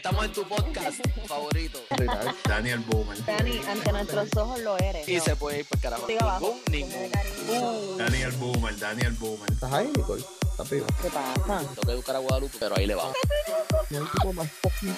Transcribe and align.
Estamos 0.00 0.24
en 0.24 0.32
tu 0.32 0.44
podcast 0.44 0.98
favorito. 1.26 1.78
Daniel 2.48 2.78
Boomer. 2.88 3.22
Dani, 3.26 3.60
ante 3.68 3.92
nuestros 3.92 4.34
ojos 4.34 4.58
lo 4.60 4.78
eres. 4.78 5.06
Y 5.06 5.20
se 5.20 5.36
puede 5.36 5.58
ir 5.58 5.66
por 5.66 5.78
carajo. 5.78 6.06
Siga 6.06 6.22
abajo. 6.22 6.56
Ningún, 6.70 7.12
ningún. 7.46 7.98
Daniel 7.98 8.32
Boomer, 8.32 8.78
Daniel 8.78 9.12
Boomer. 9.12 9.52
¿Estás 9.52 9.70
ahí, 9.70 9.92
Nicole? 9.94 10.24
¿Estás 10.52 10.70
vivo? 10.70 10.86
¿Qué 11.02 11.10
pasa? 11.10 11.58
Tengo 11.68 11.82
que 11.82 11.92
educar 11.92 12.16
a 12.16 12.18
Guadalupe, 12.18 12.56
pero 12.58 12.78
ahí 12.78 12.86
le 12.86 12.94
vamos. 12.94 13.14
Hay 13.90 13.98
tipo 13.98 14.32
más 14.32 14.50
fucking 14.62 14.96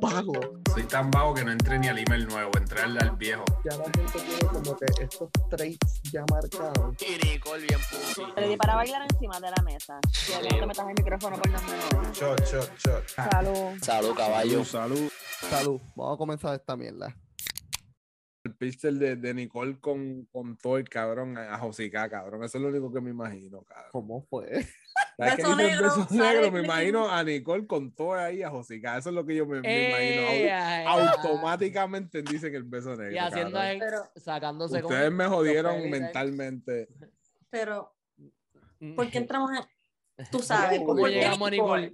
vago. 0.00 0.34
Soy 0.76 0.84
tan 0.84 1.10
vago 1.10 1.32
que 1.32 1.42
no 1.42 1.52
entré 1.52 1.78
ni 1.78 1.88
al 1.88 1.96
email 1.96 2.28
nuevo, 2.28 2.50
entré 2.58 2.82
al, 2.82 2.98
al 2.98 3.12
viejo. 3.12 3.42
Ya 3.64 3.78
la 3.78 3.84
gente 3.84 4.12
tiene 4.12 4.52
como 4.52 4.76
que 4.76 4.84
estos 5.04 5.30
traits 5.48 6.02
ya 6.12 6.22
marcados. 6.30 6.94
Nicole 7.24 7.66
bien 7.66 8.50
di 8.50 8.56
para 8.58 8.74
bailar 8.74 9.06
encima 9.10 9.40
de 9.40 9.50
la 9.56 9.62
mesa. 9.62 9.98
Ya 10.28 10.38
que 10.38 10.50
no 10.50 10.60
te 10.60 10.66
metas 10.66 10.86
el 10.86 10.94
micrófono 11.02 11.36
por 11.38 11.50
los. 11.50 11.62
Shot, 12.12 12.44
shot, 12.44 12.78
shot. 12.78 13.08
Salud. 13.08 13.78
Salud, 13.80 14.14
caballo. 14.14 14.64
salud. 14.66 15.10
Salud, 15.48 15.80
vamos 15.94 16.14
a 16.14 16.18
comenzar 16.18 16.54
esta 16.54 16.76
mierda. 16.76 17.16
El 18.46 18.54
pixel 18.54 18.98
de, 18.98 19.16
de 19.16 19.34
Nicole 19.34 19.78
con, 19.78 20.24
con 20.32 20.56
todo 20.56 20.78
el 20.78 20.88
cabrón 20.88 21.36
a 21.36 21.58
Josica, 21.58 22.08
cabrón. 22.08 22.42
Eso 22.44 22.58
es 22.58 22.62
lo 22.62 22.68
único 22.70 22.92
que 22.92 23.00
me 23.00 23.10
imagino, 23.10 23.62
cabrón. 23.62 23.90
¿Cómo 23.92 24.22
fue? 24.22 24.64
¿Sabes 25.18 25.36
qué 25.36 25.42
Beso 25.42 25.56
negro, 25.56 25.82
beso 25.84 26.06
negro? 26.10 26.50
Me 26.52 26.62
imagino 26.64 27.10
a 27.10 27.22
Nicole 27.24 27.66
con 27.66 27.92
todo 27.94 28.14
ahí 28.14 28.42
a 28.42 28.50
Josica. 28.50 28.96
Eso 28.98 29.08
es 29.10 29.14
lo 29.14 29.24
que 29.26 29.34
yo 29.36 29.46
me, 29.46 29.60
me 29.60 29.88
imagino. 29.88 30.28
ay, 30.28 30.84
Au- 30.86 31.00
ay. 31.00 31.08
Automáticamente 31.16 32.22
dicen 32.22 32.54
el 32.54 32.64
beso 32.64 32.96
negro. 32.96 33.12
Y 33.14 33.18
haciendo 33.18 33.58
Pero- 33.78 34.04
sacándose 34.16 34.80
como- 34.82 34.94
Ustedes 34.94 35.12
me 35.12 35.26
jodieron 35.26 35.90
mentalmente. 35.90 36.88
Pero. 37.50 37.94
¿por 38.96 39.10
qué 39.10 39.18
entramos 39.18 39.50
en.? 39.52 40.26
Tú 40.30 40.38
sabes, 40.40 40.78
¿Cómo 40.80 40.96
¿por 40.96 41.08
qué 41.08 41.14
llegamos 41.16 41.48
a 41.48 41.50
Nicole? 41.50 41.92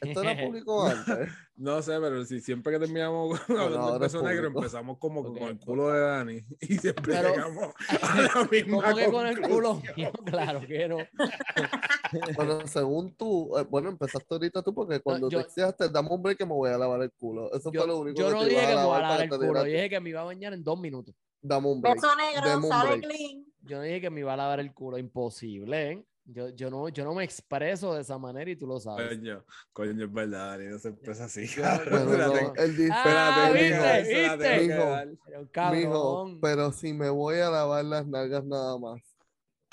Esto 0.00 0.22
era 0.22 0.44
público 0.46 0.84
antes. 0.86 1.28
No 1.56 1.80
sé, 1.82 1.92
pero 2.00 2.24
si 2.24 2.40
siempre 2.40 2.72
que 2.72 2.78
terminamos 2.80 3.40
hablando 3.48 3.98
beso 3.98 4.18
es 4.18 4.24
negro, 4.24 4.48
empezamos 4.48 4.98
como 4.98 5.22
con 5.22 5.36
el 5.42 5.58
culo 5.60 5.90
de 5.92 6.00
Dani 6.00 6.40
y 6.60 6.78
siempre 6.78 7.14
Pero- 7.14 7.28
llegamos 7.30 7.74
a 8.02 8.20
la 8.22 8.48
misma 8.50 8.82
¿Cómo 8.82 8.96
que 8.96 9.06
con 9.10 9.26
el 9.26 9.40
culo? 9.40 9.82
Claro 10.24 10.60
que 10.66 10.88
no. 10.88 10.96
Bueno, 12.36 12.66
según 12.66 13.14
tú, 13.16 13.56
eh, 13.58 13.66
bueno, 13.68 13.88
empezaste 13.90 14.26
ahorita 14.34 14.62
tú 14.62 14.74
porque 14.74 15.00
cuando 15.00 15.28
yo- 15.28 15.38
te 15.40 15.44
decías, 15.44 15.74
dame 15.92 16.08
un 16.10 16.22
break 16.22 16.38
que 16.38 16.46
me 16.46 16.52
voy 16.54 16.70
a 16.70 16.78
lavar 16.78 17.02
el 17.02 17.12
culo. 17.12 17.52
Eso 17.52 17.70
fue 17.72 17.86
lo 17.86 17.94
Yo, 17.94 17.98
único 18.00 18.18
yo 18.20 18.26
que 18.28 18.32
no 18.34 18.40
te 18.40 18.48
dije 18.48 18.60
que 18.60 18.66
me 18.66 18.72
iba 18.72 18.96
a 18.96 19.00
lavar 19.00 19.20
el 19.22 19.28
culo, 19.30 19.64
dije 19.64 19.90
que 19.90 20.00
me 20.00 20.10
iba 20.10 20.20
a 20.20 20.24
bañar 20.24 20.52
en 20.54 20.64
dos 20.64 20.78
minutos. 20.80 21.14
Dame 21.40 21.68
un 21.68 21.80
break. 21.80 21.94
Beso 21.96 22.08
negro, 22.16 22.68
sale 22.68 22.88
break. 22.96 23.02
clean. 23.04 23.44
Yo 23.62 23.76
no 23.78 23.82
dije 23.82 24.00
que 24.00 24.10
me 24.10 24.20
iba 24.20 24.32
a 24.34 24.36
lavar 24.36 24.60
el 24.60 24.72
culo, 24.74 24.98
imposible, 24.98 25.92
¿eh? 25.92 26.04
Yo, 26.26 26.48
yo, 26.50 26.70
no, 26.70 26.88
yo 26.88 27.04
no 27.04 27.14
me 27.14 27.24
expreso 27.24 27.94
de 27.94 28.00
esa 28.00 28.16
manera 28.16 28.50
y 28.50 28.56
tú 28.56 28.66
lo 28.66 28.80
sabes. 28.80 29.18
Coño, 29.18 29.44
coño, 29.72 30.04
es 30.04 30.12
verdad, 30.12 30.52
Dani, 30.58 30.70
no 30.70 30.78
se 30.78 30.88
empieza 30.88 31.24
así. 31.24 31.42
Espérate, 31.42 31.90
no, 31.90 32.54
él 32.54 32.76
dice, 32.76 32.92
Ah, 32.92 33.52
pero 36.40 36.72
si 36.72 36.92
me 36.92 37.10
voy 37.10 37.36
a 37.36 37.50
lavar 37.50 37.84
las 37.84 38.06
nalgas 38.06 38.44
nada 38.44 38.78
más. 38.78 39.13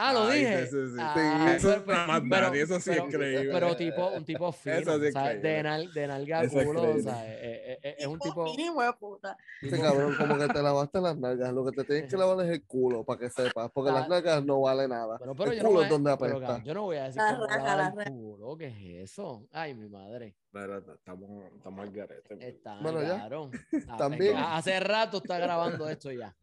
Ah, 0.03 0.13
lo 0.13 0.23
Ay, 0.23 0.39
dije. 0.39 0.65
sí, 0.65 0.71
sí, 0.71 0.87
sí. 0.93 0.97
Ah, 0.99 1.53
Eso 1.55 1.67
pero- 1.85 2.01
es 2.01 2.07
más, 2.07 2.21
pero- 2.29 2.53
eso 2.53 2.79
sí 2.79 2.89
es 2.91 2.97
increíble. 2.97 3.49
Pero 3.51 3.75
tipo, 3.75 4.07
un 4.09 4.25
tipo 4.25 4.51
fino, 4.51 4.75
Eso 4.77 4.99
sí 4.99 5.05
es 5.05 5.15
o 5.15 5.19
sea, 5.19 5.33
de, 5.35 5.63
nal- 5.63 5.93
de 5.93 6.07
nalga 6.07 6.43
Eso 6.43 6.59
es 6.59 6.65
culo, 6.65 6.81
o 6.91 6.99
sea, 6.99 7.27
eh, 7.27 7.39
eh, 7.43 7.79
eh, 7.83 7.95
es 7.99 8.07
un 8.07 8.17
tipo... 8.19 8.43
Mínimo 8.45 8.81
de 8.81 8.93
puta. 8.93 9.37
Ese 9.61 9.79
cabrón, 9.79 10.15
como 10.17 10.37
que 10.39 10.47
te 10.47 10.61
lavaste 10.63 10.99
las 11.01 11.15
nalgas. 11.17 11.53
Lo 11.53 11.63
que 11.65 11.71
te 11.71 11.83
tienes 11.83 12.09
que 12.09 12.17
lavar 12.17 12.43
es 12.45 12.51
el 12.51 12.63
culo, 12.65 13.03
para 13.03 13.19
que 13.19 13.29
sepas. 13.29 13.69
Porque 13.71 13.91
Ah. 13.91 13.93
las 13.93 14.09
nalgas 14.09 14.43
no 14.43 14.61
vale 14.61 14.87
nada. 14.87 15.17
Bueno, 15.19 15.35
pero 15.35 15.51
el 15.51 15.57
yo 15.57 15.63
no, 15.63 15.69
culo 15.69 15.79
voy 15.81 15.85
es 15.85 15.91
a, 15.91 15.93
donde 15.93 16.17
pero, 16.17 16.31
apesta. 16.31 16.47
cabrón, 16.47 16.65
yo 16.65 16.73
no 16.73 16.81
voy 16.81 16.97
a 16.97 17.03
decir 17.03 17.21
La 17.21 17.37
que 17.37 17.45
raja, 17.55 17.75
la 17.75 18.03
el 18.03 18.11
culo. 18.11 18.57
¿Qué 18.57 18.67
es 19.03 19.11
eso? 19.11 19.47
Ay, 19.51 19.73
mi 19.75 19.87
madre. 19.87 20.35
Pero 20.51 20.77
estamos, 20.79 21.29
estamos 21.55 21.79
al 21.79 21.91
garete. 21.91 22.37
Está 22.47 22.79
Bueno, 22.81 23.01
ya. 23.03 23.13
claro. 23.15 23.51
Ah, 23.87 23.97
También. 23.97 24.35
Hace 24.35 24.79
rato 24.79 25.17
está 25.17 25.37
grabando 25.37 25.87
esto 25.87 26.11
ya. 26.11 26.35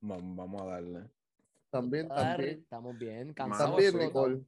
Vamos 0.00 0.62
a 0.62 0.64
darle. 0.64 1.00
También, 1.72 2.06
también. 2.08 2.58
Estamos 2.60 2.98
bien, 2.98 3.32
cansados. 3.32 3.76
También. 3.82 3.98
Nicole. 3.98 4.44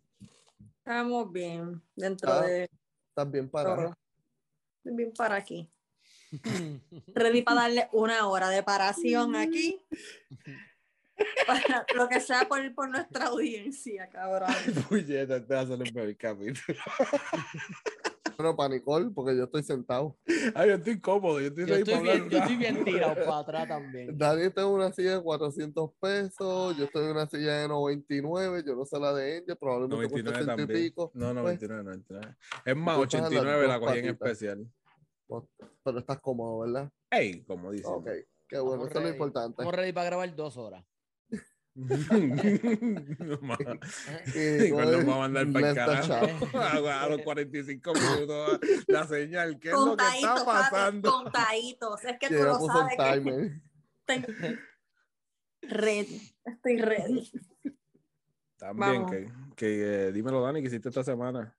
Estamos 0.79 1.33
bien 1.33 1.83
dentro 1.97 2.31
Ah. 2.31 2.43
de. 2.43 2.71
También 3.15 3.49
para. 3.49 3.75
todo. 3.75 3.99
Bien 4.85 5.11
para 5.17 5.37
aquí. 5.37 5.71
Ready 7.15 7.41
para 7.41 7.63
darle 7.63 7.89
una 7.93 8.29
hora 8.29 8.51
de 8.51 8.63
paración 8.63 9.37
aquí. 9.37 9.81
Para 11.47 11.87
lo 11.95 12.09
que 12.09 12.21
sea 12.21 12.47
por, 12.47 12.75
por 12.75 12.91
nuestra 12.91 13.29
audiencia, 13.29 14.11
cabrón. 14.11 14.51
Puñeta, 14.91 15.37
este 15.37 15.55
va 15.55 15.61
a 15.63 15.79
peor 15.79 16.17
capítulo. 16.19 16.79
Bueno, 18.37 18.57
para 18.57 18.75
Nicole, 18.75 19.11
porque 19.15 19.37
yo 19.37 19.45
estoy 19.45 19.63
sentado. 19.63 20.17
Ay, 20.55 20.69
yo 20.69 20.75
estoy 20.75 21.01
cómodo, 21.01 21.41
yo 21.41 21.49
estoy 21.49 21.67
Yo 21.67 21.75
estoy, 21.77 22.03
bien, 22.03 22.29
yo 22.29 22.39
estoy 22.39 22.57
bien 22.57 22.85
tirado 22.85 23.15
para 23.27 23.39
atrás 23.39 23.69
también. 23.69 24.17
Dani 24.17 24.43
está 24.43 24.63
en 24.63 24.69
una 24.69 24.93
silla 24.93 25.17
de 25.19 25.23
400 25.23 25.91
pesos. 26.01 26.77
Yo 26.77 26.85
estoy 26.85 27.05
en 27.05 27.11
una 27.11 27.27
silla 27.27 27.61
de 27.61 27.69
99. 27.69 28.63
Yo 28.67 28.75
no 28.75 28.85
sé 28.85 28.99
la 28.99 29.13
de 29.15 29.39
Angel. 29.39 29.57
Probablemente 29.57 29.97
cueste 30.09 30.23
99 30.23 30.39
60 30.39 30.53
y 30.53 30.57
también. 30.67 30.83
pico. 30.85 31.11
No, 31.15 31.35
no, 31.35 31.43
Pues, 31.43 31.63
99, 31.63 31.85
99. 31.85 32.37
Es 32.65 32.77
más, 32.77 32.97
Tú 32.97 33.03
estás 33.05 33.19
en 33.19 33.23
las 33.23 33.33
89 33.33 33.69
la 33.69 33.81
cogí 33.81 33.99
en 33.99 34.05
especial. 34.07 34.67
pues, 35.27 35.45
pero 35.83 35.99
estás 35.99 36.21
cómodo, 36.21 36.59
¿verdad? 36.61 36.91
Ey, 37.11 37.43
como 37.45 37.71
dice. 37.71 37.87
Ok, 37.87 38.09
qué 38.49 38.59
bueno. 38.59 38.87
Eso 38.87 38.99
es 38.99 39.05
lo 39.05 39.11
importante. 39.11 39.51
Estamos 39.51 39.75
ready 39.75 39.93
para 39.93 40.07
grabar 40.07 40.35
dos 40.35 40.57
horas. 40.57 40.85
no 41.75 43.39
más. 43.43 43.59
Y 44.35 44.67
Igual 44.67 44.93
nos 44.93 45.09
va 45.09 45.15
a 45.15 45.19
mandar 45.19 45.53
para 45.53 45.71
el 45.71 45.75
carajo. 45.75 46.59
A, 46.59 47.03
a 47.03 47.09
los 47.09 47.21
45 47.23 47.93
minutos 47.95 48.61
la 48.87 49.07
señal. 49.07 49.59
¿Qué 49.59 49.71
es 49.71 49.75
lo 49.75 49.97
que 49.97 50.05
está 50.05 50.45
pasando? 50.45 51.11
contaditos. 51.11 52.05
Es 52.05 52.17
que 52.19 52.29
tú 52.29 52.35
lo 52.35 52.61
sabes. 52.61 52.97
que 52.97 53.21
timer. 53.21 53.61
estoy 56.45 56.77
ready. 56.79 57.33
También, 58.57 58.93
Vamos. 59.05 59.11
que, 59.11 59.29
que 59.57 60.07
eh, 60.07 60.13
dímelo, 60.13 60.43
Dani, 60.43 60.61
¿qué 60.61 60.69
hiciste 60.69 60.89
esta 60.91 61.03
semana? 61.03 61.57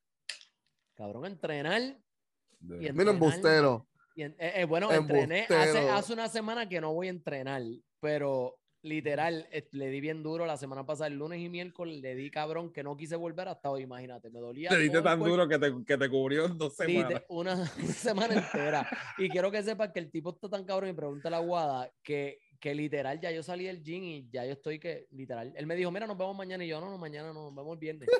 Cabrón, 0.96 1.26
entrenar. 1.26 1.82
Y 1.82 2.92
Mira, 2.94 3.12
embustero. 3.12 3.86
Y 4.16 4.24
en- 4.24 4.36
eh, 4.40 4.54
eh, 4.62 4.66
bueno, 4.66 4.92
entrené 4.94 5.46
hace, 5.50 5.90
hace 5.90 6.14
una 6.14 6.30
semana 6.30 6.70
que 6.70 6.80
no 6.80 6.94
voy 6.94 7.08
a 7.08 7.10
entrenar, 7.10 7.62
pero 8.00 8.58
literal, 8.86 9.48
eh, 9.52 9.68
le 9.72 9.90
di 9.90 10.00
bien 10.00 10.22
duro 10.22 10.46
la 10.46 10.58
semana 10.58 10.86
pasada, 10.86 11.08
el 11.08 11.18
lunes 11.18 11.40
y 11.40 11.50
miércoles, 11.50 12.02
le 12.02 12.16
di 12.16 12.30
cabrón 12.30 12.72
que 12.72 12.84
no 12.84 12.96
quise 12.96 13.16
volver 13.16 13.48
hasta 13.48 13.70
hoy, 13.72 13.82
imagínate, 13.82 14.30
me 14.30 14.40
dolía. 14.40 14.70
Te 14.70 14.78
diste 14.78 15.02
tan 15.02 15.20
duro 15.20 15.48
que 15.48 15.58
te, 15.58 15.74
que 15.86 15.98
te 15.98 16.10
cubrió 16.10 16.46
en 16.46 16.58
dos 16.58 16.76
semanas. 16.76 17.24
una, 17.28 17.54
una 17.78 17.94
semana 17.94 18.36
entera. 18.36 18.88
Y 19.18 19.28
quiero 19.30 19.52
que 19.52 19.64
sepas 19.64 19.92
que 19.92 20.00
el 20.00 20.12
tipo 20.12 20.30
está 20.30 20.50
tan 20.50 20.64
cabrón 20.66 20.92
y 20.92 20.94
pregunta 20.94 21.28
a 21.30 21.32
la 21.32 21.40
guada 21.40 21.92
que, 22.04 22.40
que 22.60 22.76
literal 22.76 23.20
ya 23.20 23.32
yo 23.32 23.44
salí 23.44 23.66
del 23.66 23.84
gym 23.84 24.04
y 24.04 24.30
ya 24.32 24.46
yo 24.46 24.54
estoy 24.54 24.80
que 24.80 25.08
literal. 25.12 25.54
Él 25.56 25.66
me 25.66 25.76
dijo, 25.76 25.92
mira, 25.92 26.08
nos 26.08 26.18
vemos 26.18 26.36
mañana 26.36 26.64
y 26.64 26.68
yo, 26.68 26.80
no, 26.80 26.90
no, 26.90 26.98
mañana 26.98 27.34
no, 27.34 27.46
nos 27.46 27.56
vemos 27.56 27.74
el 27.74 27.80
viernes. 27.80 28.10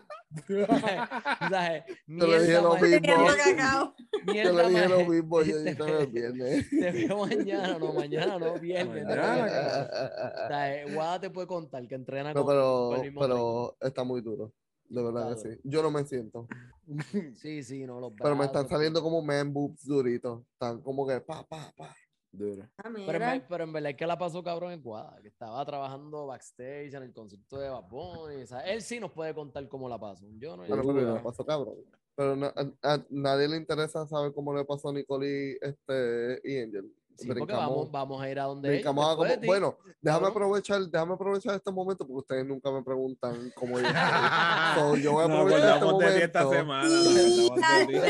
O 0.50 1.48
sea, 1.48 1.86
Yo 2.08 2.28
le 2.28 2.40
dije 2.42 2.60
mierda, 2.60 2.62
lo 2.62 2.76
mismo. 2.76 3.28
Cacao. 3.38 3.96
Yo 4.26 4.34
mierda, 4.34 4.64
le 4.64 4.70
dije 4.70 4.90
lo 4.90 5.06
mismo. 5.06 5.42
Yo 5.44 5.58
dije 5.60 6.00
el 6.00 6.08
viernes. 6.08 6.70
Te 6.70 6.92
veo 6.92 7.26
mañana, 7.26 7.80
no, 7.80 7.94
mañana 7.94 8.40
no, 8.40 8.60
viernes. 8.60 9.06
Mañana. 9.06 9.46
O 9.46 10.48
sea, 10.48 10.94
Guada 10.94 11.22
te 11.22 11.30
puede 11.30 11.48
contar 11.48 11.88
que 11.88 11.96
entrena 11.96 12.34
No, 12.34 12.44
con, 12.44 12.54
pero, 12.54 12.90
con 12.90 12.98
el 12.98 13.06
mismo 13.06 13.22
pero 13.22 13.78
está 13.82 14.04
muy 14.04 14.22
duro. 14.22 14.52
De 14.90 15.02
verdad 15.02 15.32
Está 15.32 15.50
que 15.50 15.56
sí. 15.56 15.62
Yo 15.64 15.82
no 15.82 15.90
me 15.90 16.04
siento. 16.06 16.48
Sí, 17.36 17.64
sí, 17.64 17.86
no, 17.86 18.00
los 18.00 18.14
Pero 18.22 18.36
me 18.36 18.46
están 18.46 18.68
saliendo 18.68 19.02
como 19.02 19.22
man 19.22 19.52
boobs 19.54 19.86
duritos. 19.86 20.44
Están 20.54 20.82
como 20.82 21.08
que 21.08 21.20
pa, 21.22 21.44
pa, 21.48 21.74
pa. 21.76 21.96
Duro. 22.38 22.68
Ah, 22.78 22.90
Pero 22.94 23.26
en, 23.26 23.44
pero 23.48 23.64
en 23.64 23.74
verdad 23.74 23.92
es 23.92 23.98
que 23.98 24.06
la 24.08 24.18
pasó 24.18 24.44
cabrón 24.44 24.72
en 24.72 24.82
Guada, 24.82 25.20
que 25.22 25.28
estaba 25.28 25.66
trabajando 25.66 26.28
backstage 26.28 26.94
en 26.94 27.04
el 27.04 27.14
concierto 27.14 27.58
de 27.60 27.70
Bad 27.70 27.88
Bunny, 27.90 28.44
o 28.44 28.48
sea, 28.48 28.60
él 28.62 28.82
sí 28.82 29.00
nos 29.00 29.12
puede 29.12 29.34
contar 29.34 29.68
cómo 29.68 29.88
la 29.90 30.00
pasó. 30.00 30.26
Yo 30.38 30.56
no. 30.58 30.66
Yo- 30.66 30.76
pero 30.76 31.14
me 31.14 31.20
pasó 31.22 31.46
cabrón. 31.46 31.76
Pero 32.16 32.36
na- 32.36 32.54
a, 32.82 32.94
a 32.94 33.06
nadie 33.10 33.48
le 33.50 33.58
interesa 33.58 34.08
saber 34.08 34.34
cómo 34.34 34.54
le 34.56 34.64
pasó 34.64 34.90
a 34.90 34.94
Nicole 34.94 35.28
y, 35.28 35.58
este, 35.66 36.40
y 36.46 36.60
Angel. 36.60 36.92
Sí, 37.18 37.28
porque 37.28 37.54
vamos, 37.54 37.92
vamos 37.92 38.22
a 38.22 38.30
ir 38.30 38.40
a 38.40 38.44
donde 38.44 38.80
a 38.80 38.84
como- 38.84 39.24
de 39.26 39.38
bueno, 39.46 39.78
déjame 40.02 40.28
aprovechar, 40.28 40.82
déjame 40.82 41.14
aprovechar 41.14 41.56
este 41.56 41.72
momento 41.72 42.06
porque 42.06 42.20
ustedes 42.20 42.46
nunca 42.46 42.72
me 42.72 42.84
preguntan 42.84 43.52
cómo 43.56 43.80
yo 43.80 43.86
estoy. 43.88 44.76
So, 44.76 44.96
yo 44.98 45.12
voy 45.14 45.22
a 45.24 45.26
aprovechar 45.26 45.60
este 45.60 45.72
acordamos 45.72 46.00
de 46.04 46.16
ti 46.18 46.22
esta 46.24 46.44
momento. 46.44 46.60
semana. 46.60 48.06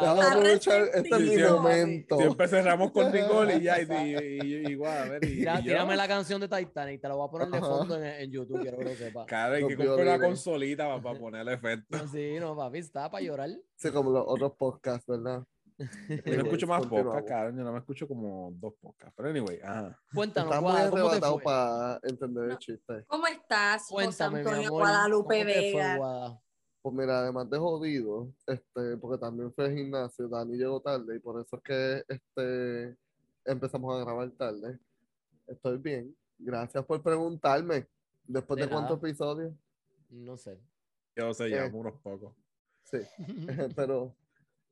Déjame 0.00 0.22
aprovechar, 0.22 0.82
este 0.94 1.08
es 1.14 1.20
mi 1.20 1.42
momento. 1.42 2.16
Siempre 2.18 2.48
cerramos 2.48 2.90
con 2.92 3.12
Nicole 3.12 3.56
y 3.56 3.62
ya, 3.62 3.80
y, 3.80 4.70
igual, 4.70 4.98
a 4.98 5.04
ver. 5.04 5.24
Y, 5.24 5.38
Tira- 5.38 5.54
y 5.54 5.56
yo, 5.58 5.62
tírame 5.70 5.96
la 5.96 6.08
canción 6.08 6.40
de 6.40 6.48
Titanic, 6.48 7.00
te 7.00 7.08
la 7.08 7.14
voy 7.14 7.26
a 7.28 7.30
poner 7.30 7.48
de 7.48 7.60
fondo 7.60 7.96
en, 7.96 8.04
en 8.04 8.30
YouTube, 8.30 8.60
quiero 8.62 8.78
que 8.78 8.84
lo 8.84 8.94
sepas. 8.94 9.26
Cara, 9.26 9.56
hay 9.56 9.66
que 9.66 9.76
comprar 9.76 10.00
una 10.06 10.18
consolita 10.20 10.86
para, 10.88 11.02
para 11.02 11.18
ponerle 11.20 11.52
efecto. 11.54 11.98
Sí, 12.12 12.36
no, 12.40 12.56
papi, 12.56 12.78
está 12.78 13.10
para 13.10 13.22
llorar. 13.24 13.50
Sí, 13.76 13.90
como 13.90 14.10
los 14.10 14.24
otros 14.26 14.52
podcasts, 14.58 15.06
¿verdad? 15.06 15.42
Yo 16.08 16.16
no 16.16 16.22
Anyways, 16.24 16.44
escucho 16.44 16.66
más 16.66 16.86
podcasts, 16.86 17.28
cabrón. 17.28 17.56
Yo 17.56 17.64
no 17.64 17.72
me 17.72 17.78
escucho 17.78 18.06
como 18.08 18.52
dos 18.56 18.74
podcasts. 18.80 19.14
Pero 19.16 19.28
anyway, 19.30 19.58
ajá. 19.62 19.98
Cuéntanos, 20.14 20.50
Está 20.50 20.60
muy 20.60 20.70
Guada, 20.72 20.90
¿cómo 20.90 20.96
te 20.96 21.06
arrebatado 21.06 21.34
fue? 21.34 21.42
para 21.44 22.00
entender 22.02 22.44
el 22.44 22.50
No. 22.50 22.58
chiste. 22.58 23.04
¿Cómo 23.06 23.26
estás, 23.26 23.82
José 23.88 23.94
Cuéntame, 23.94 24.34
mi 24.34 24.40
Antonio 24.48 24.68
amor. 24.68 24.80
Guadalupe 24.82 25.38
¿cómo 25.38 25.46
te 25.46 25.72
fue, 25.72 25.82
Vega? 25.82 26.40
Pues 26.82 26.94
mira, 26.94 27.18
además 27.20 27.50
de 27.50 27.58
jodido, 27.58 28.32
este, 28.46 28.96
porque 28.98 29.18
también 29.18 29.52
fue 29.52 29.66
al 29.66 29.74
gimnasio, 29.74 30.28
Dani 30.28 30.56
llegó 30.56 30.80
tarde 30.80 31.16
y 31.16 31.18
por 31.18 31.38
eso 31.40 31.56
es 31.56 31.62
que 31.62 32.04
este, 32.08 32.96
empezamos 33.44 33.94
a 33.94 34.04
grabar 34.04 34.30
tarde. 34.30 34.78
Estoy 35.46 35.76
bien. 35.78 36.16
Gracias 36.38 36.82
por 36.86 37.02
preguntarme. 37.02 37.86
¿Después 38.24 38.56
de, 38.58 38.66
De 38.66 38.70
cuántos 38.72 38.96
episodios? 38.98 39.52
No 40.08 40.36
sé. 40.38 40.58
Yo 41.16 41.34
sé, 41.34 41.46
Eh. 41.46 41.48
llevamos 41.50 41.74
unos 41.74 42.00
pocos. 42.00 42.34
Sí, 42.84 42.98
pero 43.76 44.14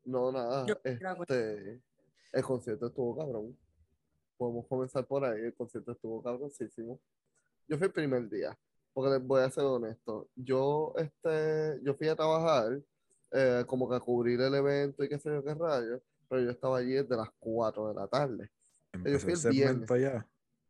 no, 0.08 0.32
nada. 0.32 0.66
Yo 0.66 0.74
Este, 0.82 1.82
el 2.32 2.42
concierto 2.42 2.86
estuvo 2.86 3.16
cabrón. 3.16 3.56
Podemos 4.36 4.66
comenzar 4.66 5.06
por 5.06 5.24
ahí. 5.24 5.40
El 5.40 5.54
concierto 5.54 5.92
estuvo 5.92 6.22
cabroncísimo. 6.22 7.00
Yo 7.66 7.76
fui 7.76 7.86
el 7.88 7.92
primer 7.92 8.28
día, 8.28 8.58
porque 8.94 9.10
les 9.10 9.26
voy 9.26 9.42
a 9.42 9.50
ser 9.50 9.64
honesto. 9.64 10.30
Yo, 10.34 10.94
este, 10.96 11.78
yo 11.82 11.94
fui 11.94 12.08
a 12.08 12.16
trabajar, 12.16 12.80
eh, 13.32 13.64
como 13.66 13.88
que 13.88 13.96
a 13.96 14.00
cubrir 14.00 14.40
el 14.40 14.54
evento 14.54 15.04
y 15.04 15.08
qué 15.08 15.18
sé 15.18 15.28
yo 15.28 15.44
qué 15.44 15.52
rayos, 15.52 16.00
pero 16.28 16.42
yo 16.42 16.50
estaba 16.50 16.78
allí 16.78 16.94
desde 16.94 17.16
las 17.16 17.28
4 17.38 17.88
de 17.88 17.94
la 17.94 18.06
tarde. 18.06 18.50
Empezó 18.92 19.18
fui 19.18 19.32
el 19.34 19.40
el 19.44 19.50
viernes. 19.50 19.90
ya. 20.00 20.26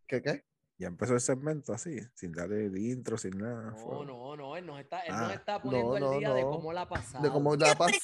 ¿Qué 0.09 0.21
qué? 0.21 0.45
Ya 0.81 0.87
empezó 0.87 1.15
el 1.15 1.21
segmento 1.21 1.73
así, 1.73 1.99
sin 2.15 2.31
darle 2.33 2.67
el 2.67 2.79
intro, 2.79 3.19
sin 3.19 3.37
nada. 3.37 3.73
No, 3.73 3.77
fue- 3.77 4.07
no, 4.07 4.37
no, 4.37 4.57
él 4.57 4.65
nos 4.65 4.79
está, 4.79 5.01
él 5.01 5.13
Ah. 5.13 5.23
nos 5.23 5.33
está 5.33 5.61
poniendo 5.61 5.99
No, 5.99 6.13
el 6.13 6.19
día 6.21 6.33
de 6.33 6.43
no. 6.43 6.51
cómo 6.51 6.73
la 6.73 6.83
ha 6.83 6.89
pasado. 6.89 7.25
De 7.25 7.31
cómo 7.31 7.57
la 7.57 7.75
pasé. 7.75 7.97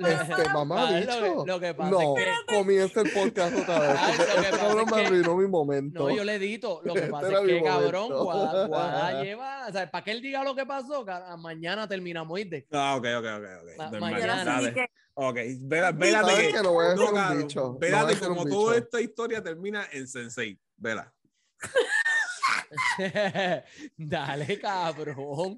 Este, 0.00 0.48
mamá, 0.52 0.76
¿Sabes 0.88 1.06
lo 1.46 1.60
que- 1.60 1.74
pasa 1.74 1.90
No, 1.90 2.16
es 2.16 2.24
que- 2.46 2.54
comienza 2.54 3.00
el 3.00 3.10
podcast 3.12 3.56
otra 3.56 3.78
vez. 3.80 3.98
¿Sabes 3.98 4.16
porque 4.16 4.34
lo 4.34 4.40
que 4.42 4.48
este 4.48 4.58
cabrón 4.58 4.78
es 4.80 4.86
me 4.94 5.00
que- 5.00 5.06
arruinó 5.06 5.36
mi 5.36 5.46
momento. 5.48 5.98
No, 6.08 6.10
yo 6.14 6.24
le 6.24 6.34
edito. 6.34 6.80
Lo 6.84 6.92
que 6.94 6.98
Este 7.00 7.10
pasa 7.12 7.32
es 7.32 7.40
que, 7.46 7.62
cabrón, 7.62 8.08
Guada 8.68 9.22
lleva. 9.22 9.66
O 9.68 9.72
sea, 9.72 9.90
para 9.90 10.04
que 10.04 10.10
él 10.12 10.20
diga 10.22 10.44
lo 10.44 10.54
que 10.54 10.66
pasó, 10.66 11.04
cara, 11.04 11.36
mañana 11.36 11.88
terminamos, 11.88 12.34
¿oíste? 12.34 12.66
Ah, 12.72 12.96
ok, 12.96 13.06
ok, 13.18 13.24
ok. 13.24 13.44
ok. 13.62 13.78
Ma- 13.92 14.00
mañana. 14.00 14.44
Dale. 14.44 14.90
Ok, 15.20 15.34
vela- 15.62 15.90
vélate 15.90 16.30
¿Sabes 16.30 16.46
que. 16.46 16.52
que 16.52 16.62
no 16.62 16.72
voy 16.72 16.86
a 16.86 16.94
No, 16.94 16.96
ser 16.96 17.08
un 17.08 17.14
cabrón, 17.16 17.38
bicho? 17.42 17.60
No 17.60 17.72
voy 17.72 17.76
a 17.76 17.80
Vélate 17.90 18.14
ser 18.16 18.28
un 18.28 18.34
como 18.36 18.44
bicho. 18.46 18.56
toda 18.56 18.76
esta 18.78 19.00
historia 19.00 19.42
termina 19.42 19.84
en 19.92 20.06
Sensei. 20.06 20.60
Vela. 20.76 21.12
Dale, 23.96 24.58
cabrón. 24.60 25.56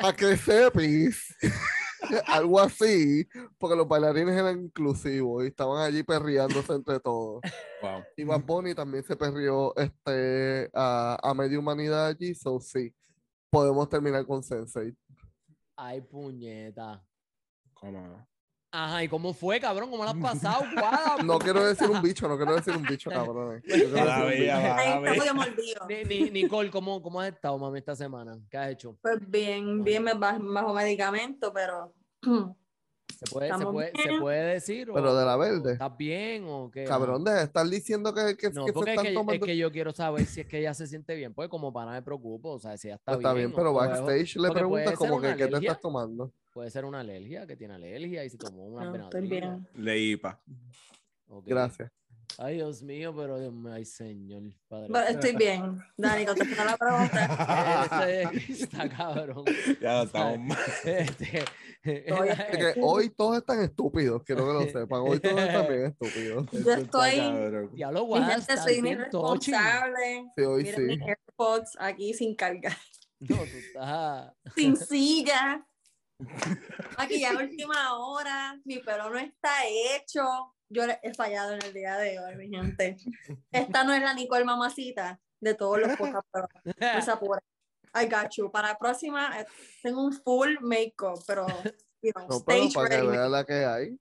Para 0.00 0.16
que 0.16 0.36
sepis, 0.36 1.34
algo 2.26 2.60
así, 2.60 3.26
porque 3.58 3.76
los 3.76 3.86
bailarines 3.86 4.36
eran 4.36 4.64
inclusivos 4.64 5.44
y 5.44 5.48
estaban 5.48 5.80
allí 5.82 6.02
perreándose 6.02 6.72
entre 6.72 7.00
todos. 7.00 7.40
Wow. 7.80 8.02
Y 8.16 8.24
Bad 8.24 8.42
Bunny 8.42 8.74
también 8.74 9.04
se 9.04 9.16
perrió 9.16 9.74
este, 9.76 10.70
a, 10.74 11.18
a 11.22 11.34
media 11.34 11.58
humanidad 11.58 12.08
allí, 12.08 12.34
so 12.34 12.60
sí, 12.60 12.94
podemos 13.50 13.88
terminar 13.88 14.26
con 14.26 14.42
Sensei. 14.42 14.94
Ay, 15.76 16.00
puñeta. 16.00 17.04
Ajá, 18.76 19.04
¿y 19.04 19.08
cómo 19.08 19.32
fue, 19.32 19.60
cabrón? 19.60 19.88
¿Cómo 19.88 20.04
la 20.04 20.10
has 20.10 20.16
pasado? 20.16 20.64
No 21.24 21.38
quiero 21.38 21.64
decir 21.64 21.88
un 21.88 22.02
bicho, 22.02 22.26
no 22.26 22.36
quiero 22.36 22.56
decir 22.56 22.76
un 22.76 22.82
bicho, 22.82 23.08
cabrón. 23.08 23.62
Nicole, 26.32 26.70
¿cómo, 26.70 27.00
¿cómo 27.00 27.20
has 27.20 27.32
estado, 27.32 27.56
mami, 27.56 27.78
esta 27.78 27.94
semana? 27.94 28.36
¿Qué 28.50 28.56
has 28.56 28.72
hecho? 28.72 28.98
Pues 29.00 29.18
bien, 29.28 29.84
bien 29.84 30.02
me 30.02 30.14
bajo, 30.14 30.40
bajo 30.42 30.74
medicamento, 30.74 31.52
pero 31.52 31.94
¿Se 33.16 33.26
puede, 33.26 33.56
se 33.56 33.64
puede, 33.64 33.92
se 34.02 34.08
bien. 34.08 34.20
puede 34.20 34.42
decir? 34.54 34.90
o- 34.90 34.94
Pero 34.94 35.14
de 35.16 35.24
la 35.24 35.36
verde. 35.36 35.72
¿Estás 35.72 35.96
bien 35.96 36.44
o 36.46 36.70
qué? 36.70 36.84
Cabrón, 36.84 37.22
deja 37.24 37.38
de 37.38 37.44
estar 37.44 37.66
diciendo 37.66 38.12
que, 38.12 38.36
que, 38.36 38.50
No, 38.50 38.64
que 38.64 38.70
se 38.70 38.72
porque 38.72 38.90
es 38.90 38.94
están 38.94 39.04
que, 39.04 39.08
es 39.10 39.14
tomando. 39.14 39.46
que 39.46 39.56
yo 39.56 39.70
quiero 39.70 39.92
saber 39.92 40.26
si 40.26 40.40
es 40.40 40.46
que 40.46 40.58
ella 40.58 40.74
se 40.74 40.86
siente 40.86 41.14
bien, 41.14 41.32
pues 41.32 41.48
como 41.48 41.72
para 41.72 41.92
me 41.92 42.02
preocupo, 42.02 42.50
o 42.50 42.58
sea, 42.58 42.76
si 42.76 42.88
ella 42.88 42.96
está, 42.96 43.12
Está 43.12 43.32
bien, 43.32 43.52
pero 43.52 43.72
backstage 43.72 44.36
le 44.36 44.50
preguntas 44.50 44.94
como 44.96 45.20
que 45.20 45.36
qué 45.36 45.46
te 45.46 45.56
estás 45.58 45.80
tomando. 45.80 46.32
Puede 46.52 46.70
ser 46.70 46.84
una 46.84 47.00
alergia, 47.00 47.46
que 47.46 47.56
tiene 47.56 47.74
alergia 47.74 48.24
y 48.24 48.30
se 48.30 48.38
tomó 48.38 48.64
una 48.66 48.84
no, 48.86 49.04
estoy 49.04 49.26
bien. 49.28 49.66
Leipa. 49.74 50.40
Gracias. 51.44 51.90
Ay, 52.38 52.56
Dios 52.56 52.82
mío, 52.82 53.14
pero 53.16 53.38
Dios 53.38 53.52
mío, 53.52 53.72
ay, 53.72 53.84
señor, 53.84 54.42
padre. 54.68 54.88
Pero 54.92 55.06
estoy 55.06 55.36
bien. 55.36 55.78
Dani, 55.96 56.26
contesta 56.26 56.64
la 56.64 56.76
pregunta. 56.76 58.06
Este 58.06 58.52
está 58.52 58.88
cabrón. 58.88 59.44
Ya 59.80 60.02
estamos 60.02 60.38
mal. 60.40 60.58
Este, 60.84 61.44
hoy 62.82 63.10
todos 63.10 63.38
están 63.38 63.60
estúpidos, 63.60 64.22
quiero 64.24 64.46
que 64.46 64.52
lo 64.52 64.62
sepan. 64.62 65.00
Hoy 65.02 65.20
todos 65.20 65.40
están 65.40 65.68
bien 65.68 65.84
estúpidos. 65.84 66.46
Yo 66.50 66.72
estoy. 66.72 67.68
Diablo, 67.72 68.02
mi 68.02 68.06
Guada, 68.08 68.34
gente, 68.34 68.56
soy 68.56 68.74
irresponsable. 68.74 70.24
Sí, 70.36 70.42
hoy 70.42 70.62
Miren 70.64 70.80
sí. 70.80 70.96
mis 70.96 71.02
AirPods 71.02 71.76
aquí 71.78 72.14
sin 72.14 72.34
cargar, 72.34 72.76
No, 73.20 73.36
tú 73.36 73.42
estás. 73.44 74.32
sin 74.54 74.76
silla. 74.76 75.66
Aquí 76.96 77.20
ya 77.20 77.36
última 77.36 77.96
hora, 77.98 78.58
mi 78.64 78.78
pelo 78.78 79.10
no 79.10 79.18
está 79.18 79.50
hecho. 79.66 80.22
Yo 80.74 80.82
he 81.02 81.14
fallado 81.14 81.52
en 81.52 81.62
el 81.64 81.72
día 81.72 81.96
de 81.96 82.18
hoy, 82.18 82.34
mi 82.34 82.48
gente. 82.48 82.96
Esta 83.52 83.84
no 83.84 83.94
es 83.94 84.02
la 84.02 84.12
Nicole 84.12 84.44
mamacita 84.44 85.20
de 85.40 85.54
todos 85.54 85.78
los 85.78 85.96
podcasts, 85.96 86.28
pero 86.32 86.48
no 86.64 87.02
se 87.02 87.10
apuren. 87.10 87.40
I 87.94 88.06
got 88.06 88.30
you. 88.36 88.50
Para 88.50 88.68
la 88.68 88.78
próxima 88.78 89.40
eh, 89.40 89.46
tengo 89.82 90.04
un 90.04 90.12
full 90.12 90.56
makeup, 90.60 91.22
pero 91.26 91.46
you 92.02 92.10
know, 92.12 92.26
No, 92.28 92.44
pero 92.44 92.68
para 92.74 92.88
que 92.88 92.96
ready. 92.96 93.06
vean 93.06 93.30
la 93.30 93.44
que 93.44 93.64
hay. 93.64 94.00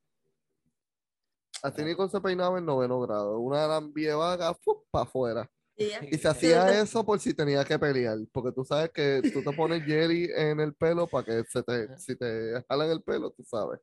Así 1.62 1.84
Nicole 1.84 2.10
se 2.10 2.20
peinaba 2.20 2.58
en 2.58 2.66
noveno 2.66 3.00
grado. 3.02 3.38
Una 3.40 3.68
las 3.68 3.94
viejas 3.94 4.58
para 4.90 5.04
afuera. 5.04 5.50
Yeah. 5.76 6.04
Y 6.04 6.18
se 6.18 6.28
hacía 6.28 6.82
eso 6.82 7.06
por 7.06 7.20
si 7.20 7.34
tenía 7.34 7.64
que 7.64 7.78
pelear. 7.78 8.18
Porque 8.32 8.52
tú 8.52 8.66
sabes 8.66 8.90
que 8.92 9.22
tú 9.32 9.44
te 9.44 9.56
pones 9.56 9.84
jelly 9.86 10.28
en 10.36 10.60
el 10.60 10.74
pelo 10.74 11.08
para 11.08 11.24
que 11.26 11.44
se 11.50 11.62
te, 11.62 11.98
si 12.00 12.16
te 12.16 12.64
jalan 12.68 12.90
el 12.90 13.02
pelo, 13.04 13.32
tú 13.32 13.44
sabes. 13.44 13.80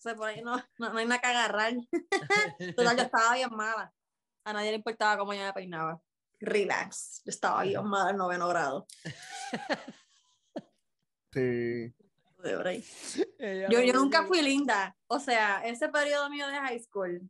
O 0.00 0.02
sea 0.02 0.14
por 0.14 0.28
ahí 0.28 0.40
no, 0.40 0.56
no, 0.78 0.92
no 0.94 0.98
hay 0.98 1.04
nada 1.04 1.20
que 1.20 1.26
agarrar. 1.26 1.74
Total, 2.76 2.96
yo 2.96 3.02
estaba 3.02 3.34
bien 3.34 3.50
mala. 3.52 3.92
A 4.44 4.52
nadie 4.54 4.70
le 4.70 4.76
importaba 4.76 5.18
cómo 5.18 5.34
yo 5.34 5.42
me 5.42 5.52
peinaba. 5.52 6.00
Relax. 6.40 7.20
Yo 7.26 7.28
estaba 7.28 7.64
bien 7.64 7.84
mala 7.84 8.10
en 8.10 8.16
noveno 8.16 8.48
grado. 8.48 8.86
Sí. 11.32 11.94
Yo, 13.70 13.80
yo 13.80 13.92
nunca 13.92 14.24
fui 14.26 14.42
linda. 14.42 14.96
O 15.06 15.20
sea, 15.20 15.62
ese 15.64 15.88
periodo 15.88 16.28
mío 16.28 16.48
de 16.48 16.54
high 16.54 16.80
school, 16.80 17.20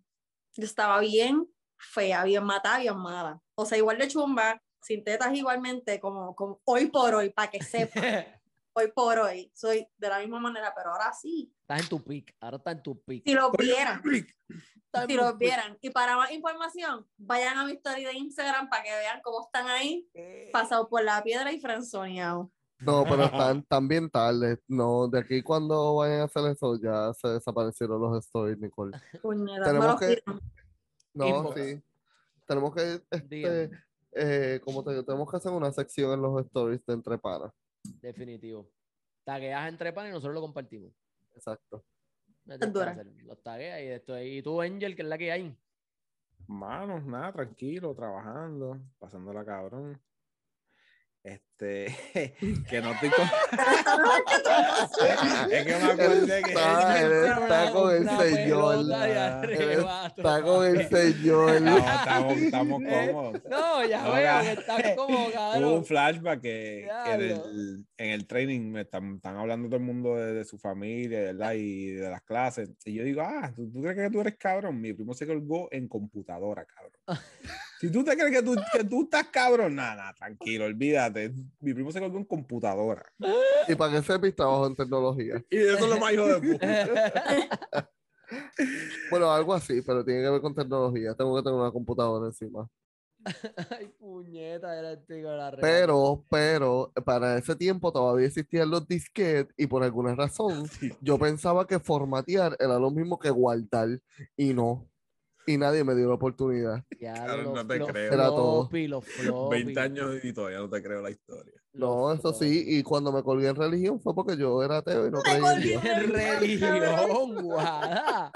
yo 0.55 0.65
estaba 0.65 1.01
bien 1.01 1.47
fea, 1.77 2.25
bien 2.25 2.45
matada, 2.45 2.79
bien 2.79 2.97
mala. 2.97 3.43
O 3.55 3.67
sea, 3.67 3.77
igual 3.77 3.99
de 3.99 4.09
chumba, 4.09 4.63
sin 4.81 5.05
tetas 5.05 5.35
igualmente, 5.35 6.01
como, 6.01 6.35
como 6.35 6.63
hoy 6.65 6.87
por 6.87 7.15
hoy, 7.15 7.29
para 7.29 7.51
que 7.51 7.63
sepa, 7.63 8.01
hoy 8.73 8.93
por 8.95 9.19
hoy, 9.19 9.51
soy 9.55 9.87
de 9.97 10.09
la 10.09 10.19
misma 10.19 10.41
manera, 10.41 10.73
pero 10.75 10.91
ahora 10.91 11.13
sí. 11.13 11.53
Estás 11.63 11.83
en 11.83 11.89
tu 11.89 12.03
pick, 12.03 12.35
ahora 12.41 12.57
está 12.59 12.73
en 12.73 12.83
tu 12.83 13.01
pick. 13.03 13.25
Si 13.25 13.35
lo 13.35 13.51
vieran, 13.53 14.03
si 14.03 14.11
pick. 14.11 15.39
vieran. 15.39 15.79
Y 15.81 15.91
para 15.91 16.17
más 16.17 16.31
información, 16.33 17.07
vayan 17.17 17.59
a 17.59 17.65
mi 17.65 17.73
story 17.73 18.05
de 18.05 18.15
Instagram 18.15 18.69
para 18.69 18.83
que 18.83 18.91
vean 18.91 19.21
cómo 19.23 19.45
están 19.45 19.69
ahí, 19.69 20.09
pasado 20.53 20.89
por 20.89 21.03
la 21.03 21.23
piedra 21.23 21.53
y 21.53 21.61
franzoneado. 21.61 22.51
No, 22.81 23.05
pero 23.05 23.25
están, 23.25 23.59
están 23.59 23.89
bien 23.89 24.09
tarde. 24.09 24.59
No, 24.67 25.07
de 25.07 25.21
aquí 25.21 25.43
cuando 25.43 25.97
vayan 25.97 26.21
a 26.21 26.25
hacer 26.25 26.47
eso, 26.51 26.81
ya 26.81 27.13
se 27.13 27.29
desaparecieron 27.29 28.01
los 28.01 28.25
stories, 28.25 28.59
Nicole. 28.59 28.99
Tenemos 29.23 29.87
lo 29.87 29.97
que-. 29.99 30.23
No, 31.13 31.27
Inbox. 31.27 31.61
sí. 31.61 31.83
Tenemos 32.47 32.75
que, 32.75 33.03
este, 33.11 33.71
eh, 34.13 34.61
como 34.65 34.83
te 34.83 34.91
digo, 34.91 35.05
tenemos 35.05 35.31
que 35.31 35.37
hacer 35.37 35.53
una 35.53 35.71
sección 35.73 36.13
en 36.13 36.23
los 36.23 36.45
stories 36.47 36.85
de 36.87 36.95
entre 36.95 37.19
panas. 37.19 37.53
Definitivo. 37.83 38.71
Tagueas 39.25 39.69
entre 39.69 39.93
pan 39.93 40.09
y 40.09 40.11
nosotros 40.11 40.35
lo 40.35 40.41
compartimos. 40.41 40.93
Exacto. 41.35 41.85
Los 42.45 43.43
tagueas 43.43 43.81
y 43.81 43.87
esto. 43.87 44.21
Y 44.21 44.43
tú, 44.43 44.61
Angel, 44.61 44.97
que 44.97 45.03
es 45.03 45.09
la 45.09 45.19
que 45.19 45.33
hay. 45.33 45.57
Manos, 46.47 47.05
nada, 47.05 47.33
tranquilo, 47.33 47.95
trabajando, 47.95 48.81
pasándola 48.99 49.45
cabrón. 49.45 50.01
Este, 51.23 51.95
que 52.71 52.81
no 52.81 52.93
estoy 52.93 53.11
con... 53.11 53.27
es 55.51 55.67
que 55.67 55.77
me 55.77 55.93
acordé 55.93 56.43
que... 56.43 56.51
Está, 56.51 57.03
él 57.03 57.13
está 57.27 57.71
con 57.73 57.95
el 57.95 58.09
señor. 58.09 58.87
Está 60.17 60.43
con 60.43 60.67
el 60.67 60.89
señor. 60.89 61.57
Estamos, 61.57 61.91
estamos, 61.91 62.39
estamos 62.39 62.83
cómodos. 62.83 63.43
No, 63.51 63.85
ya 63.85 64.03
No, 64.03 64.15
veo 64.15 64.41
que 64.41 64.53
estás 64.53 64.97
como 64.97 65.27
Hubo 65.27 65.75
un 65.75 65.85
flashback 65.85 66.41
que, 66.41 66.89
que 67.05 67.13
en, 67.13 67.21
el, 67.21 67.85
en 67.99 68.11
el 68.11 68.27
training 68.27 68.73
me 68.73 68.81
están, 68.83 69.17
están 69.17 69.37
hablando 69.37 69.69
todo 69.69 69.77
el 69.77 69.85
mundo 69.85 70.17
de, 70.17 70.33
de 70.33 70.45
su 70.45 70.59
familia, 70.59 71.21
¿verdad? 71.21 71.53
Y 71.53 71.91
de 71.91 72.09
las 72.09 72.23
clases. 72.23 72.71
Y 72.87 72.95
yo 72.95 73.05
digo, 73.05 73.21
ah, 73.21 73.53
¿tú, 73.55 73.71
tú 73.71 73.83
crees 73.83 73.97
que 73.97 74.11
tú 74.11 74.23
eres 74.23 74.39
cabrón? 74.39 74.81
Mi 74.81 74.95
primo 74.95 75.13
se 75.13 75.27
colgó 75.27 75.69
en 75.71 75.89
computadora, 75.89 76.65
cabrón. 76.65 76.93
Si 77.81 77.91
tú 77.91 78.05
te 78.05 78.15
crees 78.15 78.31
que 78.31 78.43
tú, 78.43 78.55
que 78.73 78.85
tú 78.85 79.05
estás 79.05 79.29
cabrón, 79.29 79.75
nada, 79.75 80.13
tranquilo, 80.13 80.67
olvídate. 80.67 81.33
Mi 81.61 81.73
primo 81.73 81.91
se 81.91 81.99
colgó 81.99 82.19
en 82.19 82.27
computadora. 82.27 83.11
Y 83.67 83.75
para 83.75 83.93
que 83.93 84.03
sepis, 84.03 84.37
trabajo 84.37 84.67
en 84.67 84.77
tecnología. 84.77 85.43
Y 85.49 85.57
eso 85.57 85.79
es 85.79 85.89
lo 85.89 85.99
más 85.99 86.13
hijo 86.13 86.27
de 86.27 86.41
puta. 86.41 87.91
Bueno, 89.11 89.33
algo 89.33 89.53
así, 89.53 89.83
pero 89.83 90.05
tiene 90.05 90.23
que 90.23 90.31
ver 90.31 90.41
con 90.41 90.55
tecnología. 90.55 91.17
Tengo 91.17 91.35
que 91.35 91.43
tener 91.43 91.59
una 91.59 91.73
computadora 91.73 92.27
encima. 92.27 92.69
Ay, 93.71 93.89
puñeta, 93.99 94.79
era 94.79 94.93
el 94.93 95.05
tío 95.05 95.31
de 95.31 95.37
la 95.37 95.51
red. 95.51 95.61
Pero, 95.61 96.25
pero, 96.31 96.93
para 97.05 97.39
ese 97.39 97.57
tiempo 97.57 97.93
todavía 97.93 98.29
existían 98.29 98.71
los 98.71 98.87
disquetes 98.87 99.53
y 99.57 99.67
por 99.67 99.83
alguna 99.83 100.15
razón 100.15 100.71
yo 101.01 101.19
pensaba 101.19 101.67
que 101.67 101.81
formatear 101.81 102.57
era 102.61 102.79
lo 102.79 102.93
mismo 102.93 103.19
que 103.19 103.31
guardar 103.31 104.01
y 104.37 104.55
no. 104.55 104.89
Y 105.47 105.57
nadie 105.59 105.83
me 105.85 105.95
dio 105.95 106.09
la 106.09 106.15
oportunidad. 106.15 106.85
Ya 107.01 107.15
Claro, 107.15 107.43
los- 107.43 107.55
no 107.55 107.67
te 107.67 107.77
los 107.79 107.89
creo. 107.89 108.13
Era 108.13 108.27
todo. 108.27 108.63
floppy, 108.69 108.89
los 108.89 109.05
floppy, 109.05 109.65
20 109.65 109.81
años 109.81 110.25
y 110.25 110.33
todavía 110.33 110.59
no 110.59 110.69
te 110.69 110.83
creo 110.83 111.01
la 111.03 111.11
historia. 111.11 111.55
No, 111.73 112.11
los 112.11 112.19
eso 112.19 112.33
sí, 112.35 112.65
y 112.67 112.83
cuando 112.83 113.13
me 113.13 113.23
colgué 113.23 113.49
en 113.49 113.57
religión 113.57 114.01
fue 114.01 114.15
porque 114.15 114.37
yo 114.37 114.63
era 114.63 114.79
ateo 114.79 115.07
y 115.07 115.11
no 115.11 115.21
creía 115.23 115.53
en. 115.55 115.61
Dios. 115.63 115.85
En 115.85 116.13
religión, 116.13 117.43
guada. 117.43 118.33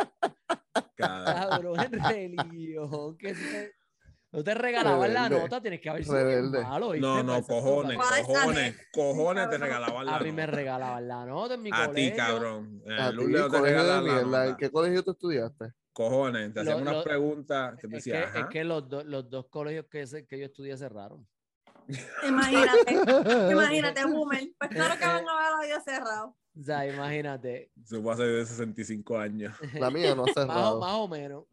Cabrón, 0.96 1.80
en 1.80 1.92
religión. 1.92 3.16
Que 3.18 3.34
se- 3.34 3.72
no 4.32 4.42
te 4.42 4.54
regalaban 4.54 5.14
la 5.14 5.28
nota, 5.28 5.60
tienes 5.60 5.80
que 5.80 5.88
haber 5.90 6.04
sido 6.04 6.16
Rebelde. 6.16 6.62
malo. 6.62 6.90
¿viste? 6.90 7.06
No, 7.06 7.22
no, 7.22 7.42
cojones, 7.42 7.96
cojones, 7.98 8.76
cojones 8.92 9.44
te 9.44 9.50
Cabrón. 9.50 9.60
regalaban 9.60 10.06
la 10.06 10.16
A 10.16 10.20
mí 10.20 10.32
me 10.32 10.42
nota. 10.46 10.56
regalaban 10.56 11.08
la 11.08 11.24
nota 11.26 11.54
en 11.54 11.62
mi 11.62 11.70
A 11.72 11.82
ti, 11.82 11.86
colegio. 11.86 12.16
cabrón. 12.16 12.82
A 12.98 13.10
ti, 13.10 13.14
Lourdes 13.16 13.40
no 13.40 13.50
te 13.50 13.58
colegio 13.58 13.62
de 13.62 13.82
regalaban 13.82 14.06
la 14.06 14.12
mierda. 14.12 14.42
¿En 14.44 14.50
nota. 14.50 14.56
qué 14.58 14.70
colegio 14.70 15.02
tú 15.04 15.10
estudiaste? 15.12 15.72
Cojones, 15.94 16.52
te 16.52 16.60
hacían 16.60 16.84
Lo- 16.84 16.90
unas 16.90 17.04
preguntas 17.04 17.76
te 17.80 17.86
Es 17.96 18.04
que, 18.50 18.60
es 18.60 18.66
los, 18.66 18.86
do- 18.88 19.04
los 19.04 19.30
dos 19.30 19.46
colegios 19.48 19.86
que, 19.86 20.06
se- 20.06 20.26
que 20.26 20.38
yo 20.38 20.44
estudié 20.46 20.76
cerraron. 20.76 21.26
Imagínate, 22.28 22.92
imagínate, 23.52 24.04
boomer. 24.04 24.48
Pues 24.58 24.70
claro 24.70 24.94
que 24.98 25.06
van 25.06 25.28
a 25.28 25.40
ver 25.42 25.50
la 25.60 25.66
vida 25.66 25.80
cerrado. 25.80 26.36
O 26.58 26.62
sea, 26.62 26.86
imagínate. 26.86 27.70
Se 27.84 28.00
fue 28.00 28.12
hace 28.12 28.22
de 28.24 28.44
65 28.46 29.18
años. 29.18 29.54
La 29.74 29.90
mía 29.90 30.14
no 30.14 30.22
ha 30.22 30.26
Más, 30.26 30.34
cerrado. 30.34 30.80
más 30.80 30.92
o 30.94 31.08
menos. 31.08 31.44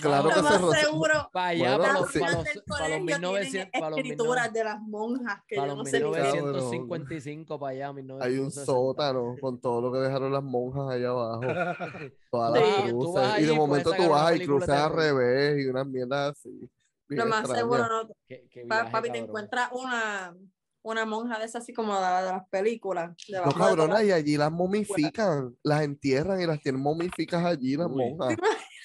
Claro 0.00 0.28
que 0.28 0.42
más 0.42 0.80
seguro. 0.80 1.30
Para 1.32 1.46
allá, 1.48 1.76
Bueno, 1.76 1.82
para 1.82 2.00
los, 2.00 2.10
sí. 2.10 2.18
para 2.20 2.32
los, 2.32 2.44
para 2.44 2.88
los 2.88 2.98
colegio 2.98 3.00
1900, 3.04 3.50
tienen 3.50 3.70
para 3.72 3.90
los 3.90 3.98
escrituras 3.98 4.52
de 4.52 4.64
las 4.64 4.80
monjas 4.82 5.42
que 5.48 5.56
para 5.56 5.68
yo 5.68 5.74
los 5.76 5.84
no 5.92 6.16
es. 6.16 6.32
1955 6.34 7.58
para 7.58 7.70
allá, 7.72 7.84
Hay 7.86 7.90
un 7.90 7.96
1960. 7.96 8.64
sótano 8.66 9.36
con 9.40 9.60
todo 9.60 9.80
lo 9.80 9.92
que 9.92 9.98
dejaron 9.98 10.32
las 10.32 10.42
monjas 10.42 10.90
allá 10.94 11.08
abajo. 11.08 11.40
Todas 12.30 12.62
Sí. 12.62 12.70
las 12.82 12.90
cruces. 12.92 13.14
vas 13.14 13.28
y 13.30 13.32
allí 13.36 13.46
de 13.46 13.52
momento 13.54 13.92
tú 13.92 14.08
vas 14.10 14.36
y 14.36 14.44
cruces 14.44 14.68
al 14.68 14.92
revés 14.92 15.64
y 15.64 15.68
unas 15.68 15.86
mierdas 15.86 16.32
así. 16.36 16.70
Lo 17.08 17.24
más 17.26 17.40
extrañas. 17.40 17.58
seguro, 17.60 17.88
no. 17.88 18.08
Qué- 18.28 18.48
qué 18.50 18.64
viaje, 18.64 18.90
papi, 18.90 19.10
te 19.12 19.18
encuentras 19.18 19.70
una, 19.72 20.36
una 20.82 21.04
monja 21.06 21.38
de 21.38 21.44
esas 21.44 21.62
así 21.62 21.72
como 21.72 21.94
de, 21.94 22.00
de 22.00 22.32
las 22.32 22.48
películas. 22.50 23.10
No, 23.28 23.38
de 23.38 23.42
todas 23.44 23.54
cabrona, 23.54 24.02
y 24.02 24.10
allí 24.12 24.36
las 24.36 24.50
momifican, 24.52 25.56
las 25.62 25.82
entierran 25.82 26.40
y 26.40 26.46
las 26.46 26.60
tienen 26.60 26.80
momificas 26.82 27.44
allí, 27.44 27.76
las 27.76 27.86
Uy. 27.88 27.94
monjas. 28.14 28.36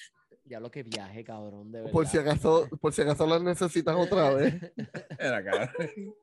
Ya 0.52 0.60
lo 0.60 0.70
que 0.70 0.82
viaje, 0.82 1.24
cabrón, 1.24 1.72
de 1.72 1.78
verdad. 1.78 1.92
Por 1.92 2.06
si 2.06 2.18
acaso, 2.18 2.68
por 2.78 2.92
si 2.92 3.00
acaso 3.00 3.26
las 3.26 3.42
necesitas 3.42 3.96
otra 3.96 4.34
vez. 4.34 4.54
Era 5.18 5.42
cabrón. 5.42 5.70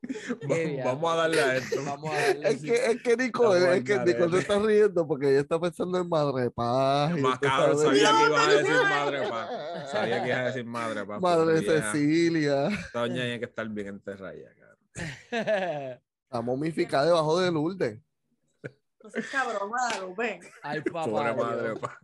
viaje. 0.46 0.82
Vamos 0.84 1.12
a 1.12 1.16
darle 1.16 1.40
a 1.40 1.56
esto. 1.56 1.84
Vamos 1.84 2.12
a 2.12 2.14
darle. 2.14 2.48
Es 2.48 2.62
que, 2.62 2.74
es 2.74 3.02
que 3.02 3.16
Nicole, 3.16 3.58
Estamos 3.58 3.76
es 3.78 3.84
que 3.84 3.96
garete. 3.96 4.30
se 4.30 4.38
está 4.38 4.58
riendo 4.60 5.08
porque 5.08 5.30
ella 5.30 5.40
está 5.40 5.58
pensando 5.60 5.98
en 5.98 6.08
madre 6.08 6.48
paz. 6.48 7.18
Más 7.18 7.40
cabrón, 7.40 7.78
sabía 7.78 8.08
que 8.08 8.26
ibas 8.26 8.46
a 8.46 8.52
decir 8.52 8.72
madre, 8.72 9.28
pa. 9.28 9.86
Sabía 9.90 10.22
que 10.22 10.28
ibas 10.28 10.38
a 10.38 10.44
decir 10.44 10.64
madre, 10.64 11.04
pa. 11.04 11.18
Madre 11.18 11.62
Cecilia. 11.62 12.68
Doña 12.94 13.14
tiene 13.14 13.38
que 13.40 13.46
estar 13.46 13.68
bien 13.68 13.88
enterrada 13.88 14.32
ya, 14.32 14.54
cabrón. 14.54 14.78
Está 16.22 16.40
momificada 16.40 17.06
debajo 17.06 17.40
de 17.40 17.50
Lourdes. 17.50 17.98
No 19.02 19.10
seas 19.10 19.26
cabrón, 19.28 19.68
Guadalupe. 19.70 20.40
Ay, 20.62 20.80
papá. 20.82 21.04
Pobre 21.10 21.34
madre, 21.34 21.76
pa. 21.76 21.98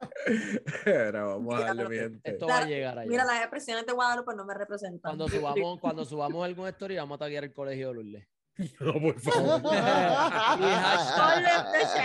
Era, 0.84 1.24
vamos 1.24 1.54
a 1.54 1.74
darle 1.74 1.98
gente. 1.98 2.30
Esto 2.30 2.46
va 2.46 2.58
a 2.58 2.66
llegar 2.66 2.98
allá. 2.98 3.08
Mira, 3.08 3.24
las 3.24 3.40
expresiones 3.40 3.86
de 3.86 3.92
Guadalupe 3.92 4.34
no 4.36 4.44
me 4.44 4.54
representan. 4.54 5.00
Cuando 5.00 5.28
subamos, 5.28 5.80
cuando 5.80 6.04
subamos 6.04 6.44
algún 6.44 6.68
story, 6.68 6.96
vamos 6.96 7.16
a 7.16 7.18
taguear 7.20 7.44
el 7.44 7.52
colegio 7.54 7.88
de 7.88 7.94
Lourdes. 7.94 8.28
No, 8.80 8.92
por 8.92 9.18
favor. 9.18 9.60
y 9.72 10.62
hashtag. 10.62 11.40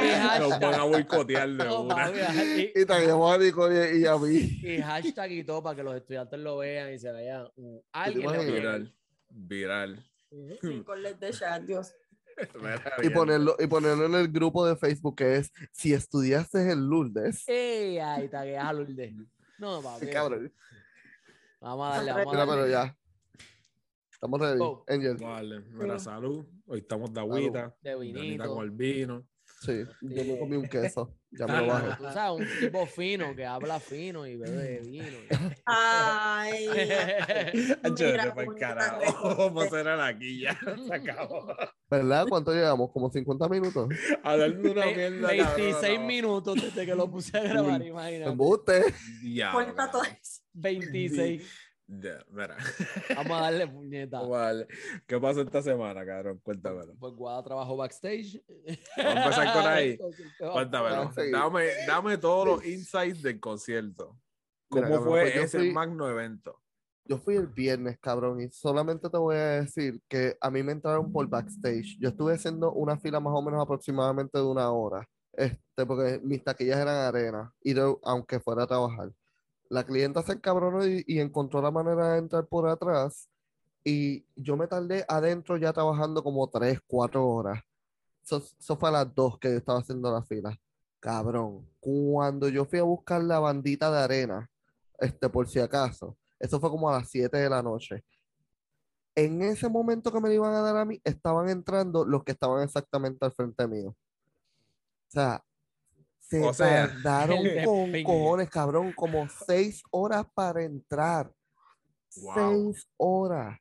Y 0.02 0.08
chat. 0.08 0.40
Nos 0.40 0.60
van 0.62 0.74
a 0.76 0.84
boicotear 0.84 1.50
de 1.50 1.70
una. 1.70 2.10
y, 2.58 2.72
Y 2.74 2.86
traemos 2.86 3.36
a 3.36 3.38
Nicole 3.38 3.98
y 4.00 4.06
a 4.06 4.18
mí. 4.18 4.60
y 4.64 4.82
hashtag 4.82 5.32
y 5.34 5.44
todo 5.44 5.62
para 5.62 5.76
que 5.76 5.84
los 5.84 5.94
estudiantes 5.96 6.40
lo 6.40 6.58
vean 6.58 6.94
y 6.94 7.00
se 7.00 7.12
vean. 7.12 7.48
uh, 7.58 7.82
alguien. 7.92 8.48
Viral. 8.54 8.96
Viral. 9.30 10.10
Sí, 10.62 10.84
con 10.86 11.04
les 11.04 11.20
de 11.20 11.32
chat, 11.32 11.64
Dios. 11.64 11.94
Y 13.04 13.10
ponerlo, 13.10 13.56
y 13.60 13.68
ponerlo 13.68 14.06
en 14.06 14.16
el 14.16 14.28
grupo 14.30 14.66
de 14.66 14.76
Facebook 14.76 15.16
que 15.16 15.38
es 15.38 15.52
si 15.72 15.94
estudiaste 15.94 16.72
en 16.72 16.88
Lourdes. 16.88 17.48
Ey, 17.48 17.98
ahí 18.00 18.30
tagueas 18.30 18.66
a 18.66 18.74
Lourdes. 18.74 19.14
No, 19.58 19.82
papi. 19.84 20.08
Cabrón. 20.08 20.54
Vamos 21.60 21.88
a 21.88 21.96
darle, 21.96 22.12
vamos 22.12 22.28
a 22.28 22.32
Mira, 22.32 22.46
pero 22.46 22.58
darle. 22.62 22.72
ya. 22.72 22.98
Estamos 24.12 24.40
ready. 24.40 24.60
Oh. 24.62 24.84
Angel. 24.88 25.16
Vale, 25.18 25.60
mira, 25.62 26.00
Sí. 26.00 26.06
salud. 26.06 26.46
Hoy 26.66 26.80
estamos 26.80 27.14
de 27.14 27.20
agüita. 27.20 27.76
De 27.82 27.96
vinito. 28.00 28.54
con 28.56 28.64
el 28.66 28.72
vino. 28.72 29.28
Sí, 29.62 29.84
yo 30.02 30.24
me 30.24 30.40
comí 30.40 30.56
un 30.58 30.68
queso. 30.68 31.14
Ya 31.32 31.46
me 31.46 31.58
lo 31.58 31.68
bajo. 31.68 31.98
tú 31.98 32.04
sabes, 32.14 32.40
un 32.42 32.60
tipo 32.60 32.86
fino 32.86 33.36
que 33.36 33.46
habla 33.46 33.80
fino 33.80 34.26
y 34.26 34.38
bebe 34.38 34.80
vino. 34.80 35.18
Ay. 35.66 36.68
Ancho, 37.84 38.06
Mira, 38.06 38.34
pa'l 38.34 38.46
puñeta, 38.46 38.76
carajo. 38.76 39.36
Vamos 39.38 39.66
a 39.66 39.70
cerrar 39.70 40.02
aquí 40.02 40.42
ya. 40.42 40.58
Se 40.88 40.94
acabó. 40.94 41.54
¿Verdad? 41.90 42.26
¿Cuánto 42.30 42.54
llevamos? 42.54 42.92
¿Como 42.92 43.10
50 43.12 43.50
minutos? 43.50 43.90
Hablando 44.24 44.62
de 44.62 44.72
una 44.72 44.86
mierda. 44.86 45.28
26 45.28 45.76
cabrona. 45.76 46.00
minutos 46.06 46.56
desde 46.56 46.86
que 46.86 46.96
lo 46.96 47.10
puse 47.12 47.38
a 47.38 47.42
grabar, 47.44 47.82
imagínate. 47.82 48.32
Embuste. 48.32 48.94
Diablo, 49.22 49.60
Cuenta 49.64 49.92
todo 49.92 50.04
eso. 50.04 50.42
26. 50.54 51.67
Ya, 51.90 52.20
mira. 52.30 52.58
Vamos 53.16 53.32
a 53.32 53.42
darle 53.44 53.68
puñeta. 53.68 54.22
Vale. 54.22 54.68
¿Qué 55.06 55.18
pasó 55.20 55.42
esta 55.42 55.62
semana, 55.62 56.06
cabrón? 56.06 56.40
Cuéntamelo. 56.44 56.94
Pues 57.00 57.14
Guada 57.14 57.42
trabajó 57.44 57.78
backstage. 57.78 58.44
Vamos 58.98 59.16
a 59.16 59.24
empezar 59.24 59.54
por 59.54 59.68
ahí. 59.72 59.92
Entonces, 60.00 60.26
¿qué 60.38 60.44
va 60.44 60.50
a 60.50 60.54
Cuéntamelo. 60.54 61.12
Dame, 61.32 61.68
dame 61.88 62.18
todos 62.18 62.46
los 62.48 62.66
insights 62.66 63.22
del 63.22 63.40
concierto. 63.40 64.20
¿Cómo 64.70 64.84
Mira, 64.84 64.96
cabrón, 64.98 65.10
fue 65.10 65.22
pues 65.22 65.36
yo 65.36 65.42
ese 65.44 65.58
fui- 65.60 65.72
magno 65.72 66.10
evento? 66.10 66.62
Yo 67.06 67.18
fui 67.20 67.38
el 67.38 67.48
viernes, 67.48 67.98
cabrón, 68.02 68.42
y 68.42 68.50
solamente 68.52 69.10
te 69.10 69.18
voy 69.18 69.38
a 69.38 69.62
decir 69.62 70.02
que 70.10 70.36
a 70.42 70.52
mí 70.52 70.62
me 70.62 70.74
entraron 70.74 71.10
por 71.10 71.26
backstage. 71.30 71.98
Yo 72.02 72.10
estuve 72.10 72.34
haciendo 72.34 72.74
una 72.74 72.98
fila 73.00 73.22
más 73.22 73.34
o 73.34 73.42
menos 73.42 73.64
aproximadamente 73.64 74.38
de 74.38 74.44
una 74.44 74.70
hora, 74.74 75.08
este, 75.32 75.86
porque 75.86 76.20
mis 76.22 76.44
taquillas 76.44 76.78
eran 76.78 76.98
arena, 76.98 77.54
y 77.62 77.74
yo, 77.74 77.98
aunque 78.04 78.42
fuera 78.42 78.64
a 78.64 78.68
trabajar. 78.68 79.10
La 79.70 79.86
clienta 79.86 80.24
se 80.24 80.34
encabronó 80.34 80.86
y, 80.86 81.04
y 81.08 81.20
encontró 81.20 81.62
la 81.62 81.72
manera 81.72 82.14
de 82.14 82.20
entrar 82.20 82.46
por 82.48 82.68
atrás, 82.68 83.30
y 83.84 84.26
yo 84.36 84.58
me 84.58 84.68
tardé 84.68 85.06
adentro 85.08 85.56
ya 85.58 85.72
trabajando 85.72 86.22
como 86.22 86.50
tres, 86.50 86.80
cuatro 86.88 87.26
horas. 87.26 87.64
Eso, 88.24 88.44
eso 88.60 88.78
fue 88.78 88.90
a 88.90 88.92
las 88.92 89.16
dos 89.16 89.40
que 89.40 89.50
yo 89.50 89.58
estaba 89.58 89.80
haciendo 89.80 90.12
la 90.12 90.24
fila. 90.24 90.60
Cabrón, 91.00 91.66
cuando 91.80 92.50
yo 92.50 92.66
fui 92.66 92.80
a 92.80 92.84
buscar 92.84 93.24
la 93.24 93.40
bandita 93.40 93.90
de 93.90 94.00
arena, 94.00 94.50
este, 95.00 95.30
por 95.30 95.48
si 95.48 95.60
acaso, 95.60 96.18
eso 96.38 96.60
fue 96.60 96.70
como 96.70 96.90
a 96.90 97.00
las 97.00 97.10
7 97.10 97.38
de 97.38 97.50
la 97.50 97.64
noche. 97.64 98.04
En 99.16 99.42
ese 99.42 99.70
momento 99.70 100.12
que 100.12 100.20
me 100.20 100.34
iban 100.34 100.54
a 100.54 100.62
dar 100.62 100.78
a 100.78 100.86
mí, 100.86 101.00
estaban 101.04 101.50
entrando 101.50 102.06
los 102.06 102.24
que 102.24 102.34
estaban 102.34 102.64
exactamente 102.64 103.26
al 103.26 103.32
frente 103.32 103.68
mío. 103.68 103.90
O 103.90 103.96
sea, 105.08 105.44
se 106.30 106.44
O 106.44 106.54
sea, 106.54 106.88
tardaron 107.02 107.38
con 107.66 108.04
cojones, 108.04 108.50
cabrón, 108.50 108.94
como 108.94 109.28
seis 109.46 109.82
horas 109.92 110.26
para 110.34 110.64
entrar. 110.64 111.32
Wow. 112.18 112.34
Seis 112.36 112.88
horas. 112.98 113.60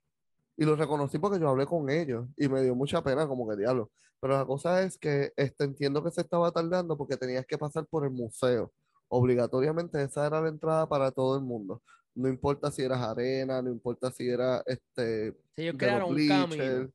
Y 0.57 0.65
lo 0.65 0.75
reconocí 0.75 1.19
porque 1.19 1.39
yo 1.39 1.49
hablé 1.49 1.67
con 1.67 1.89
ellos 1.91 2.27
y 2.37 2.49
me 2.49 2.63
dio 2.63 2.75
mucha 2.75 3.03
pena 3.03 3.27
como 3.27 3.49
que 3.49 3.57
diablo. 3.57 3.91
Pero 4.21 4.39
la 4.39 4.47
cosa 4.47 4.83
es 4.83 4.99
que 4.99 5.33
este, 5.37 5.65
entiendo 5.65 6.03
que 6.03 6.11
se 6.11 6.23
estaba 6.23 6.51
tardando 6.51 6.97
porque 6.97 7.17
tenías 7.17 7.47
que 7.47 7.59
pasar 7.59 7.87
por 7.87 8.05
el 8.05 8.11
museo. 8.11 8.73
Obligatoriamente 9.09 10.03
esa 10.03 10.27
era 10.27 10.41
la 10.41 10.49
entrada 10.49 10.89
para 10.89 11.11
todo 11.11 11.37
el 11.37 11.45
mundo. 11.45 11.83
No 12.15 12.29
importa 12.29 12.71
si 12.71 12.83
eras 12.83 13.03
arena, 13.03 13.61
no 13.61 13.71
importa 13.71 14.11
si 14.11 14.29
era 14.29 14.63
este 14.67 15.37
ellos 15.55 15.77
crearon 15.79 16.15
un 16.15 16.29
camino. 16.29 16.91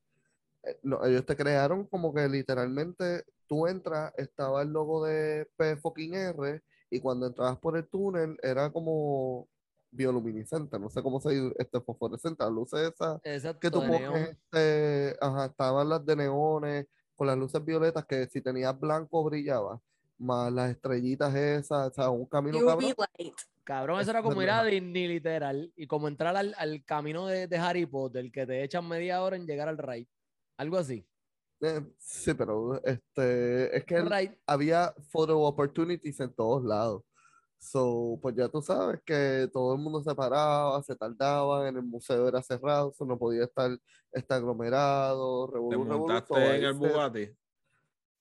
Eh, 0.64 0.80
no, 0.84 1.04
ellos 1.06 1.26
te 1.26 1.36
crearon 1.36 1.86
como 1.86 2.14
que 2.14 2.28
literalmente 2.28 3.24
tú 3.52 3.68
entras, 3.68 4.14
estaba 4.16 4.62
el 4.62 4.70
logo 4.70 5.06
de 5.06 5.46
P 5.58 5.76
fucking 5.76 6.14
R 6.14 6.62
y 6.90 7.02
cuando 7.02 7.28
entrabas 7.28 7.58
por 7.58 7.76
el 7.76 7.86
túnel 7.86 8.38
era 8.42 8.72
como 8.72 9.50
bioluminiscente, 9.92 10.80
no 10.80 10.90
sé 10.90 11.04
cómo 11.04 11.20
se 11.20 11.32
dice, 11.32 11.54
este 11.60 11.82
fosforescente, 11.82 12.46
las 12.46 12.54
luces 12.54 12.94
esas 12.94 13.20
Exacto, 13.26 13.60
que 13.60 13.70
tú 13.70 13.80
pones, 13.82 14.30
este, 14.30 15.18
ajá, 15.20 15.48
estaban 15.48 15.90
las 15.90 16.06
de 16.06 16.16
neones 16.16 16.88
con 17.14 17.28
las 17.28 17.38
luces 17.38 17.62
violetas 17.66 18.06
que 18.06 18.26
si 18.28 18.40
tenías 18.40 18.80
blanco 18.80 19.22
brillaba, 19.26 19.82
más 20.18 20.50
las 20.54 20.72
estrellitas 20.72 21.36
esas, 21.36 21.90
o 21.90 21.94
sea, 21.94 22.10
un 22.10 22.28
camino 22.28 22.58
cabrón. 22.66 22.94
Cabrón, 23.66 24.00
eso 24.00 24.12
era 24.12 24.24
como 24.24 24.42
ir 24.42 24.50
a. 24.50 24.64
Disney 24.64 25.10
literal 25.10 25.74
y 25.76 25.88
como 25.88 26.08
entrar 26.08 26.38
al, 26.38 26.56
al 26.58 26.86
camino 26.86 27.28
de, 27.28 27.48
de 27.48 27.58
Harry 27.58 27.86
Potter, 27.86 28.32
que 28.32 28.46
te 28.46 28.64
echan 28.64 28.88
media 28.88 29.22
hora 29.22 29.36
en 29.36 29.46
llegar 29.46 29.68
al 29.68 29.78
raid. 29.78 30.08
Algo 30.56 30.78
así. 30.78 31.06
Eh, 31.62 31.82
sí, 32.00 32.34
pero 32.34 32.82
este, 32.84 33.78
es 33.78 33.86
que 33.86 34.02
Raid. 34.02 34.32
había 34.48 34.94
photo 35.10 35.40
opportunities 35.42 36.20
en 36.20 36.34
todos 36.34 36.64
lados. 36.64 37.04
So, 37.60 38.18
pues 38.20 38.36
ya 38.36 38.50
tú 38.50 38.60
sabes 38.60 39.00
que 39.06 39.48
todo 39.54 39.76
el 39.76 39.80
mundo 39.80 40.02
se 40.02 40.16
paraba, 40.16 40.82
se 40.82 40.96
tardaba, 40.96 41.70
en 41.70 41.78
el 41.78 41.84
museo 41.84 42.28
era 42.28 42.42
cerrado, 42.42 42.92
so 42.92 43.06
no 43.06 43.20
podía 43.20 43.44
estar, 43.44 43.78
estar 44.12 44.40
aglomerado, 44.40 45.48
¿Te 45.70 45.78
montaste 45.78 46.56
en 46.56 46.64
el 46.64 46.74
Bugatti? 46.74 47.30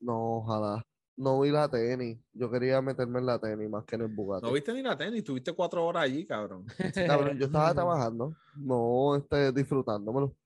No, 0.00 0.38
ojalá. 0.38 0.84
No 1.16 1.40
vi 1.40 1.50
la 1.50 1.68
tenis. 1.70 2.18
Yo 2.34 2.50
quería 2.50 2.82
meterme 2.82 3.18
en 3.18 3.26
la 3.26 3.38
tenis 3.38 3.68
más 3.70 3.84
que 3.84 3.96
en 3.96 4.02
el 4.02 4.08
Bugatti. 4.08 4.46
No 4.46 4.52
viste 4.52 4.74
ni 4.74 4.82
la 4.82 4.96
tenis, 4.96 5.24
tuviste 5.24 5.54
cuatro 5.54 5.86
horas 5.86 6.04
allí, 6.04 6.26
cabrón. 6.26 6.66
Cabrón, 6.94 7.38
yo 7.38 7.46
estaba 7.46 7.72
trabajando, 7.74 8.34
no 8.56 9.16
este, 9.16 9.52
disfrutándomelo. 9.52 10.36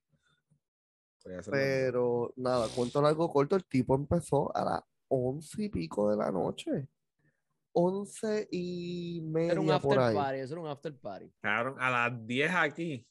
Pero 1.50 2.32
nada, 2.36 2.68
cuento 2.74 3.00
largo 3.00 3.30
corto, 3.30 3.56
el 3.56 3.64
tipo 3.64 3.94
empezó 3.94 4.54
a 4.56 4.64
las 4.64 4.82
once 5.08 5.64
y 5.64 5.68
pico 5.68 6.10
de 6.10 6.16
la 6.16 6.30
noche. 6.30 6.88
Once 7.76 8.46
y 8.52 9.18
Era 9.18 9.58
un 9.60 9.66
media 9.66 9.80
por 9.80 9.98
after 9.98 10.00
ahí. 10.10 10.14
party, 10.14 10.38
eso 10.40 10.54
era 10.54 10.60
un 10.62 10.68
after 10.68 10.96
party. 10.96 11.32
Cabrón, 11.40 11.74
a 11.80 11.90
las 11.90 12.24
10 12.26 12.52
aquí, 12.54 13.04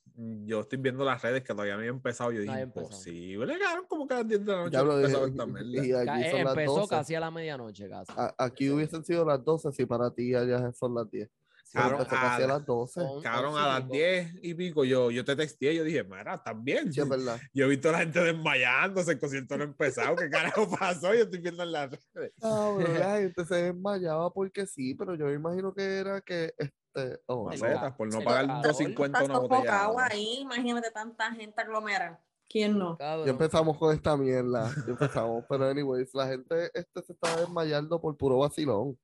yo 0.46 0.62
estoy 0.62 0.80
viendo 0.80 1.04
las 1.04 1.22
redes 1.22 1.42
que 1.44 1.48
todavía 1.54 1.74
no 1.74 1.80
había 1.80 1.90
empezado. 1.92 2.32
Yo 2.32 2.38
No 2.38 2.44
dije, 2.46 2.62
imposible, 2.62 3.60
cabrón, 3.60 3.86
como 3.90 4.08
que 4.08 4.14
a 4.14 4.18
las 4.20 4.28
10 4.30 4.46
de 4.46 4.52
la 4.54 4.58
noche 4.60 4.72
Ya 4.72 4.84
lo 4.84 4.98
dije, 5.00 5.12
y- 5.12 5.92
Ca- 6.06 6.30
son 6.32 6.44
las 6.46 6.54
Empezó 6.54 6.76
12. 6.76 6.90
casi 6.96 7.16
a 7.16 7.20
la 7.20 7.32
medianoche, 7.32 7.90
casi. 7.90 8.14
A- 8.16 8.34
aquí 8.38 8.70
hubiesen 8.70 9.04
sido 9.04 9.26
las 9.26 9.44
12 9.44 9.70
si 9.74 9.86
para 9.86 10.12
ti 10.12 10.34
allá 10.34 10.72
son 10.72 10.96
las 10.96 11.10
10. 11.12 11.30
Cabrón, 11.74 12.02
empezó 12.02 12.16
casi 12.16 12.26
a 12.26 12.36
a 12.36 12.40
la- 12.40 12.48
las 12.48 12.66
12. 12.66 13.02
On- 13.02 13.22
Cabrón, 13.24 13.58
a 13.58 13.68
las 13.68 13.82
pico. 13.82 13.94
10 13.94 14.34
y 14.44 14.54
pico 14.54 14.86
yo, 14.86 15.12
yo 15.12 15.26
te 15.26 15.36
texté, 15.36 15.76
yo 15.76 15.84
dije, 15.84 16.04
mira, 16.04 16.36
¿estás 16.36 16.64
bien? 16.64 16.94
Sí, 16.94 17.02
es 17.02 17.10
verdad. 17.10 17.40
Yo 17.54 17.66
he 17.66 17.70
visto 17.70 17.90
a 17.90 17.94
la 17.94 17.98
gente 18.00 18.20
desmayándose, 18.22 19.12
el 19.14 19.20
concierto 19.20 19.58
no 19.58 19.64
ha 19.64 19.68
empezado, 19.68 20.16
¿qué 20.16 20.30
carajo 20.30 20.70
pasó? 20.78 21.14
Yo 21.14 21.24
estoy 21.24 21.40
viendo 21.42 21.64
en 21.64 21.72
las 21.72 21.90
redes. 22.14 22.34
Cabrón, 22.40 23.00
la 23.00 23.18
gente 23.18 23.46
se 23.46 23.56
desmayaba 23.56 24.32
porque 24.32 24.66
sí, 24.68 24.94
pero 24.96 25.16
yo 25.16 25.26
me 25.26 25.34
imagino 25.34 25.74
que 25.74 25.84
era 25.84 26.22
que 26.22 26.54
este. 26.58 27.20
oh, 27.26 27.44
no. 27.46 27.58
Macetas, 27.58 27.94
por 27.94 28.08
no 28.14 28.22
pagar 28.22 28.46
cabrón. 28.48 28.64
2.50 28.96 29.26
una 29.26 29.40
botella. 29.40 29.84
agua. 29.84 30.08
ahí, 30.12 30.40
imagínate 30.42 30.92
tanta 30.92 31.32
gente 31.34 31.60
aglomera. 31.62 32.20
¿Quién 32.48 32.78
no? 32.78 32.98
Cabrón. 32.98 33.26
Ya 33.26 33.32
empezamos 33.32 33.78
con 33.80 33.96
esta 33.96 34.16
mierda. 34.16 34.70
Ya 34.86 34.92
empezamos. 34.92 35.44
Pero, 35.50 35.70
anyways, 35.70 36.14
la 36.14 36.28
gente 36.28 36.70
este 36.76 37.02
se 37.02 37.14
estaba 37.14 37.38
desmayando 37.38 38.00
por 38.00 38.16
puro 38.16 38.38
vacilón. 38.40 38.96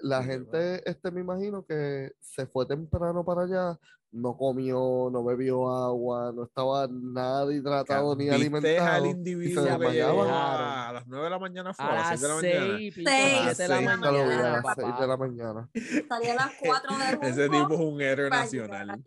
La 0.00 0.22
Sí, 0.22 0.28
gente, 0.28 0.88
este 0.88 1.10
me 1.10 1.20
imagino 1.20 1.64
que 1.64 2.12
se 2.20 2.46
fue 2.46 2.66
temprano 2.66 3.24
para 3.24 3.42
allá, 3.42 3.78
no 4.12 4.36
comió, 4.36 5.10
no 5.12 5.24
bebió 5.24 5.68
agua, 5.68 6.32
no 6.34 6.44
estaba 6.44 6.86
nada 6.90 7.52
hidratado 7.52 8.14
ni 8.16 8.24
¿Viste 8.30 8.34
al 8.34 8.40
alimentado. 8.40 9.06
individuo 9.06 9.90
llegó 9.90 10.22
a, 10.24 10.88
a 10.88 10.92
las 10.94 11.06
9 11.06 11.24
de 11.24 11.30
la 11.30 11.38
mañana 11.38 11.74
fue, 11.74 11.84
A 11.84 11.88
a 11.90 11.94
las 11.94 12.10
las 12.10 12.20
6 12.20 12.22
de 12.22 12.28
la 12.28 12.34
mañana? 12.34 12.76
6 12.78 12.80
y 12.80 12.90
pico, 12.92 13.10
Seis, 13.10 13.40
siete 13.56 13.62
de 13.62 13.68
la 13.68 13.78
vi, 13.78 13.86
a 13.86 13.96
mañana, 13.96 14.50
las 14.52 14.62
papá. 14.62 14.74
seis 14.82 14.98
de 15.00 15.06
la 15.06 15.16
mañana. 15.16 15.68
Salía 16.08 16.32
a 16.32 16.36
las 16.36 16.52
4 16.60 16.96
de 17.20 17.28
Ese 17.28 17.48
Junco 17.48 17.68
tipo 17.68 17.74
es 17.74 17.80
un 17.80 18.00
héroe 18.00 18.30
nacional. 18.30 19.02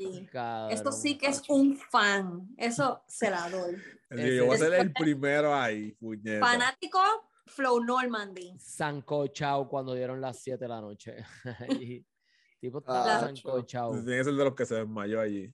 Esto 0.69 0.91
sí 0.91 1.17
que 1.17 1.27
es 1.27 1.41
un 1.49 1.77
fan. 1.77 2.47
Eso 2.57 3.01
se 3.07 3.31
la 3.31 3.49
doy. 3.49 3.77
Yo 4.11 4.45
voy 4.45 4.53
a 4.53 4.55
Ese- 4.55 4.65
ser 4.65 4.73
el 4.75 4.91
primero 4.93 5.55
ahí, 5.55 5.91
puñeta. 5.93 6.45
Fanático 6.45 6.99
Flow 7.49 7.83
Normandy. 7.83 8.53
Sancochao 8.57 9.67
cuando 9.67 9.93
dieron 9.93 10.21
las 10.21 10.37
7 10.39 10.57
de 10.63 10.67
la 10.67 10.81
noche. 10.81 11.17
y 11.69 12.05
tipo 12.59 12.79
estaba 12.79 13.15
Ah, 13.17 13.19
sancochao. 13.21 13.91
Tiene 13.93 14.17
que 14.17 14.23
ser 14.23 14.33
de 14.33 14.43
los 14.43 14.55
que 14.55 14.65
se 14.65 14.75
desmayó 14.75 15.21
allí. 15.21 15.51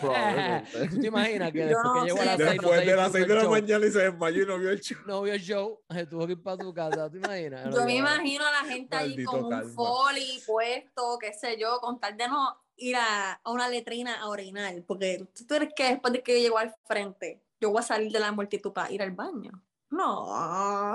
¿Tú 0.00 1.00
te 1.00 1.06
imaginas 1.06 1.52
que 1.52 1.58
Yo 1.58 1.66
después 1.66 1.92
que 1.92 1.98
no 1.98 2.04
llegó 2.04 2.20
a 2.20 2.24
las 2.24 2.36
6 2.36 2.50
Después 2.50 2.86
de 2.86 2.96
las 2.96 3.12
6 3.12 3.28
de 3.28 3.34
la 3.34 3.48
mañana 3.48 3.86
y 3.86 3.90
se 3.90 3.98
desmayó 3.98 4.42
y 4.42 4.46
no 4.46 4.58
vio 4.58 4.70
el 4.70 4.80
show. 4.80 4.98
no 5.06 5.22
vio 5.22 5.34
el 5.34 5.40
show, 5.40 5.80
se 5.90 6.06
tuvo 6.06 6.26
que 6.26 6.32
ir 6.32 6.42
para 6.42 6.62
su 6.62 6.72
casa, 6.72 7.10
¿te 7.10 7.18
imaginas? 7.18 7.74
Yo 7.74 7.84
me 7.84 7.96
imagino 7.96 8.44
a 8.46 8.50
la 8.50 8.70
gente 8.70 8.96
allí 8.96 9.24
con 9.24 9.44
un 9.44 9.50
calma. 9.50 9.72
folly 9.72 10.40
puesto, 10.46 11.18
qué 11.20 11.32
sé 11.32 11.56
yo, 11.58 11.78
con 11.80 11.98
tal 12.00 12.16
de 12.16 12.28
no 12.28 12.56
ir 12.76 12.96
a, 12.96 13.32
a 13.32 13.50
una 13.50 13.68
letrina 13.68 14.20
a 14.20 14.28
orinar. 14.28 14.74
Porque 14.86 15.26
tú 15.48 15.54
eres 15.54 15.70
que 15.74 15.84
después 15.90 16.12
de 16.12 16.22
que 16.22 16.40
llegó 16.40 16.58
al 16.58 16.74
frente, 16.86 17.42
yo 17.60 17.70
voy 17.70 17.80
a 17.80 17.82
salir 17.82 18.12
de 18.12 18.20
la 18.20 18.32
multitud 18.32 18.72
para 18.72 18.92
ir 18.92 19.02
al 19.02 19.12
baño. 19.12 19.62
No. 19.88 20.94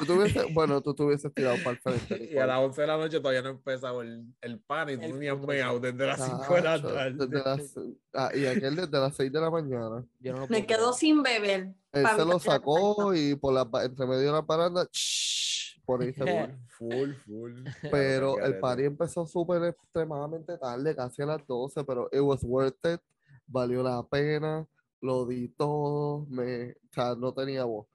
Tú 0.00 0.06
tuviese- 0.06 0.46
bueno, 0.54 0.80
tú 0.80 0.94
te 0.94 1.02
hubieses 1.04 1.32
tirado 1.32 1.56
para 1.64 1.70
el 1.70 1.78
frente. 1.78 2.28
Y 2.34 2.38
a 2.38 2.46
las 2.46 2.58
11 2.58 2.80
de 2.80 2.86
la 2.86 2.96
noche 2.96 3.18
todavía 3.20 3.42
no 3.42 3.50
empezaba 3.50 4.02
el, 4.02 4.24
el 4.40 4.58
pan 4.60 4.90
y 4.90 4.96
tú 4.96 5.02
puto 5.12 5.46
meado 5.46 5.78
desde 5.80 6.06
las 6.06 6.24
5 6.24 6.54
de 6.54 6.60
la 6.62 6.82
tarde. 6.82 7.26
desde 7.26 7.44
las- 7.44 7.74
ah, 8.14 8.30
y 8.34 8.46
aquel 8.46 8.76
desde 8.76 8.98
las 8.98 9.14
6 9.16 9.32
de 9.32 9.40
la 9.40 9.50
mañana. 9.50 10.04
Yo 10.20 10.32
no 10.32 10.40
lo 10.40 10.48
Me 10.48 10.66
creer. 10.66 10.80
sin 10.94 11.22
beber. 11.22 11.74
Él 11.92 12.06
se 12.16 12.24
lo 12.24 12.38
sacó 12.38 13.14
y 13.14 13.34
por 13.36 13.54
la, 13.54 13.64
ba- 13.64 13.84
entre 13.84 14.06
medio 14.06 14.26
de 14.26 14.32
la 14.32 14.42
paranda, 14.44 14.86
shhh, 14.92 15.80
por 15.84 16.02
ahí 16.02 16.12
se 16.12 16.22
fue. 16.22 16.56
Full, 16.76 17.12
full. 17.24 17.52
Pero 17.90 18.38
el 18.40 18.58
party 18.58 18.84
empezó 18.84 19.26
súper 19.26 19.62
extremadamente 19.64 20.58
tarde, 20.58 20.94
casi 20.94 21.22
a 21.22 21.26
las 21.26 21.46
12, 21.46 21.84
pero 21.84 22.08
it 22.12 22.20
was 22.20 22.42
worth 22.42 22.74
it, 22.84 23.00
valió 23.46 23.82
la 23.82 24.02
pena, 24.02 24.66
lo 25.00 25.26
di 25.26 25.48
todo, 25.48 26.26
me, 26.28 26.70
o 26.72 26.74
sea, 26.92 27.14
no 27.14 27.32
tenía 27.34 27.64
voz. 27.64 27.86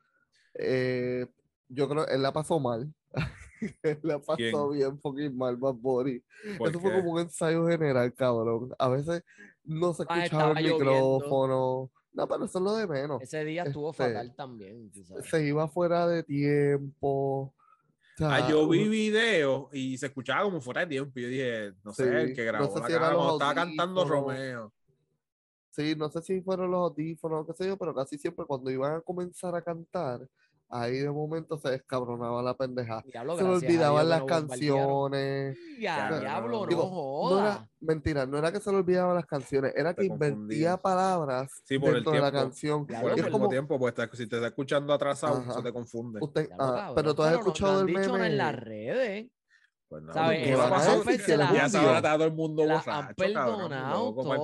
Eh, 0.55 1.25
yo 1.69 1.87
creo, 1.89 2.07
él 2.07 2.21
la 2.21 2.33
pasó 2.33 2.59
mal. 2.59 2.93
él 3.83 3.99
la 4.03 4.19
pasó 4.19 4.35
¿Quién? 4.37 4.71
bien 4.71 4.99
fucking 4.99 5.37
mal, 5.37 5.55
Bad 5.57 5.75
Bunny. 5.75 6.21
¿Por 6.57 6.69
Eso 6.69 6.79
fue 6.79 6.91
como 6.93 7.11
un 7.13 7.19
ensayo 7.21 7.67
general, 7.67 8.13
cabrón. 8.13 8.71
A 8.77 8.89
veces 8.89 9.23
no 9.63 9.93
se 9.93 10.03
Ah, 10.07 10.25
escuchaba 10.25 10.59
el 10.59 10.65
lloviendo. 10.65 11.19
micrófono. 11.19 11.91
No, 12.13 12.27
pero 12.27 12.43
eso 12.45 12.57
es 12.57 12.63
lo 12.63 12.75
de 12.75 12.87
menos. 12.87 13.21
Ese 13.21 13.43
día 13.45 13.63
estuvo 13.63 13.91
Este, 13.91 14.03
fatal 14.03 14.35
también. 14.35 14.91
sabes. 15.07 15.29
Se 15.29 15.45
iba 15.45 15.67
fuera 15.69 16.07
de 16.07 16.23
tiempo. 16.23 17.53
Ah, 18.19 18.47
yo 18.49 18.67
vi 18.67 18.87
videos 18.89 19.73
y 19.73 19.97
se 19.97 20.07
escuchaba 20.07 20.43
como 20.43 20.59
fuera 20.61 20.81
de 20.81 20.87
tiempo. 20.87 21.17
Y 21.19 21.23
yo 21.23 21.27
dije, 21.29 21.73
no 21.83 21.93
sé, 21.93 22.03
Sí, 22.03 22.09
el 22.09 22.35
que 22.35 22.45
no 22.45 22.51
grabó 22.51 22.73
sé 22.73 22.79
la 22.81 22.87
si 22.87 22.93
cara 22.93 23.11
estaba 23.31 23.55
cantando. 23.55 24.05
Romeo. 24.05 24.73
Sí, 25.71 25.95
no 25.97 26.09
sé 26.09 26.21
si 26.21 26.41
fueron 26.41 26.69
los 26.71 26.91
audífonos 26.91 27.41
o 27.41 27.47
qué 27.47 27.53
sé 27.53 27.67
yo, 27.67 27.77
pero 27.77 27.95
casi 27.95 28.17
siempre 28.17 28.45
cuando 28.45 28.69
iban 28.69 28.95
a 28.95 29.01
comenzar 29.01 29.55
a 29.55 29.61
cantar, 29.61 30.27
ahí 30.67 30.97
de 30.99 31.09
momento 31.09 31.57
se 31.57 31.69
descabronaba 31.69 32.41
la 32.43 32.55
pendeja. 32.55 33.01
Diablo, 33.05 33.37
Se 33.37 33.43
le 33.43 33.49
olvidaban 33.51 34.09
las 34.09 34.19
no 34.19 34.25
canciones. 34.25 35.57
Ya, 35.79 36.19
diablo, 36.19 36.61
no 36.61 36.65
Digo, 36.67 36.83
No 36.83 37.39
era, 37.39 37.53
joda. 37.55 37.69
mentira, 37.79 38.25
no 38.25 38.37
era 38.37 38.51
que 38.51 38.59
se 38.59 38.69
le 38.69 38.77
olvidaban 38.77 39.15
las 39.15 39.25
canciones, 39.25 39.73
era 39.75 39.93
que 39.93 40.05
invertía 40.05 40.75
palabras 40.77 41.49
Sí, 41.65 41.79
por 41.79 41.89
el 41.89 41.95
dentro 41.95 42.11
de 42.13 42.19
la 42.19 42.31
canción. 42.33 42.85
Diablo, 42.85 43.09
Por 43.09 43.17
el 43.17 43.23
mismo 43.23 43.37
como- 43.39 43.49
tiempo, 43.49 43.79
pues 43.79 43.93
si 44.13 44.27
te 44.27 44.35
está 44.35 44.47
escuchando 44.47 44.93
atrasado, 44.93 45.37
Ajá. 45.37 45.53
se 45.53 45.61
te 45.63 45.71
confunde. 45.73 46.19
Usted, 46.21 46.47
Diablo, 46.47 46.65
ah, 46.67 46.91
pero 46.95 47.15
tú 47.15 47.23
has 47.23 47.33
escuchado 47.33 47.81
el 47.81 47.87
dicho 47.87 48.11
nada 48.11 48.27
en 48.27 48.37
las 48.37 48.53
meme. 48.53 48.65
redes. 48.65 49.31
Pues 49.91 51.25
que 51.25 51.31
Ya- 51.31 51.37
la 51.37 51.53
ya 51.53 51.63
han 51.65 51.69
se 51.69 51.77
está 51.77 52.13
todo 52.13 52.23
el 52.25 52.31
mundo 52.33 52.65
La 52.65 52.75
han 52.75 52.79
borracho, 52.79 53.33
cabrón, 53.33 53.59
perdonado 53.67 54.13
toda. 54.13 54.21
O 54.21 54.23
sea, 54.23 54.35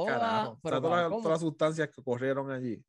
todas, 0.81 0.91
las- 0.91 1.09
¿cómo? 1.09 1.21
todas 1.21 1.31
las 1.31 1.39
sustancias 1.41 1.89
que 1.89 2.03
corrieron 2.03 2.51
allí. 2.51 2.83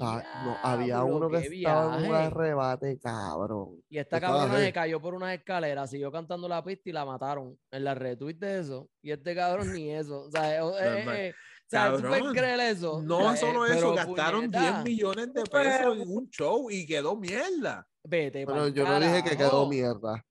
Ah, 0.00 0.22
no, 0.44 0.56
había 0.62 0.84
Diablo, 0.86 1.16
uno 1.16 1.30
que 1.30 1.38
estaba 1.38 1.96
en 1.96 2.02
un 2.04 2.08
viaje. 2.08 2.26
arrebate, 2.26 2.98
cabrón. 3.00 3.82
Y 3.88 3.98
esta 3.98 4.20
cabrona 4.20 4.58
se 4.60 4.72
cayó 4.72 5.00
por 5.00 5.14
unas 5.14 5.34
escaleras, 5.34 5.90
siguió 5.90 6.12
cantando 6.12 6.46
la 6.48 6.62
pista 6.62 6.90
y 6.90 6.92
la 6.92 7.04
mataron 7.04 7.58
en 7.72 7.82
la 7.84 7.94
red. 7.94 8.16
¿Tuviste 8.16 8.60
eso? 8.60 8.88
Y 9.02 9.10
este 9.10 9.34
cabrón 9.34 9.72
ni 9.72 9.90
eso. 9.90 10.26
O 10.26 10.30
sea, 10.30 10.60
eh, 10.60 10.62
eh, 10.80 11.04
eh, 11.08 11.32
o 11.32 11.70
sea, 11.70 11.90
¿tú 11.92 12.02
puedes 12.02 12.18
Cabrón, 12.18 12.34
creer 12.34 12.60
eso? 12.60 13.02
No 13.02 13.18
O 13.18 13.22
sea, 13.32 13.36
solo 13.36 13.66
eh, 13.66 13.76
eso, 13.76 13.94
gastaron 13.94 14.48
10 14.48 14.62
puñeta, 14.62 14.84
millones 14.84 15.32
de 15.34 15.42
pesos 15.42 15.98
en 15.98 16.08
un 16.08 16.30
show 16.30 16.70
y 16.70 16.86
quedó 16.86 17.16
mierda. 17.16 17.84
Vete 18.04 18.46
Pero 18.46 18.68
yo 18.68 18.84
no 18.86 19.00
dije 19.00 19.24
que 19.24 19.36
quedó 19.36 19.66
mierda. 19.68 20.24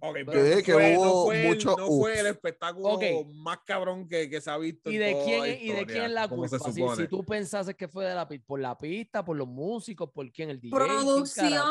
Ok, 0.00 0.16
Yo 0.18 0.26
pero 0.26 0.42
no 0.56 0.62
que 0.62 0.72
fue, 0.72 0.94
no 0.94 1.00
hubo 1.00 1.24
fue 1.26 1.40
el- 1.42 1.48
mucho 1.48 1.76
no 1.76 1.86
fue 1.88 2.20
el 2.20 2.26
espectáculo 2.26 2.88
más 3.34 3.58
cabrón 3.66 4.08
que, 4.08 4.30
que 4.30 4.40
se 4.40 4.50
ha 4.50 4.56
visto. 4.56 4.90
¿Y 4.90 4.96
en 4.96 5.00
de 5.00 5.12
toda 5.12 5.24
quién, 5.24 5.58
¿Y 5.60 5.72
de 5.72 5.86
quién 5.86 6.14
la 6.14 6.28
culpa? 6.28 6.58
Si, 6.58 7.08
tú 7.08 7.24
pensases 7.24 7.74
que 7.74 7.88
fue 7.88 8.04
de 8.04 8.14
la 8.14 8.28
por 8.46 8.60
la 8.60 8.76
pista, 8.78 9.24
por 9.24 9.36
los 9.36 9.48
músicos, 9.48 10.10
por 10.10 10.30
quién, 10.30 10.50
el 10.50 10.60
DJ. 10.60 10.76
Producción. 10.76 11.62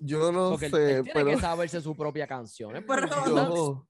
Yo 0.00 0.32
no 0.32 0.50
Porque 0.50 0.68
sé, 0.68 0.96
él 0.96 1.02
tiene 1.04 1.10
pero 1.14 1.26
que 1.26 1.38
saberse 1.38 1.80
su 1.80 1.96
propia 1.96 2.26
canción. 2.26 2.76
¿eh? 2.76 2.82
Pero- 2.86 3.86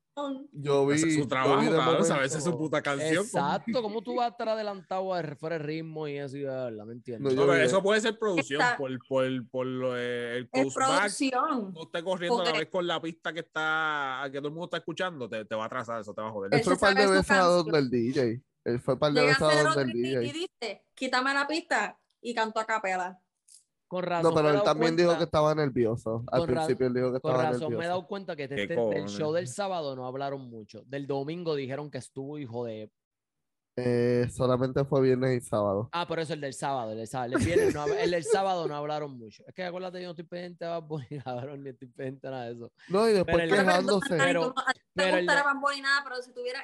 yo, 0.52 0.86
vi. 0.86 0.94
Ese 0.96 1.08
es 1.08 1.14
su 1.16 1.26
trabajo, 1.26 1.70
cabrón, 1.70 2.04
saberse 2.04 2.40
su 2.40 2.56
puta 2.56 2.82
canción. 2.82 3.24
Exacto, 3.24 3.82
¿cómo 3.82 4.02
tú 4.02 4.16
vas 4.16 4.26
a 4.28 4.30
estar 4.30 4.48
adelantado 4.48 5.14
a 5.14 5.22
fuera 5.36 5.58
de 5.58 5.64
ritmo 5.64 6.06
y 6.06 6.18
eso 6.18 6.36
y 6.36 6.42
verdad? 6.42 6.84
¿Me 6.84 6.92
entiendes? 6.92 7.34
No, 7.34 7.42
No, 7.46 7.50
pero 7.50 7.62
eso 7.64 7.82
puede 7.82 8.00
ser 8.00 8.18
producción 8.18 8.60
Está- 8.60 8.76
por, 8.76 8.90
por, 9.08 9.48
por 9.48 9.66
lo, 9.66 9.96
eh, 9.96 10.38
el 10.38 10.48
producción. 10.74 11.72
No 11.72 11.82
esté 11.84 12.02
corriendo 12.02 12.40
a 12.42 12.44
la 12.44 12.52
vez 12.52 12.68
con 12.68 12.86
la 12.86 13.00
pista 13.00 13.32
que 13.32 13.40
está 13.40 14.28
que 14.30 14.38
todo 14.38 14.48
el 14.48 14.54
mundo 14.54 14.66
está 14.66 14.76
escuchando, 14.78 15.28
te, 15.28 15.44
te 15.44 15.54
va 15.54 15.64
a 15.64 15.66
atrasar, 15.66 16.00
eso 16.00 16.14
te 16.14 16.20
va 16.20 16.28
a 16.28 16.32
joder. 16.32 16.54
Él 16.54 16.62
fue 16.62 16.76
par 16.76 16.94
de 16.94 17.06
veces 17.06 17.30
a 17.30 17.42
donde 17.42 17.78
el 17.78 17.90
DJ. 17.90 18.42
Él 18.64 18.80
fue 18.80 18.94
un 18.94 19.00
par 19.00 19.12
de 19.12 19.22
veces 19.22 19.42
a 19.42 19.48
a 19.48 19.62
donde 19.62 19.82
el 19.82 19.96
y 19.96 20.02
DJ. 20.02 20.20
dice, 20.32 20.84
quítame 20.94 21.34
la 21.34 21.46
pista 21.46 21.98
y 22.20 22.34
cantó 22.34 22.60
a 22.60 22.66
capela. 22.66 23.18
Con 23.92 24.04
razón. 24.04 24.30
No, 24.30 24.34
pero 24.34 24.54
él 24.54 24.62
también 24.62 24.96
dijo 24.96 25.18
que 25.18 25.24
estaba 25.24 25.54
nervioso. 25.54 26.24
Al 26.32 26.40
Con 26.40 26.48
principio 26.48 26.86
él 26.86 26.94
dijo 26.94 27.12
que 27.12 27.20
Con 27.20 27.30
estaba 27.32 27.50
razón 27.50 27.60
me 27.60 27.66
he 27.66 27.70
nervioso. 27.72 27.88
dado 27.90 28.06
cuenta 28.06 28.34
que 28.36 28.48
¿Qué 28.48 28.54
este- 28.62 28.66
del 28.68 28.76
cojones? 28.76 29.12
show 29.12 29.32
del 29.34 29.48
sábado 29.48 29.94
no 29.94 30.06
hablaron 30.06 30.48
mucho. 30.48 30.82
Del 30.86 31.06
domingo 31.06 31.54
dijeron 31.54 31.90
que 31.90 31.98
estuvo 31.98 32.38
hijo 32.38 32.64
de 32.64 32.90
Eh, 33.76 34.28
solamente 34.30 34.84
fue 34.84 35.00
viernes 35.02 35.42
y 35.42 35.46
sábado. 35.46 35.88
Ah, 35.92 36.06
por 36.06 36.20
eso 36.20 36.32
el 36.34 36.40
del 36.42 36.52
sábado, 36.54 36.92
el 36.92 36.98
del 36.98 37.06
sábado. 37.06 37.36
El, 37.38 37.44
viernes 37.44 37.74
no 37.74 37.86
el 37.86 38.10
del 38.10 38.24
sábado 38.24 38.66
no 38.68 38.76
hablaron 38.76 39.18
mucho. 39.18 39.42
Es 39.46 39.54
que 39.54 39.64
acuérdate, 39.64 39.98
yo 40.00 40.06
no 40.08 40.10
estoy 40.12 40.24
pendiente 40.26 40.64
de 40.64 40.70
Bad 40.70 40.82
Bunny, 40.84 41.06
cabrón, 41.24 41.62
ni 41.62 41.70
estoy 41.70 41.88
pendiente 41.88 42.26
de 42.26 42.30
nada 42.32 42.44
de 42.46 42.52
eso. 42.52 42.72
No, 42.88 43.08
y 43.08 43.12
después 43.12 43.38
el- 43.42 43.50
Pero 43.50 43.62
quejándose. 43.64 44.16
no- 44.16 44.22
a 44.22 44.32
no 44.32 44.54
el 45.04 45.26
de- 45.26 45.82
nada, 45.82 46.22
si 46.22 46.32
tuviera 46.32 46.60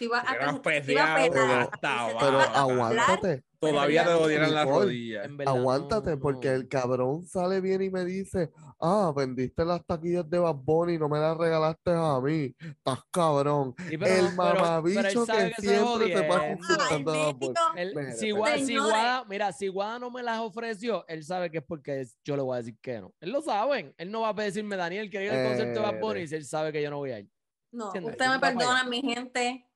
iba 0.00 0.18
a 0.20 0.60
te 0.60 0.92
iba 0.92 1.14
a 1.14 1.30
pero 1.30 1.42
a 1.44 2.18
Pero 2.20 2.40
aguántate, 2.40 3.44
Todavía 3.60 4.04
te 4.04 4.28
dieran 4.28 4.54
las 4.54 4.68
rodillas. 4.68 5.36
Verdad, 5.36 5.52
no, 5.52 5.58
aguántate, 5.58 6.16
porque 6.16 6.48
no. 6.48 6.54
el 6.54 6.68
cabrón 6.68 7.26
sale 7.26 7.60
bien 7.60 7.82
y 7.82 7.90
me 7.90 8.04
dice, 8.04 8.52
ah, 8.80 9.12
vendiste 9.14 9.64
las 9.64 9.84
taquillas 9.84 10.28
de 10.30 10.38
Bad 10.38 10.54
Bunny 10.54 10.94
y 10.94 10.98
no 10.98 11.08
me 11.08 11.18
las 11.18 11.36
regalaste 11.36 11.90
a 11.90 12.20
mí. 12.20 12.54
Estás 12.60 13.00
cabrón. 13.10 13.74
Sí, 13.88 13.98
pero 13.98 14.28
el 14.28 14.34
mamabicho 14.36 15.26
que 15.26 15.46
estoy 15.48 15.68
siempre 15.68 16.06
te. 16.06 16.32
Ay, 16.32 16.52
insultando 16.52 17.12
a 17.12 17.32
Bad 17.32 17.54
Mira, 17.74 18.12
si. 18.14 18.76
Guada, 18.76 19.24
mira, 19.24 19.52
si 19.52 19.68
Guada 19.68 19.98
no 19.98 20.10
me 20.10 20.22
las 20.22 20.38
ofreció, 20.38 21.04
él 21.08 21.24
sabe 21.24 21.50
que 21.50 21.58
es 21.58 21.64
porque 21.64 22.06
yo 22.24 22.36
le 22.36 22.42
voy 22.42 22.54
a 22.54 22.58
decir 22.58 22.78
que 22.80 23.00
no. 23.00 23.12
Él 23.20 23.30
lo 23.30 23.42
sabe. 23.42 23.92
Él 23.98 24.12
no 24.12 24.20
va 24.20 24.28
a 24.28 24.34
decirme, 24.34 24.76
Daniel, 24.76 25.10
que 25.10 25.24
ir 25.24 25.32
al 25.32 25.48
concierto 25.48 25.80
de 25.80 25.86
Bad 25.86 26.00
Bunny 26.00 26.20
Eh, 26.20 26.28
si 26.28 26.34
él 26.36 26.44
sabe 26.44 26.70
que 26.72 26.80
yo 26.80 26.90
no 26.90 26.98
voy 26.98 27.10
a 27.10 27.18
ir. 27.18 27.28
No, 27.72 27.86
¿Entiendes? 27.86 28.12
ustedes 28.12 28.30
me 28.30 28.36
Va 28.36 28.40
perdonan, 28.40 28.88
mi 28.88 29.02
gente. 29.02 29.67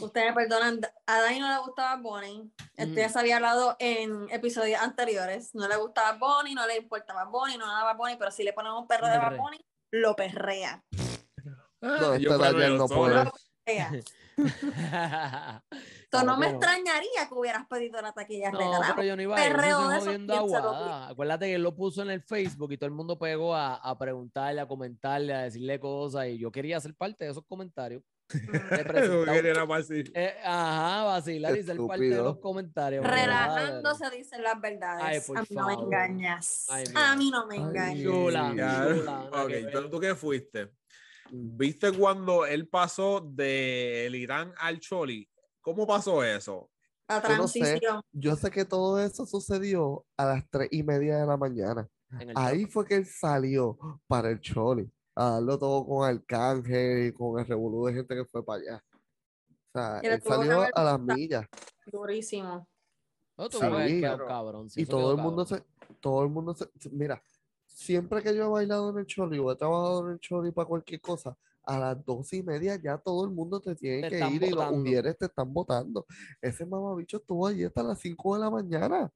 Ustedes 0.00 0.34
me 0.34 0.34
perdonan. 0.34 0.80
A 1.06 1.20
Dani 1.20 1.40
no 1.40 1.48
le 1.48 1.58
gustaba 1.60 1.96
Bonnie. 1.96 2.50
Esto 2.76 2.94
ya 2.94 3.08
se 3.08 3.18
había 3.18 3.36
hablado 3.36 3.76
en 3.78 4.28
episodios 4.30 4.80
anteriores. 4.80 5.54
No 5.54 5.66
le 5.68 5.76
gustaba 5.76 6.18
Bonnie, 6.18 6.54
no 6.54 6.66
le 6.66 6.76
importaba 6.76 7.24
Bonnie, 7.24 7.56
no 7.58 7.66
daba 7.66 7.94
Bonnie, 7.94 8.16
pero 8.16 8.30
si 8.30 8.42
le 8.42 8.52
ponemos 8.52 8.80
un 8.82 8.86
perro 8.86 9.08
de 9.08 9.18
Bad. 9.18 9.36
Bunny, 9.36 9.64
lo 9.90 10.14
perrea. 10.14 10.84
No, 11.80 12.16
Yo 12.16 12.36
no 12.36 12.88
perrea. 12.88 13.92
Entonces, 16.02 16.26
no 16.26 16.36
me 16.36 16.48
extrañaría 16.48 17.28
que 17.28 17.34
hubieras 17.34 17.66
pedido 17.68 18.00
la 18.00 18.12
taquilla 18.12 18.50
No, 18.50 18.58
regalada. 18.58 18.94
pero 18.94 19.06
yo 19.06 19.16
no 19.16 19.22
iba 19.22 19.36
a 19.36 19.46
ir. 19.46 19.52
Perreo 19.52 19.78
estoy 19.78 19.88
de 19.88 19.94
esos, 19.96 20.04
jodiendo 20.04 20.34
a 20.34 20.38
¿quién 20.38 20.48
se 20.50 20.56
lo 20.56 20.62
Guada. 20.62 21.08
Acuérdate 21.08 21.46
que 21.46 21.54
él 21.54 21.62
lo 21.62 21.74
puso 21.74 22.02
en 22.02 22.10
el 22.10 22.22
Facebook 22.22 22.72
y 22.72 22.76
todo 22.76 22.86
el 22.86 22.92
mundo 22.94 23.18
pegó 23.18 23.54
a, 23.54 23.74
a 23.76 23.98
preguntarle, 23.98 24.60
a 24.60 24.66
comentarle, 24.68 25.34
a 25.34 25.42
decirle 25.42 25.78
cosas 25.80 26.26
y 26.28 26.38
yo 26.38 26.50
quería 26.50 26.80
ser 26.80 26.94
parte 26.94 27.24
de 27.24 27.30
esos 27.30 27.44
comentarios. 27.46 28.02
Era 29.44 29.66
fácil. 29.66 30.12
Eh, 30.14 30.34
ajá, 30.44 31.04
vacilar 31.04 31.56
y 31.56 31.62
ser 31.62 31.76
parte 31.86 32.04
de 32.08 32.16
los 32.16 32.38
comentarios. 32.38 33.02
pero 33.04 33.14
nada, 33.16 33.54
Relajando 33.56 33.94
se 33.94 34.10
dicen 34.16 34.42
las 34.42 34.60
verdades. 34.60 35.04
Ay, 35.04 35.20
por 35.26 35.38
a 35.38 35.42
mí 35.42 35.48
no 35.50 35.66
me 35.66 35.72
engañas. 35.74 36.66
Ay, 36.70 36.84
a 36.94 37.16
mí 37.16 37.30
no 37.30 37.46
me 37.46 37.56
engañas. 37.56 38.02
Chula, 38.02 39.28
Ok, 39.32 39.48
que 39.48 39.68
pero 39.72 39.90
tú 39.90 40.00
qué 40.00 40.14
fuiste. 40.14 40.70
¿Viste 41.30 41.92
cuando 41.92 42.44
él 42.44 42.68
pasó 42.68 43.20
del 43.20 44.14
Irán 44.14 44.52
al 44.58 44.78
Choli? 44.80 45.28
¿Cómo 45.60 45.86
pasó 45.86 46.22
eso? 46.24 46.70
La 47.08 47.22
Yo 47.22 47.36
no 47.36 47.48
sé. 47.48 47.58
transición. 47.60 48.02
Yo 48.12 48.36
sé 48.36 48.50
que 48.50 48.64
todo 48.64 49.00
eso 49.00 49.24
sucedió 49.26 50.04
a 50.16 50.26
las 50.26 50.48
tres 50.50 50.68
y 50.70 50.82
media 50.82 51.18
de 51.18 51.26
la 51.26 51.36
mañana. 51.36 51.88
Ahí 52.34 52.66
fue 52.66 52.84
que 52.84 52.96
él 52.96 53.06
salió 53.06 53.78
para 54.06 54.28
el 54.30 54.40
Choli, 54.40 54.90
a 55.28 55.30
darlo 55.34 55.58
todo 55.58 55.86
con 55.86 56.06
Arcángel 56.08 57.06
y 57.08 57.12
con 57.12 57.38
el 57.38 57.46
revolú 57.46 57.86
de 57.86 57.94
gente 57.94 58.14
que 58.14 58.24
fue 58.24 58.44
para 58.44 58.60
allá. 58.62 58.84
O 59.74 59.78
sea, 59.78 59.98
él 60.00 60.22
salió 60.22 60.64
a 60.74 60.84
las 60.84 61.00
millas 61.00 61.46
Durísimo. 61.86 62.68
No, 63.36 63.48
tú 63.48 63.58
Sí, 63.58 63.66
ves 63.66 63.92
que 63.92 64.00
pero- 64.02 64.26
cabrón. 64.26 64.70
sí, 64.70 64.82
y 64.82 64.86
todo 64.86 65.12
el 65.12 65.16
mundo 65.18 65.44
cabrón. 65.46 65.64
se, 65.88 65.94
todo 66.00 66.22
el 66.22 66.28
mundo 66.28 66.54
se, 66.54 66.68
mira, 66.90 67.22
siempre 67.66 68.22
que 68.22 68.34
yo 68.36 68.44
he 68.44 68.48
bailado 68.48 68.90
en 68.90 68.98
el 68.98 69.06
Choli 69.06 69.38
o 69.38 69.50
he 69.50 69.56
trabajado 69.56 70.06
en 70.06 70.12
el 70.12 70.20
Choli 70.20 70.52
para 70.52 70.68
cualquier 70.68 71.00
cosa, 71.00 71.36
a 71.64 71.78
las 71.78 72.04
dos 72.04 72.32
y 72.34 72.42
media 72.42 72.76
ya 72.76 72.98
todo 72.98 73.24
el 73.24 73.30
mundo 73.30 73.60
te 73.60 73.74
tiene 73.74 74.10
Te 74.10 74.18
que 74.18 74.28
ir 74.30 74.42
y 74.42 74.50
los 74.50 74.70
ujieres 74.72 75.16
te 75.16 75.26
están 75.26 75.52
votando. 75.52 76.04
Ese 76.40 76.66
mamabicho 76.66 77.16
estuvo 77.18 77.46
allí 77.46 77.64
hasta 77.64 77.82
las 77.82 77.98
5 78.00 78.34
de 78.34 78.40
la 78.40 78.50
mañana. 78.50 79.10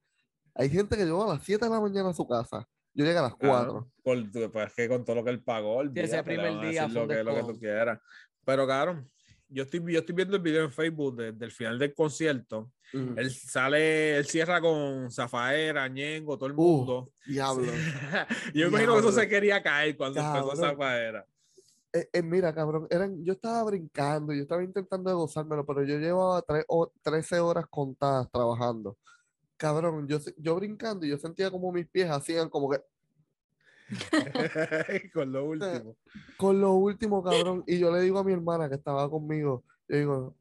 Hay 0.55 0.71
gente 0.71 0.97
que 0.97 1.05
llegó 1.05 1.25
a 1.25 1.35
las 1.35 1.43
7 1.45 1.65
de 1.67 1.71
la 1.71 1.81
mañana 1.81 2.09
a 2.11 2.15
su 2.15 2.27
casa. 2.27 2.67
Yo 2.97 3.05
llegué 3.05 3.19
a 3.19 3.23
las 3.23 3.35
4. 3.35 3.49
Claro, 3.49 3.91
por- 4.03 4.51
pues 4.53 4.67
es 4.69 4.75
que 4.75 4.89
con 4.89 5.05
todo 5.05 5.17
lo 5.17 5.25
que 5.25 5.31
él 5.31 5.43
pagó, 5.43 5.83
ese 5.83 5.89
olvídate, 5.91 6.17
le 6.17 6.23
primer 6.25 6.51
van 6.57 6.65
a 6.65 6.69
día 6.71 6.89
lo 6.89 7.07
que, 7.07 7.23
lo 7.23 7.35
que 7.35 7.43
tú 7.53 7.59
quieras. 7.61 8.01
Pero, 8.45 8.67
cabrón, 8.67 9.11
yo 9.49 9.65
estoy, 9.65 9.81
yo 9.93 9.99
estoy 10.01 10.15
viendo 10.15 10.35
el 10.37 10.43
video 10.43 10.65
en 10.65 10.73
Facebook 10.73 11.17
de- 11.17 11.33
del 11.33 11.53
final 11.53 11.79
del 11.79 11.95
concierto. 11.95 12.73
Él 12.93 13.31
sale, 13.31 14.17
él 14.17 14.25
cierra 14.27 14.61
con 14.61 15.11
Zafaera, 15.11 15.87
Ñengo, 15.89 16.39
todo 16.39 16.47
el 16.47 16.53
Uh, 16.53 16.57
mundo. 16.57 17.11
Diablo. 17.27 17.65
Yo 18.55 18.69
imagino 18.69 18.95
que 18.95 19.01
eso 19.01 19.13
se 19.13 19.29
quería 19.29 19.63
caer 19.63 19.97
cuando 19.97 20.21
empezó 20.21 20.49
Cabrón. 20.49 20.57
Zafaera. 20.57 21.27
Eh, 21.93 22.09
eh, 22.13 22.23
mira, 22.23 22.55
cabrón, 22.55 22.87
eran, 22.91 23.25
yo 23.25 23.33
estaba 23.33 23.65
brincando, 23.65 24.33
yo 24.33 24.43
estaba 24.43 24.63
intentando 24.63 25.09
de 25.11 25.17
gozármelo, 25.17 25.65
pero 25.67 25.83
yo 25.83 25.99
llevaba 25.99 26.43
tres 26.43 26.65
o- 26.69 26.93
13 27.03 27.41
horas 27.41 27.65
contadas 27.71 28.31
trabajando. 28.31 28.97
Cabrón, 29.57 30.07
yo, 30.07 30.19
yo 30.37 30.57
brincando 30.57 31.07
y 31.07 31.11
yo 31.11 31.19
sentía 31.19 31.51
como 31.51 31.73
mis 31.73 31.89
pies 31.89 32.11
hacían 32.11 32.49
como 32.49 32.71
que 32.71 32.81
con 35.15 35.33
lo 35.33 35.45
último. 35.45 35.97
con 36.37 36.61
lo 36.61 36.75
último, 36.75 37.23
cabrón. 37.23 37.63
Y 37.67 37.79
yo 37.79 37.95
le 37.95 38.01
digo 38.03 38.19
a 38.19 38.25
mi 38.25 38.33
hermana 38.33 38.69
que 38.69 38.75
estaba 38.75 39.09
conmigo, 39.09 39.65
yo 39.89 39.97
digo, 39.97 40.37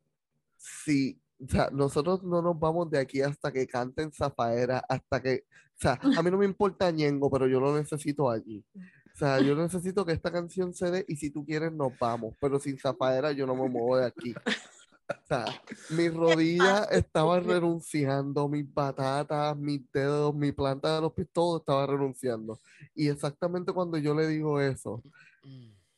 sí, 0.58 1.20
o 1.44 1.48
sea, 1.48 1.70
nosotros 1.72 2.24
no 2.24 2.42
nos 2.42 2.60
vamos 2.60 2.90
de 2.90 3.00
aquí 3.00 3.22
hasta 3.22 3.52
que 3.52 3.68
canten 3.68 4.12
Zafaera, 4.12 4.84
hasta 4.90 5.22
que, 5.22 5.46
o 5.50 5.80
sea, 5.80 6.00
a 6.18 6.24
mí 6.24 6.32
no 6.32 6.38
me 6.38 6.46
importa 6.46 6.90
Ñengo, 6.92 7.30
pero 7.30 7.48
yo 7.48 7.60
lo 7.60 7.76
necesito 7.76 8.30
allí. 8.30 8.64
O 9.14 9.18
sea, 9.18 9.40
yo 9.40 9.56
necesito 9.56 10.06
que 10.06 10.14
esta 10.14 10.32
canción 10.32 10.74
se 10.74 10.92
dé 10.92 11.06
y 11.08 11.16
si 11.16 11.30
tú 11.30 11.46
quieres 11.46 11.72
nos 11.72 11.98
vamos, 12.00 12.36
pero 12.40 12.60
sin 12.60 12.78
Zafaera 12.78 13.32
yo 13.32 13.46
no 13.46 13.56
me 13.56 13.70
muevo 13.70 13.98
de 13.98 14.06
aquí. 14.06 14.34
O 15.08 15.28
sea, 15.28 15.46
mis 15.90 16.14
rodillas 16.14 16.88
estaban 16.92 17.44
renunciando, 17.48 18.48
mis 18.48 18.66
patatas, 18.66 19.56
mis 19.58 19.82
dedos, 19.92 20.34
mi 20.34 20.52
planta 20.52 20.96
de 20.96 21.02
los 21.02 21.14
pies, 21.14 21.28
todo 21.32 21.58
estaba 21.58 21.86
renunciando. 21.86 22.60
Y 22.94 23.10
exactamente 23.10 23.72
cuando 23.72 23.98
yo 23.98 24.14
le 24.14 24.28
digo 24.28 24.60
eso, 24.60 25.02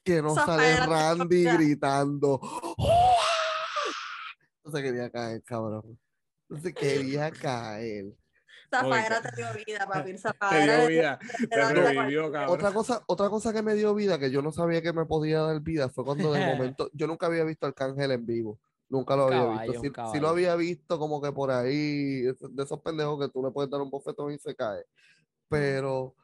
que 0.03 0.21
no 0.21 0.35
sale 0.35 0.75
te 0.75 0.85
Randy 0.85 1.43
gritando. 1.43 2.39
No 4.63 4.71
se 4.71 4.83
quería 4.83 5.09
caer, 5.09 5.43
cabrón. 5.43 5.97
No 6.49 6.59
se 6.59 6.73
quería 6.73 7.31
caer. 7.31 8.13
Zafaera 8.69 9.21
te 9.21 9.35
dio 9.35 9.47
vida, 9.65 9.87
papi. 9.91 10.11
Te 10.11 10.17
Zafaera 10.17 10.77
dio 10.77 10.89
le 10.89 10.95
vida, 10.95 11.19
te 11.19 11.47
te 11.47 11.73
revivió, 11.73 12.31
cabrón. 12.31 12.55
Otra 12.55 12.71
cosa, 12.71 13.03
otra 13.07 13.29
cosa 13.29 13.53
que 13.53 13.61
me 13.61 13.75
dio 13.75 13.95
vida, 13.95 14.19
que 14.19 14.31
yo 14.31 14.41
no 14.41 14.51
sabía 14.51 14.81
que 14.81 14.93
me 14.93 15.05
podía 15.05 15.41
dar 15.41 15.59
vida, 15.61 15.89
fue 15.89 16.03
cuando 16.03 16.33
de 16.33 16.45
momento, 16.45 16.89
yo 16.93 17.07
nunca 17.07 17.27
había 17.27 17.43
visto 17.43 17.65
al 17.65 17.71
Arcángel 17.71 18.11
en 18.11 18.25
vivo. 18.25 18.59
Nunca 18.89 19.15
lo 19.15 19.23
había 19.25 19.39
caballo, 19.39 19.81
visto. 19.81 20.05
Sí, 20.05 20.11
sí 20.13 20.19
lo 20.19 20.29
había 20.29 20.55
visto 20.55 20.97
como 20.97 21.21
que 21.21 21.31
por 21.31 21.51
ahí, 21.51 22.21
de 22.21 22.63
esos 22.63 22.79
pendejos 22.81 23.19
que 23.19 23.29
tú 23.31 23.43
le 23.43 23.51
puedes 23.51 23.69
dar 23.69 23.81
un 23.81 23.89
bofetón 23.89 24.31
y 24.31 24.39
se 24.39 24.55
cae. 24.55 24.85
Pero 25.49 26.15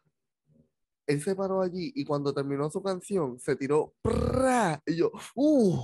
él 1.07 1.21
se 1.21 1.35
paró 1.35 1.61
allí 1.61 1.91
y 1.95 2.05
cuando 2.05 2.33
terminó 2.33 2.69
su 2.69 2.81
canción, 2.81 3.39
se 3.39 3.55
tiró 3.55 3.93
¡prra! 4.01 4.81
y 4.85 4.95
yo, 4.95 5.11
¡uh! 5.35 5.77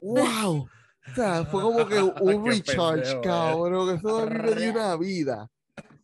¡Wow! 0.00 0.68
O 1.06 1.14
sea, 1.14 1.44
fue 1.44 1.60
como 1.60 1.86
que 1.86 2.00
un 2.22 2.46
recharge, 2.46 3.02
pendejo, 3.02 3.18
eh. 3.18 3.20
cabrón. 3.22 3.96
Eso 3.96 4.18
a 4.20 4.26
mí 4.26 4.38
me 4.38 4.54
dio 4.54 4.70
una 4.72 4.96
vida. 4.96 5.50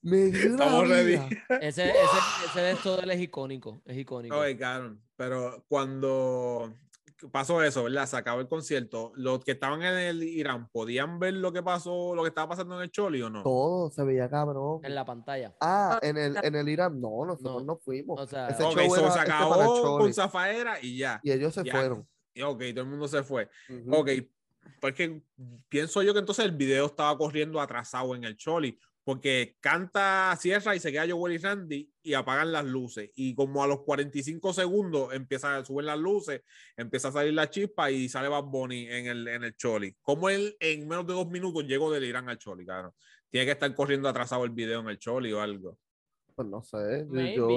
Me 0.02 0.26
dio 0.26 0.54
una 0.54 0.64
Estamos 0.64 0.88
ready. 0.88 1.10
vida. 1.12 1.28
Ese, 1.60 1.88
ese, 1.88 2.18
ese 2.46 2.60
de 2.60 2.70
esto 2.72 2.96
de 2.96 3.02
él 3.04 3.10
es 3.12 3.20
icónico. 3.22 3.80
Es 3.86 3.96
icónico. 3.96 4.36
Oye, 4.36 4.58
cabrón, 4.58 5.02
pero 5.16 5.64
cuando 5.68 6.74
pasó 7.32 7.62
eso, 7.62 7.84
¿verdad? 7.84 8.06
Se 8.06 8.16
acabó 8.16 8.40
el 8.40 8.48
concierto. 8.48 9.12
Los 9.14 9.44
que 9.44 9.52
estaban 9.52 9.82
en 9.82 9.94
el 9.94 10.22
Irán, 10.22 10.68
¿podían 10.70 11.18
ver 11.18 11.34
lo 11.34 11.52
que 11.52 11.62
pasó, 11.62 12.14
lo 12.14 12.22
que 12.22 12.28
estaba 12.28 12.48
pasando 12.50 12.76
en 12.76 12.82
el 12.82 12.90
Choli 12.90 13.20
o 13.22 13.30
no? 13.30 13.42
Todo 13.42 13.90
se 13.90 14.02
veía 14.04 14.28
cabrón. 14.30 14.80
En 14.84 14.94
la 14.94 15.04
pantalla. 15.04 15.54
Ah, 15.60 15.98
en 16.02 16.16
el, 16.16 16.36
en 16.42 16.54
el 16.54 16.68
Irán, 16.68 17.00
no, 17.00 17.24
nosotros 17.26 17.62
No. 17.64 17.74
no, 17.74 17.76
fuimos. 17.78 18.20
O 18.20 18.26
sea, 18.26 18.48
Ese 18.48 18.62
Ok, 18.64 18.72
show 18.76 18.88
so 18.90 19.00
era 19.00 19.10
se 19.12 19.18
este 19.18 19.30
acabó 19.32 19.64
Choli. 19.82 20.04
con 20.04 20.14
Zafaera 20.14 20.78
y 20.80 20.98
ya. 20.98 21.20
Y 21.22 21.32
ellos 21.32 21.54
se 21.54 21.64
Ya. 21.64 21.72
fueron. 21.72 22.08
Y 22.34 22.42
Ok, 22.42 22.58
todo 22.74 22.84
el 22.84 22.86
mundo 22.90 23.08
se 23.08 23.22
fue. 23.22 23.48
Ujú. 23.68 23.94
Ok, 23.96 24.08
porque 24.80 25.22
pienso 25.68 26.02
yo 26.02 26.12
que 26.12 26.20
entonces 26.20 26.44
el 26.44 26.52
video 26.52 26.86
estaba 26.86 27.16
corriendo 27.18 27.60
atrasado 27.60 28.14
en 28.14 28.24
el 28.24 28.36
Choli, 28.36 28.78
porque 29.10 29.56
canta 29.58 30.36
Sierra 30.38 30.76
y 30.76 30.78
se 30.78 30.92
queda 30.92 31.04
Joel 31.10 31.32
y 31.34 31.38
Randy 31.38 31.92
y 32.00 32.14
apagan 32.14 32.52
las 32.52 32.64
luces. 32.64 33.10
Y 33.16 33.34
como 33.34 33.64
a 33.64 33.66
los 33.66 33.80
45 33.80 34.52
segundos 34.52 35.12
empieza 35.12 35.56
a 35.56 35.64
subir 35.64 35.86
las 35.86 35.98
luces, 35.98 36.42
empieza 36.76 37.08
a 37.08 37.12
salir 37.12 37.34
la 37.34 37.50
chispa 37.50 37.90
y 37.90 38.08
sale 38.08 38.28
Bad 38.28 38.44
Bunny 38.44 38.86
en 38.88 39.06
el, 39.08 39.26
en 39.26 39.42
el 39.42 39.56
Choli. 39.56 39.96
Como 40.00 40.28
él 40.30 40.56
en 40.60 40.86
menos 40.86 41.08
de 41.08 41.14
dos 41.14 41.28
minutos 41.28 41.64
llegó 41.64 41.90
del 41.90 42.04
Irán 42.04 42.28
al 42.28 42.38
Choli, 42.38 42.64
claro. 42.64 42.94
Tiene 43.30 43.46
que 43.46 43.52
estar 43.52 43.74
corriendo 43.74 44.08
atrasado 44.08 44.44
el 44.44 44.50
video 44.50 44.78
en 44.78 44.88
el 44.90 44.98
Choli 45.00 45.32
o 45.32 45.40
algo. 45.40 45.76
Pues 46.36 46.46
no 46.48 46.62
sé. 46.62 47.00
yo- 47.06 47.12
Maybe, 47.12 47.34
yo, 47.34 47.48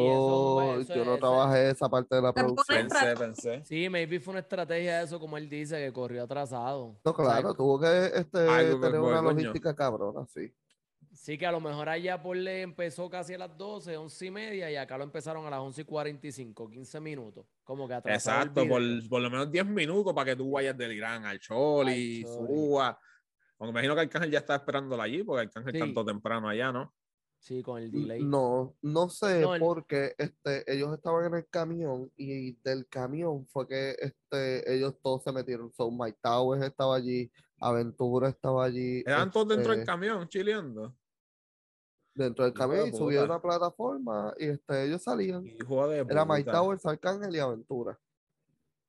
eso- 0.61 0.79
eso- 0.81 0.95
yo 0.95 1.05
no 1.05 1.11
eso- 1.13 1.19
trabajé 1.19 1.69
esa 1.69 1.87
parte 1.87 2.15
de 2.15 2.21
la 2.23 2.33
producción. 2.33 2.87
Pensé, 2.89 3.15
pensé. 3.15 3.61
Sí, 3.65 3.87
maybe 3.89 4.19
fue 4.19 4.31
una 4.31 4.39
estrategia 4.41 4.97
de 4.97 5.03
eso, 5.05 5.19
como 5.19 5.37
él 5.37 5.47
dice, 5.47 5.77
que 5.77 5.93
corrió 5.93 6.23
atrasado. 6.23 6.99
No, 7.05 7.11
O 7.11 7.15
sea, 7.15 7.25
claro, 7.25 7.53
tuvo 7.53 7.79
que 7.79 8.07
este, 8.07 8.39
tener 8.39 8.99
una 8.99 9.21
coño. 9.21 9.21
logística 9.33 9.75
cabrona, 9.75 10.25
sí. 10.27 10.51
Sí, 11.23 11.37
que 11.37 11.45
a 11.45 11.53
lo 11.53 11.61
mejor 11.61 11.87
allá 11.87 12.21
por 12.21 12.35
le 12.35 12.63
empezó 12.63 13.09
casi 13.09 13.33
a 13.33 13.37
las 13.37 13.57
12, 13.57 13.95
11 13.95 14.25
y 14.25 14.29
media, 14.29 14.69
y 14.69 14.75
acá 14.75 14.97
lo 14.97 15.05
empezaron 15.05 15.45
a 15.45 15.49
las 15.49 15.61
11 15.61 15.83
y 15.83 15.85
45, 15.85 16.69
15 16.69 16.99
minutos. 16.99 17.45
Como 17.63 17.87
que 17.87 17.93
atrasado. 17.93 18.41
el 18.41 18.47
Exacto, 18.49 19.07
por, 19.09 19.21
lo 19.21 19.29
menos 19.29 19.49
10 19.49 19.65
minutos 19.67 20.13
para 20.13 20.31
que 20.31 20.35
tú 20.35 20.51
vayas 20.51 20.77
del 20.77 20.91
Irán 20.91 21.23
al 21.23 21.39
Choli, 21.39 22.23
suba. 22.23 22.99
Aunque 23.57 23.71
imagino 23.71 23.95
que 23.95 24.01
Arcángel 24.01 24.31
ya 24.31 24.39
está 24.39 24.55
esperándola 24.55 25.03
allí, 25.03 25.23
porque 25.23 25.43
Arcángel 25.47 25.71
Sí. 25.71 25.79
tanto 25.79 26.03
temprano 26.03 26.49
allá, 26.49 26.73
¿no? 26.73 26.93
Sí, 27.39 27.63
con 27.63 27.81
el 27.81 27.89
delay. 27.89 28.21
No, 28.21 28.75
no 28.81 29.07
sé, 29.07 29.39
No, 29.43 29.55
el- 29.55 29.61
porque 29.61 30.15
este, 30.17 30.69
ellos 30.69 30.93
estaban 30.93 31.27
en 31.27 31.35
el 31.35 31.47
camión 31.47 32.11
y 32.17 32.57
del 32.65 32.85
camión 32.89 33.47
fue 33.47 33.65
que 33.65 33.95
este, 33.97 34.75
ellos 34.75 34.95
todos 35.01 35.23
se 35.23 35.31
metieron. 35.31 35.71
So, 35.71 35.89
Mike 35.89 36.17
Towers 36.21 36.65
estaba 36.65 36.97
allí, 36.97 37.31
Aventura 37.61 38.27
estaba 38.27 38.65
allí. 38.65 39.03
Eran 39.05 39.31
todos 39.31 39.47
dentro 39.47 39.71
del 39.71 39.79
este, 39.79 39.89
camión, 39.89 40.27
chileando. 40.27 40.93
Dentro 42.15 42.45
del 42.45 42.53
camión 42.53 42.87
y 42.87 42.91
subieron 42.91 43.27
puta. 43.27 43.33
a 43.33 43.37
una 43.37 43.41
plataforma 43.41 44.33
y 44.37 44.45
este, 44.47 44.85
ellos 44.85 45.01
salían. 45.03 45.45
Hijo 45.45 45.87
de 45.87 45.99
Era 45.99 46.25
Mike. 46.25 46.51
Towers, 46.51 46.85
Arcángel 46.85 47.35
y 47.35 47.39
Aventura. 47.39 47.99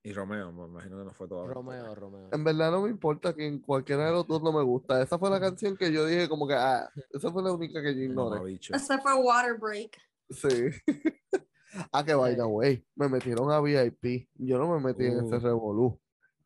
Y 0.02 0.12
Romeo, 0.12 0.52
me 0.52 0.66
imagino 0.66 0.98
que 0.98 1.04
no 1.04 1.12
fue 1.14 1.26
todo. 1.26 1.46
Romeo, 1.46 1.94
Romeo. 1.94 2.28
En 2.30 2.44
verdad 2.44 2.70
no 2.70 2.82
me 2.82 2.90
importa 2.90 3.34
que 3.34 3.46
en 3.46 3.58
cualquiera 3.60 4.06
de 4.06 4.12
los 4.12 4.26
dos 4.26 4.42
no 4.42 4.52
me 4.52 4.62
gusta. 4.62 5.00
Esa 5.00 5.18
fue 5.18 5.30
la 5.30 5.40
canción 5.40 5.76
que 5.78 5.90
yo 5.90 6.04
dije 6.04 6.28
como 6.28 6.46
que, 6.46 6.52
ah, 6.54 6.90
esa 7.10 7.30
fue 7.32 7.42
la 7.42 7.52
única 7.52 7.80
que 7.82 7.94
yo 7.94 8.02
ignoré. 8.02 8.58
Ese 8.70 8.98
fue 8.98 9.14
Water 9.14 9.56
Break. 9.58 9.96
Sí. 10.28 10.68
ah, 11.92 12.04
que 12.04 12.14
by 12.14 12.34
the 12.36 12.42
Eh. 12.42 12.44
way, 12.44 12.86
me 12.96 13.08
metieron 13.08 13.50
a 13.50 13.60
VIP. 13.60 14.28
Yo 14.34 14.58
no 14.58 14.68
me 14.74 14.80
metí 14.80 15.06
en 15.06 15.24
ese 15.24 15.36
Uh. 15.36 15.40
revolú. 15.40 16.00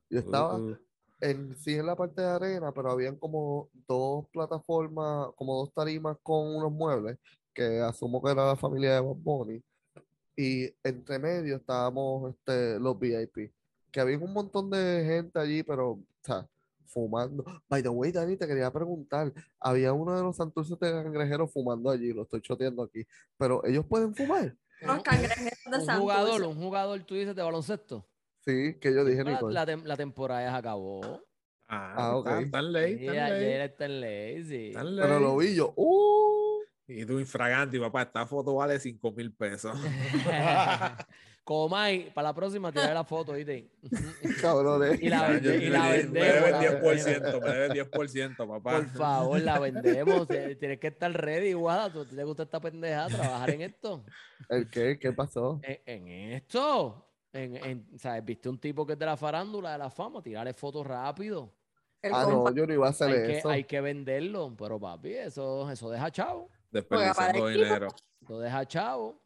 Yo 0.09 0.21
estaba 0.21 0.57
Uh, 0.57 0.71
uh. 0.71 0.77
En, 1.21 1.57
sí 1.57 1.75
en 1.75 1.87
la 1.87 1.97
parte 1.97 2.23
de 2.23 2.29
arena, 2.29 2.73
pero 2.73 2.91
habían 2.91 3.17
como 3.17 3.69
dos 3.87 4.27
plataformas, 4.33 5.29
como 5.37 5.57
dos 5.57 5.73
tarimas 5.73 6.17
con 6.23 6.55
unos 6.57 6.73
muebles, 6.73 7.19
que 7.53 7.81
asumo 7.81 8.23
que 8.23 8.31
era 8.33 8.47
la 8.47 8.57
familia 8.57 8.95
de 8.95 9.01
Bob 9.01 9.19
Bunny. 9.19 9.63
Y 10.37 10.73
entre 10.85 11.19
medio 11.19 11.57
estábamos 11.57 12.35
este, 12.35 12.79
los 12.79 12.99
VIP, 12.99 13.53
que 13.91 14.01
había 14.01 14.19
un 14.19 14.33
montón 14.33 14.71
de 14.71 15.05
gente 15.05 15.39
allí, 15.39 15.63
pero, 15.63 15.91
o 15.93 16.05
sea, 16.23 16.47
fumando. 16.87 17.45
By 17.69 17.83
the 17.83 17.89
way, 17.89 18.13
Dani, 18.13 18.37
te 18.37 18.47
quería 18.47 18.73
preguntar, 18.73 19.33
había 19.61 19.93
uno 19.93 20.17
de 20.17 20.23
los 20.23 20.37
santurcios 20.37 20.79
de 20.79 20.91
cangrejeros 20.91 21.53
fumando 21.53 21.91
allí, 21.91 22.13
lo 22.13 22.23
estoy 22.23 22.41
choteando 22.41 22.83
aquí, 22.83 23.05
pero 23.37 23.65
ellos 23.67 23.85
pueden 23.87 24.15
fumar. 24.15 24.57
Los 24.81 25.03
cangrejeros 25.03 25.65
de 25.65 25.79
Un 25.79 25.85
Santurce. 25.85 26.01
jugador, 26.01 26.43
un 26.43 26.57
jugador, 26.57 27.03
tú 27.05 27.15
dices, 27.15 27.35
de 27.35 27.43
baloncesto. 27.43 28.07
Sí, 28.49 28.79
que 28.81 28.95
yo 28.95 29.05
dije, 29.05 29.23
La, 29.25 29.33
Nicole. 29.33 29.53
la 29.53 29.67
tem- 29.67 29.83
la 29.85 29.97
temporada 29.99 30.43
ya 30.43 30.53
se 30.53 30.57
acabó. 30.57 31.01
Ah, 31.69 31.95
Ah, 31.99 32.17
ok. 32.17 32.27
está- 32.29 32.41
Está 32.41 32.59
en 32.61 32.73
ley, 32.73 32.99
Sí, 32.99 33.07
está 33.07 33.13
en 33.29 33.35
ley. 33.35 33.45
ayer 33.45 33.61
está 33.61 33.85
en 33.85 34.01
ley, 34.01 34.45
sí. 34.45 34.67
está 34.69 34.81
en 34.81 34.97
Pero 34.97 35.21
lo 35.21 35.39
ley. 35.39 35.49
vi 35.51 35.55
yo, 35.57 35.75
¡uh! 35.77 36.63
Y 36.87 37.05
tú 37.05 37.19
infragante, 37.19 37.79
papá, 37.79 38.01
esta 38.03 38.27
foto 38.27 38.55
vale 38.55 38.81
5 38.81 39.13
mil 39.13 39.35
pesos. 39.35 39.77
Comay, 41.45 42.11
para 42.15 42.29
la 42.29 42.35
próxima 42.35 42.71
tiraré 42.73 42.93
la 42.95 43.05
foto, 43.05 43.33
¿viste? 43.35 43.71
Cabrones. 44.43 45.01
Y 45.03 45.09
la, 45.09 45.29
vende- 45.31 45.63
y 45.63 45.69
la 45.69 45.83
me, 45.83 45.91
vendemos. 45.93 46.13
me 46.13 46.21
debes 46.33 46.51
la 46.51 46.61
10%, 46.61 46.83
vendemos. 47.23 47.41
me 47.43 47.55
debes 47.55 47.71
10%, 47.91 48.37
papá. 48.49 48.73
Por 48.77 48.89
favor, 48.91 49.41
la 49.41 49.59
vendemos. 49.59 50.27
Tienes 50.59 50.79
que 50.79 50.87
estar 50.89 51.11
ready, 51.13 51.53
Guada. 51.55 51.91
¿Tú 51.93 52.05
te 52.07 52.25
gusta 52.25 52.43
esta 52.45 52.61
pendeja? 52.61 53.09
Trabajar 53.09 53.51
en 53.51 53.63
esto. 53.63 54.05
¿El 54.49 54.69
qué? 54.71 54.99
¿Qué 54.99 55.13
pasó? 55.13 55.61
En, 55.63 55.79
en 55.87 56.33
esto. 56.35 57.08
En, 57.33 57.57
en- 57.57 57.99
¿sabes? 57.99 58.25
Viste 58.25 58.49
un 58.49 58.59
tipo 58.59 58.87
que 58.87 58.95
es 58.95 58.99
de 58.99 59.07
la 59.07 59.17
farándula, 59.17 59.73
de 59.73 59.79
la 59.79 59.91
fama, 59.91 60.23
tirarle 60.23 60.55
fotos 60.55 60.87
rápido. 60.87 61.53
El 62.01 62.15
Ah, 62.15 62.25
compa- 62.25 62.51
no, 62.51 62.57
yo 62.57 62.67
no 62.67 62.73
iba 62.75 62.87
a 62.87 62.91
hacer 62.91 63.09
Hay 63.09 63.15
que, 63.27 63.39
eso. 63.39 63.49
hay 63.51 63.65
que 63.65 63.81
venderlo. 63.81 64.55
Pero 64.57 64.79
papi, 64.81 65.15
eso, 65.15 65.71
eso 65.71 65.91
deja 65.91 66.11
chavo. 66.11 66.49
Desperdiciando 66.71 67.17
para 67.17 67.39
el 67.51 67.55
dinero. 67.55 67.89
Eso 68.23 68.39
deja 68.39 68.65
chavo. 68.67 69.21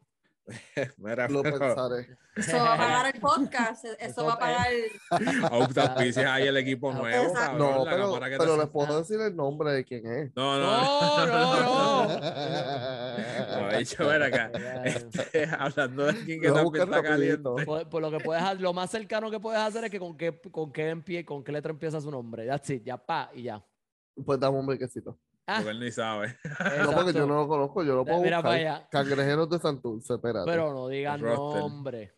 Mira, 0.97 1.29
Lo 1.29 1.41
pero 1.41 1.57
pensaré. 1.59 2.17
Eso 2.35 2.57
va 2.57 2.73
a 2.73 2.77
pagar 2.77 3.15
el 3.15 3.21
podcast. 3.21 3.85
Eso 3.85 3.95
Eso 3.99 4.25
va 4.25 4.33
a 4.33 4.39
pagar. 4.39 4.67
auspicias 5.51 6.25
ahí 6.25 6.47
el 6.47 6.57
equipo 6.57 6.91
nuevo, 6.91 7.31
cabrón, 7.31 7.57
No, 7.59 7.85
la 7.85 7.91
pero, 7.91 8.13
que 8.19 8.37
pero 8.39 8.57
les 8.57 8.67
puedo 8.69 8.97
decir 8.97 9.21
el 9.21 9.35
nombre 9.35 9.71
de 9.71 9.85
quién 9.85 10.05
es. 10.11 10.35
No, 10.35 10.59
no, 10.59 10.81
No, 10.81 11.25
no, 11.27 11.61
no. 11.61 12.07
No, 12.07 12.19
dicho, 13.77 14.07
ven 14.07 14.23
acá. 14.23 14.51
Este, 14.85 15.45
hablando 15.57 16.05
de 16.05 16.13
quién 16.25 16.41
que 16.41 16.51
también 16.51 16.83
está 16.83 17.01
caliente. 17.01 17.43
rapidito. 17.49 17.55
Por, 17.65 17.89
por 17.89 18.01
lo 18.01 18.11
que 18.11 18.19
puedes 18.19 18.59
lo 18.59 18.73
más 18.73 18.89
cercano 18.91 19.29
que 19.31 19.39
puedes 19.39 19.59
hacer 19.61 19.83
es 19.85 19.91
que 19.91 19.99
con 19.99 20.17
qué, 20.17 20.39
con 20.51 20.71
qué 20.71 20.93
empie- 20.95 21.25
con 21.25 21.43
qué 21.43 21.51
letra 21.51 21.71
empieza 21.71 21.99
su 22.01 22.11
nombre. 22.11 22.45
That's 22.45 22.69
it, 22.69 22.83
ya 22.83 22.97
pa 22.97 23.29
y 23.33 23.43
ya. 23.43 23.63
Pues 24.25 24.39
dame 24.39 24.57
un 24.59 24.65
brequecito. 24.67 25.17
Ah, 25.45 25.55
Porque 25.57 25.71
él 25.71 25.79
ni 25.81 25.91
sabe. 25.91 26.37
No, 26.85 26.91
porque 26.91 27.11
yo 27.13 27.27
no 27.27 27.35
lo 27.35 27.47
conozco, 27.47 27.83
yo 27.83 27.95
lo 27.95 28.05
puedo 28.05 28.21
Mira 28.21 28.41
para 28.41 28.55
buscar. 28.55 28.75
allá. 28.77 28.87
Cangrejeros 28.89 29.49
de 29.49 29.59
Santurce, 29.59 30.13
espérate. 30.13 30.49
Pero 30.49 30.71
no 30.73 30.87
digan 30.87 31.21
nombre. 31.21 32.13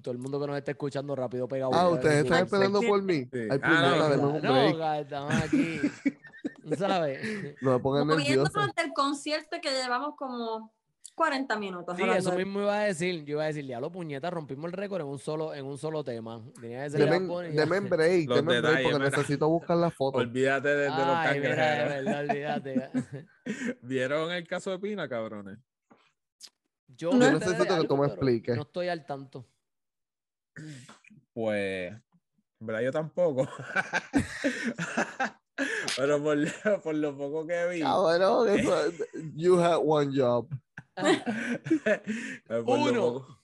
Todo 0.00 0.12
el 0.12 0.18
mundo 0.18 0.40
que 0.40 0.46
nos 0.46 0.56
está 0.56 0.70
escuchando 0.70 1.14
rápido 1.14 1.46
pega 1.46 1.66
ah, 1.70 1.88
ustedes 1.90 2.14
¿eh? 2.14 2.20
están 2.20 2.44
esperando 2.44 2.80
por 2.80 3.02
mí. 3.02 3.24
Sí. 3.30 3.40
Ay, 3.50 3.60
Ah, 3.62 4.08
puñeta, 4.08 4.16
no, 4.16 4.40
No, 4.40 4.94
estamos 4.94 5.34
aquí. 5.34 5.80
¿Sabes? 6.78 7.56
No 7.60 7.72
me 7.72 7.78
pongan 7.78 8.06
nervioso. 8.08 8.42
Moviéndonos 8.42 8.74
del 8.74 8.92
concierto 8.92 9.56
que 9.62 9.70
llevamos 9.70 10.14
como 10.16 10.72
40 11.14 11.58
minutos. 11.58 11.96
Sí, 11.96 12.02
eso 12.02 12.32
mismo 12.32 12.60
iba 12.60 12.80
a 12.80 12.84
decir. 12.84 13.24
Yo 13.24 13.32
iba 13.34 13.44
a 13.44 13.46
decir, 13.46 13.66
diablo, 13.66 13.92
puñeta, 13.92 14.30
rompimos 14.30 14.66
el 14.66 14.72
récord 14.72 15.02
en 15.02 15.08
un 15.08 15.18
solo, 15.18 15.54
en 15.54 15.66
un 15.66 15.76
solo 15.78 16.02
tema. 16.02 16.42
Tenía 16.60 16.84
que 16.84 16.90
ser 16.90 17.08
Deme, 17.08 17.28
ya. 17.52 17.60
deme 17.60 17.76
en 17.76 17.88
break, 17.88 18.28
Los 18.28 18.36
deme 18.36 18.56
en 18.56 18.62
break 18.62 18.62
detalles, 18.62 18.82
porque 18.82 18.98
mira. 18.98 19.16
necesito 19.16 19.48
buscar 19.48 19.76
la 19.76 19.90
foto. 19.90 20.18
Olvídate 20.18 20.68
de, 20.68 20.76
de 20.76 20.88
los 20.88 20.98
Ay, 20.98 21.40
de 21.40 21.48
verdad, 21.48 22.20
olvídate. 22.20 22.90
¿Vieron 23.82 24.32
el 24.32 24.46
caso 24.46 24.70
de 24.70 24.78
Pina, 24.78 25.08
cabrones? 25.08 25.58
Yo, 26.88 27.10
enteré 27.12 27.32
necesito 27.32 27.64
que 27.64 27.72
algo, 27.72 27.88
tú 27.88 27.96
me 27.96 28.06
expliques. 28.06 28.56
No 28.56 28.62
estoy 28.62 28.88
al 28.88 29.04
tanto. 29.06 29.46
Pues, 31.32 31.92
en 31.92 32.66
verdad 32.66 32.82
yo 32.82 32.92
tampoco. 32.92 33.48
Pero 35.96 36.22
por, 36.22 36.36
lo- 36.36 36.48
por 36.82 36.94
lo 36.94 37.16
poco 37.16 37.46
que 37.46 37.66
vi, 37.68 37.80
Cabrón, 37.80 38.48
eso- 38.58 38.92
you 39.34 39.58
had 39.60 39.78
one 39.84 40.10
job. 40.18 40.48
por 42.48 42.78
lo 42.78 42.82
Uno. 42.90 43.00
poco- 43.00 43.38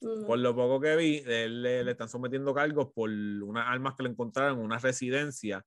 Mm. 0.00 0.26
Por 0.26 0.38
lo 0.38 0.54
poco 0.54 0.80
que 0.80 0.96
vi, 0.96 1.22
él 1.26 1.62
le, 1.62 1.82
le 1.82 1.92
están 1.92 2.10
sometiendo 2.10 2.52
cargos 2.52 2.88
por 2.92 3.08
unas 3.08 3.66
armas 3.66 3.94
que 3.96 4.02
le 4.02 4.10
encontraron 4.10 4.58
en 4.58 4.64
una 4.66 4.76
residencia 4.78 5.64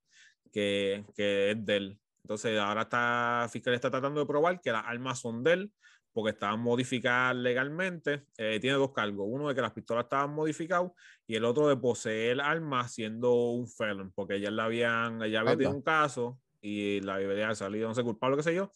que, 0.54 1.04
que 1.16 1.50
es 1.52 1.66
de 1.66 1.78
él. 1.78 2.00
Entonces, 2.24 2.60
ahora 2.60 2.84
está, 2.84 3.48
Fiscalía 3.52 3.78
está 3.78 3.90
tratando 3.90 4.20
de 4.20 4.28
probar 4.28 4.62
que 4.62 4.72
las 4.72 4.86
armas 4.86 5.18
son 5.18 5.44
de 5.44 5.54
él 5.54 5.72
porque 6.18 6.32
estaban 6.32 6.60
modificadas 6.62 7.36
legalmente. 7.36 8.26
Eh, 8.40 8.58
tiene 8.60 8.76
dos 8.76 8.92
cargos: 8.92 9.28
uno 9.30 9.50
de 9.50 9.54
que 9.54 9.62
las 9.62 9.72
pistolas 9.72 10.06
estaban 10.06 10.34
modificadas 10.34 10.92
y 11.28 11.36
el 11.36 11.46
otro 11.46 11.68
de 11.68 11.78
poseer 11.78 12.42
armas 12.42 12.92
siendo 12.92 13.52
un 13.52 13.68
felon, 13.68 14.12
porque 14.16 14.42
ya 14.42 14.50
le 14.50 14.64
habían, 14.64 15.20
ya 15.30 15.42
había 15.42 15.56
tenido 15.56 15.76
un 15.76 15.84
caso 15.84 16.42
y 16.60 17.02
la 17.02 17.16
había 17.16 17.54
salido, 17.54 17.88
no 17.88 17.94
sé, 17.94 18.02
culpable, 18.02 18.36
qué 18.38 18.42
sé 18.42 18.56
yo. 18.56 18.72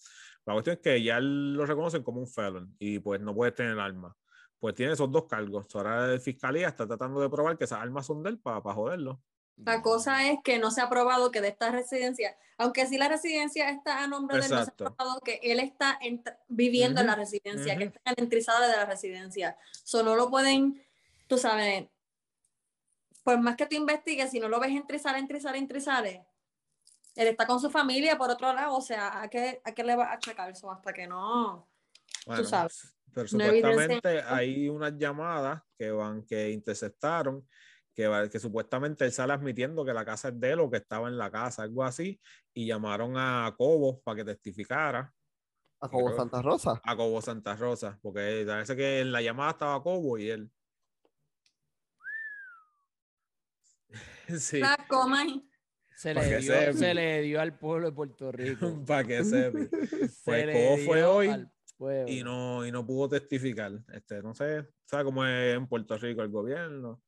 La 0.46 0.54
cuestión 0.54 0.76
es 0.76 0.84
que 0.84 1.02
ya 1.02 1.20
lo 1.20 1.66
reconocen 1.66 2.04
como 2.04 2.20
un 2.20 2.28
felon 2.28 2.76
y 2.78 3.00
pues 3.00 3.20
no 3.22 3.34
puede 3.34 3.54
tener 3.54 3.80
armas 3.80 4.16
pues 4.60 4.76
tiene 4.76 4.94
esos 4.94 5.12
dos 5.12 5.26
cargos. 5.26 5.66
Ahora 5.74 6.06
la 6.06 6.20
fiscalía 6.20 6.68
está 6.68 6.86
tratando 6.86 7.20
de 7.20 7.32
probar 7.32 7.58
que 7.58 7.64
esas 7.64 7.80
armas 7.80 8.06
son 8.06 8.22
de 8.22 8.30
él 8.30 8.40
para 8.40 8.62
joderlo. 8.62 9.20
La 9.66 9.82
cosa 9.82 10.28
es 10.30 10.40
que 10.44 10.60
no 10.60 10.72
se 10.72 10.82
ha 10.82 10.90
probado 10.90 11.32
que 11.32 11.42
de 11.42 11.50
esta 11.50 11.72
residencia, 11.72 12.36
aunque 12.58 12.88
sí 12.88 12.98
la 12.98 13.08
residencia 13.08 13.70
está 13.70 14.04
a 14.04 14.08
nombre 14.08 14.38
de 14.38 14.46
él, 14.46 14.52
no 14.52 14.66
se 14.66 14.72
ha 14.72 14.76
probado 14.76 15.20
que 15.22 15.40
él 15.44 15.60
está 15.60 16.00
viviendo 16.48 17.02
en 17.02 17.08
la 17.08 17.16
residencia, 17.16 17.78
que 17.78 17.86
ujú. 17.86 17.96
está 17.96 18.12
en 18.12 18.16
la 18.18 18.24
entrizada 18.24 18.68
de 18.68 18.76
la 18.76 18.86
residencia. 18.86 19.58
Eso 19.84 20.04
no 20.04 20.16
lo 20.16 20.30
pueden, 20.30 20.84
tú 21.28 21.38
sabes, 21.38 21.88
por 23.24 23.40
más 23.40 23.56
que 23.56 23.66
tú 23.68 23.76
investigues, 23.76 24.32
si 24.32 24.40
no 24.40 24.50
lo 24.50 24.60
ves 24.60 24.72
entrizar, 24.72 25.16
entrizar, 25.16 25.56
entrizar, 25.56 26.06
él 26.08 27.28
está 27.28 27.46
con 27.46 27.60
su 27.60 27.70
familia 27.70 28.18
por 28.18 28.30
otro 28.30 28.54
lado, 28.54 28.76
o 28.76 28.82
sea, 28.82 29.22
¿a 29.22 29.30
qué, 29.30 29.62
a 29.64 29.74
qué 29.74 29.84
le 29.84 29.96
va 29.96 30.12
a 30.12 30.20
checar 30.20 30.50
eso 30.50 30.72
hasta 30.72 30.94
que 30.94 31.08
no? 31.08 31.68
Bueno, 32.26 32.44
sabes, 32.44 32.96
Pero 33.14 33.24
no 33.24 33.30
supuestamente 33.30 34.22
hay 34.22 34.70
unas 34.70 34.98
llamadas 34.98 35.62
que 35.78 35.92
van, 35.92 36.24
que 36.24 36.50
interceptaron, 36.52 37.48
que, 38.32 38.40
supuestamente 38.40 39.06
él 39.06 39.12
sale 39.12 39.34
admitiendo 39.34 39.84
que 39.86 39.94
la 39.94 40.06
casa 40.06 40.30
es 40.30 40.40
de 40.40 40.52
él 40.52 40.60
o 40.60 40.70
que 40.70 40.78
estaba 40.78 41.08
en 41.08 41.18
la 41.18 41.30
casa, 41.32 41.64
algo 41.64 41.84
así, 41.84 42.20
y 42.54 42.66
llamaron 42.68 43.14
a 43.18 43.54
Cobo 43.58 44.02
para 44.02 44.18
que 44.18 44.26
testificara, 44.26 45.14
A 45.80 45.90
como 45.90 46.06
Creo- 46.08 46.18
Santa 46.18 46.42
Rosa. 46.42 46.82
a 46.84 46.96
Cobo 46.96 47.22
Santa 47.22 47.56
Rosa, 47.56 48.00
porque 48.02 48.44
parece 48.48 48.76
que 48.76 49.00
en 49.02 49.12
la 49.12 49.22
llamada 49.22 49.52
estaba 49.52 49.82
Cobo 49.84 50.18
y 50.18 50.30
él. 50.30 50.52
Sí, 54.40 54.60
La 54.60 54.78
coman. 54.88 55.48
Se 55.98 56.14
le, 56.16 56.38
dio, 56.40 56.74
se 56.74 56.94
le 56.96 57.22
dio 57.22 57.40
al 57.42 57.58
pueblo 57.60 57.88
de 57.88 57.94
Puerto 57.94 58.32
Rico. 58.32 58.84
para 58.88 59.04
que 59.04 59.24
sepa. 59.24 59.60
Se 59.60 60.22
Pues 60.26 60.56
Cobo 60.56 60.78
fue 60.86 61.04
hoy 61.04 61.48
y 62.08 62.24
no, 62.24 62.66
y 62.66 62.72
no 62.72 62.86
pudo 62.86 63.10
testificar. 63.10 63.72
Este, 63.92 64.22
no 64.22 64.34
sé, 64.34 64.68
¿sabes 64.86 65.06
cómo 65.06 65.26
es 65.26 65.56
en 65.56 65.68
Puerto 65.68 65.98
Rico 65.98 66.22
el 66.22 66.30
gobierno? 66.30 67.02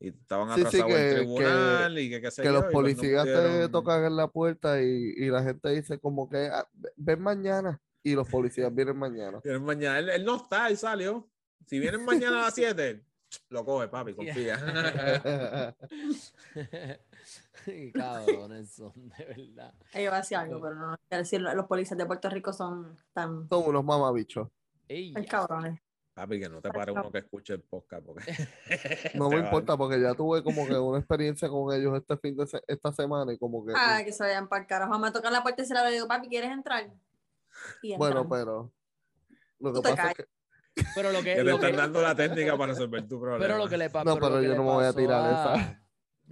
Y 0.00 0.08
estaban 0.10 0.48
Sí, 0.50 0.60
sí, 0.60 0.60
atrasados 0.80 0.92
que- 0.94 1.08
en 1.10 1.16
tribunal 1.16 1.98
y 1.98 2.10
que 2.10 2.20
qué 2.20 2.30
sé 2.30 2.42
Que 2.42 2.48
yo, 2.48 2.52
los 2.54 2.60
y 2.60 2.62
pues 2.64 2.72
no 2.72 2.78
policías 2.80 3.24
te 3.24 3.68
tocan 3.68 4.04
en 4.04 4.16
la 4.16 4.28
puerta 4.28 4.80
y, 4.80 4.86
y 5.16 5.26
la 5.28 5.42
gente 5.42 5.70
dice 5.70 5.98
como 5.98 6.28
que 6.28 6.46
"Ah, 6.52 6.68
ven 6.96 7.20
mañana 7.20 7.80
y 8.04 8.14
los 8.14 8.28
policías 8.28 8.72
vienen 8.72 8.96
mañana. 8.96 9.40
Vienen 9.42 9.64
mañana. 9.64 9.98
Él, 9.98 10.08
él 10.10 10.24
no 10.24 10.36
está, 10.36 10.68
él 10.68 10.76
salió. 10.78 11.28
Si 11.66 11.78
vienen 11.80 12.04
mañana 12.04 12.38
a 12.38 12.42
las 12.46 12.54
7, 12.54 13.04
Lo 13.50 13.62
coge, 13.64 13.88
papi, 13.88 14.14
confía. 14.14 15.74
Y 17.66 17.92
cabrones 17.92 18.70
son, 18.72 18.92
de 19.18 19.24
verdad. 19.24 19.74
Ella 19.92 20.02
iba 20.04 20.14
a 20.16 20.20
decir 20.20 20.36
algo, 20.38 20.60
pero 20.62 20.74
no. 20.76 20.96
Quiero 21.08 21.22
decir, 21.24 21.40
los 21.40 21.66
policías 21.66 21.98
de 21.98 22.06
Puerto 22.06 22.30
Rico 22.30 22.52
son 22.52 22.96
tan, 23.12 23.48
Son 23.48 23.64
unos 23.66 23.84
mamabichos. 23.84 24.48
Ya. 24.88 25.24
cabrones. 25.26 25.80
Papi, 26.18 26.40
que 26.40 26.48
no 26.48 26.60
te 26.60 26.70
pare 26.70 26.92
uno 26.92 27.10
que 27.12 27.18
escuche 27.18 27.54
el 27.54 27.62
podcast. 27.62 28.04
Porque 28.04 28.24
No 29.14 29.28
me 29.30 29.36
importa 29.38 29.76
porque 29.76 30.00
ya 30.00 30.14
tuve 30.14 30.42
como 30.42 30.66
que 30.66 30.74
una 30.74 30.98
experiencia 30.98 31.48
con 31.48 31.72
ellos 31.74 31.96
este 31.96 32.16
fin 32.18 32.36
de 32.36 32.46
se- 32.46 32.62
esta 32.66 32.92
semana 32.92 33.32
y 33.32 33.38
como 33.38 33.64
que 33.64 33.72
Ay, 33.76 34.04
que 34.04 34.12
se 34.12 34.24
vayan 34.24 34.48
para 34.48 34.62
el 34.62 34.68
carajo. 34.68 34.98
Me 34.98 35.10
toca 35.12 35.30
la 35.30 35.42
puerta 35.42 35.62
y 35.62 35.66
se 35.66 35.74
la 35.74 35.86
digo, 35.88 36.06
papi, 36.08 36.28
¿quieres 36.28 36.50
entrar? 36.50 36.90
Y 37.82 37.96
bueno, 37.96 38.28
pero 38.28 38.72
lo 39.58 39.72
Tú 39.72 39.82
que 39.82 39.88
te 39.90 39.96
pasa 39.96 40.10
es 40.10 40.14
que 40.16 40.24
Pero 40.94 41.10
lo 41.12 41.18
que, 41.18 41.30
Que 41.30 41.36
te 41.36 41.44
lo 41.44 41.54
están 41.56 41.70
que- 41.72 41.76
dando 41.76 42.00
la 42.02 42.14
técnica 42.14 42.56
para 42.56 42.72
resolver 42.72 43.08
tu 43.08 43.20
problema. 43.20 43.44
pero 43.44 43.58
lo 43.58 43.68
que 43.68 43.76
le 43.76 43.90
pa- 43.90 44.04
No, 44.04 44.14
pero 44.18 44.40
yo 44.42 44.54
no 44.54 44.62
me 44.62 44.70
voy 44.70 44.84
a 44.84 44.92
tirar 44.92 45.24
a- 45.24 45.54
esa. 45.54 45.82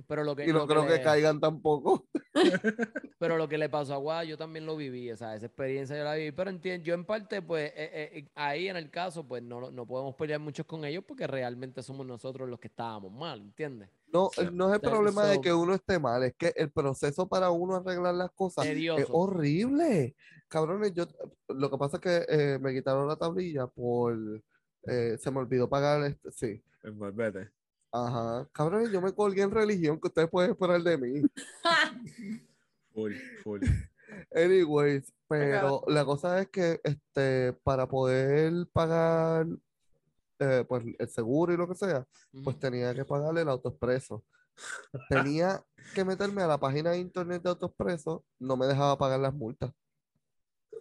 Pero 0.07 0.25
lo 0.25 0.37
que, 0.37 0.45
y 0.45 0.49
no 0.49 0.59
lo 0.61 0.67
creo 0.67 0.83
que 0.87 0.97
le- 0.97 1.03
caigan 1.03 1.41
tampoco. 1.41 2.07
Pero 3.19 3.39
lo 3.39 3.49
que 3.49 3.57
le 3.59 3.69
pasó 3.69 3.95
a 3.95 3.97
Guada, 3.97 4.25
yo 4.25 4.37
también 4.37 4.67
lo 4.67 4.77
viví, 4.77 5.11
o 5.11 5.17
sea, 5.17 5.35
esa 5.35 5.47
experiencia 5.47 5.97
yo 5.97 6.05
la 6.05 6.15
viví. 6.15 6.33
Pero 6.33 6.51
entiendo, 6.51 6.85
yo 6.85 6.95
en 6.95 7.05
parte, 7.05 7.41
pues, 7.43 7.71
eh, 7.75 8.11
eh, 8.13 8.29
ahí 8.35 8.69
en 8.69 8.77
el 8.77 8.91
caso, 8.91 9.27
pues, 9.27 9.43
no, 9.43 9.71
no 9.71 9.87
podemos 9.87 10.15
pelear 10.17 10.41
muchos 10.41 10.67
con 10.67 10.85
ellos 10.85 11.03
porque 11.07 11.27
realmente 11.27 11.83
somos 11.83 12.07
nosotros 12.07 12.49
los 12.49 12.61
que 12.61 12.69
estábamos 12.69 13.11
mal, 13.13 13.41
¿entiendes? 13.41 13.89
No, 14.13 14.31
Sí. 14.33 14.43
no 14.53 14.69
es 14.69 14.75
el 14.75 14.81
That- 14.81 14.91
problema 14.91 15.25
de 15.27 15.41
que 15.41 15.53
uno 15.53 15.75
esté 15.75 15.99
mal, 15.99 16.23
es 16.25 16.35
que 16.37 16.53
el 16.57 16.71
proceso 16.71 17.27
para 17.29 17.51
uno 17.51 17.77
arreglar 17.77 18.15
las 18.15 18.31
cosas 18.33 18.67
es 18.67 19.07
horrible. 19.11 20.15
Cabrones, 20.49 20.93
yo 20.95 21.07
lo 21.49 21.71
que 21.71 21.77
pasa 21.79 21.97
es 21.97 22.01
que 22.03 22.27
eh, 22.29 22.59
me 22.61 22.73
quitaron 22.73 23.09
la 23.09 23.17
tablilla 23.17 23.67
por 23.67 24.17
eh, 24.89 25.17
se 25.19 25.31
me 25.33 25.39
olvidó 25.41 25.69
pagar 25.69 26.03
este, 26.05 26.31
sí. 26.31 26.63
Envolvete. 26.85 27.51
Ajá. 28.05 28.49
Cabrones, 28.53 28.91
yo 28.91 29.01
me 29.01 29.15
colgué 29.15 29.43
en 29.43 29.51
religión 29.51 29.99
que 29.99 30.09
ustedes 30.09 30.29
pueden 30.29 30.51
esperar 30.51 30.83
de 30.83 30.99
mí. 30.99 31.23
Full, 32.93 33.13
full. 33.43 33.61
Anyways, 34.35 35.13
pero 35.29 35.83
la 35.87 36.03
cosa 36.07 36.41
es 36.41 36.49
que 36.49 36.81
este, 36.83 37.53
para 37.63 37.87
poder 37.87 38.67
pagar 38.73 39.47
eh, 40.39 40.65
pues, 40.67 40.83
el 40.99 41.09
seguro 41.09 41.53
y 41.53 41.59
lo 41.59 41.69
que 41.69 41.75
sea, 41.75 42.07
pues 42.43 42.59
tenía 42.59 42.95
que 42.95 43.05
pagarle 43.05 43.43
el 43.43 43.51
autoexpreso. 43.51 44.25
Tenía 45.11 45.63
que 45.95 46.07
meterme 46.07 46.41
a 46.41 46.47
la 46.47 46.59
página 46.59 46.93
de 46.93 46.99
internet 47.01 47.43
de 47.43 47.51
autoexpreso, 47.51 48.25
no 48.39 48.57
me 48.57 48.67
dejaba 48.67 48.97
pagar 48.97 49.21
las 49.21 49.35
multas. 49.35 49.71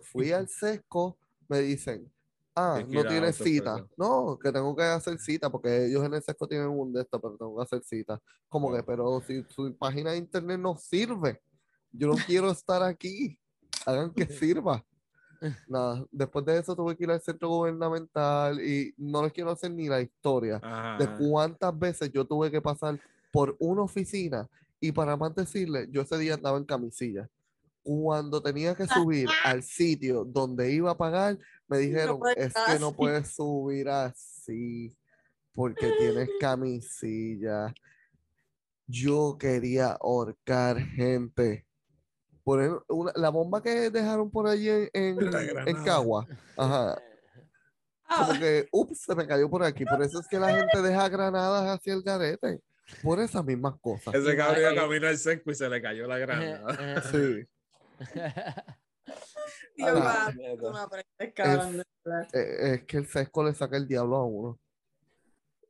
Fui 0.02 0.32
al 0.32 0.48
sesco, 0.50 1.18
me 1.50 1.60
dicen, 1.60 2.10
ah, 2.56 2.84
no 2.88 3.04
tienes 3.06 3.36
cita. 3.36 3.86
No, 3.98 4.38
que 4.42 4.52
tengo 4.52 4.76
que 4.76 4.84
hacer 4.84 5.20
cita, 5.20 5.50
porque 5.50 5.86
ellos 5.86 6.04
en 6.04 6.14
el 6.14 6.24
sesco 6.24 6.48
tienen 6.48 6.68
un 6.68 6.94
de 6.94 7.02
estos, 7.02 7.22
pero 7.22 7.36
tengo 7.38 7.58
que 7.58 7.64
hacer 7.64 7.84
cita. 7.84 8.20
Como 8.48 8.74
que, 8.74 8.84
pero 8.84 9.22
si 9.22 9.44
su 9.50 9.76
página 9.78 10.12
de 10.12 10.18
internet 10.18 10.60
no 10.60 10.76
sirve, 10.78 11.42
yo 11.92 12.08
no 12.08 12.16
quiero 12.26 12.52
estar 12.52 12.82
aquí. 12.84 13.38
Hagan 13.86 14.12
que 14.14 14.26
sirva. 14.28 14.84
Nada, 15.68 16.06
después 16.12 16.46
de 16.46 16.58
eso 16.58 16.76
tuve 16.76 16.96
que 16.96 17.04
ir 17.04 17.12
al 17.12 17.22
centro 17.22 17.50
gubernamental 17.50 18.60
y 18.60 18.94
no 18.98 19.22
les 19.22 19.34
quiero 19.34 19.52
hacer 19.52 19.72
ni 19.72 19.88
la 19.88 20.02
historia 20.02 20.60
Ajá. 20.64 20.98
de 20.98 21.08
cuántas 21.18 21.78
veces 21.78 22.12
yo 22.12 22.26
tuve 22.26 22.50
que 22.50 22.62
pasar 22.62 23.00
por 23.32 23.56
una 23.60 23.84
oficina 23.84 24.48
y 24.80 24.92
para 24.92 25.18
más 25.18 25.36
decirle, 25.36 25.88
yo 25.92 26.02
ese 26.02 26.18
día 26.18 26.36
andaba 26.36 26.58
en 26.58 26.66
camisilla. 26.66 27.30
Cuando 27.88 28.42
tenía 28.42 28.74
que 28.74 28.88
subir 28.88 29.30
al 29.44 29.62
sitio 29.62 30.26
donde 30.26 30.72
iba 30.72 30.90
a 30.90 30.98
pagar, 30.98 31.38
me 31.68 31.78
dijeron, 31.78 32.20
es 32.36 32.52
que 32.54 32.80
no 32.80 32.88
así". 32.88 32.96
puedes 32.98 33.28
subir 33.36 33.88
así 33.90 34.98
porque 35.54 35.92
tienes 36.00 36.28
camisilla. 36.42 37.72
Yo 38.88 39.38
quería 39.40 39.92
ahorcar 40.02 40.80
gente. 40.80 41.68
Poner 42.44 42.72
una- 42.90 43.14
la 43.16 43.30
bomba 43.30 43.62
que 43.62 43.92
dejaron 43.92 44.32
por 44.32 44.48
allí 44.48 44.68
en, 44.70 44.90
en. 44.94 45.84
Cagua. 45.84 46.28
Ajá. 46.58 47.00
Ah, 48.08 48.26
Como 48.28 48.40
que, 48.40 48.68
ups, 48.72 49.00
se 49.02 49.16
me 49.16 49.28
cayó 49.28 49.48
por 49.50 49.64
aquí. 49.64 49.86
Por 49.86 50.02
eso 50.02 50.20
es 50.20 50.28
que 50.28 50.40
la 50.40 50.56
gente 50.56 50.82
deja 50.82 51.08
granadas 51.10 51.68
hacia 51.78 51.94
el 51.94 52.02
garete. 52.02 52.62
Por 53.04 53.20
esas 53.20 53.44
mismas 53.46 53.76
cosas. 53.80 54.14
Ese 54.14 54.36
cabrón 54.36 54.76
camino 54.76 55.08
al 55.08 55.18
seco 55.20 55.50
y 55.52 55.56
se 55.56 55.68
le 55.70 55.82
cayó 55.82 56.08
la 56.08 56.18
granada. 56.20 57.02
Sí. 57.12 57.46
Dios, 59.76 60.02
Ah. 60.04 60.32
Eh, 62.34 62.74
Es 62.74 62.84
que 62.86 62.98
el 62.98 63.08
sesco 63.08 63.44
le 63.44 63.54
saca 63.54 63.78
el 63.78 63.88
diablo 63.88 64.16
a 64.18 64.26
uno. 64.26 64.60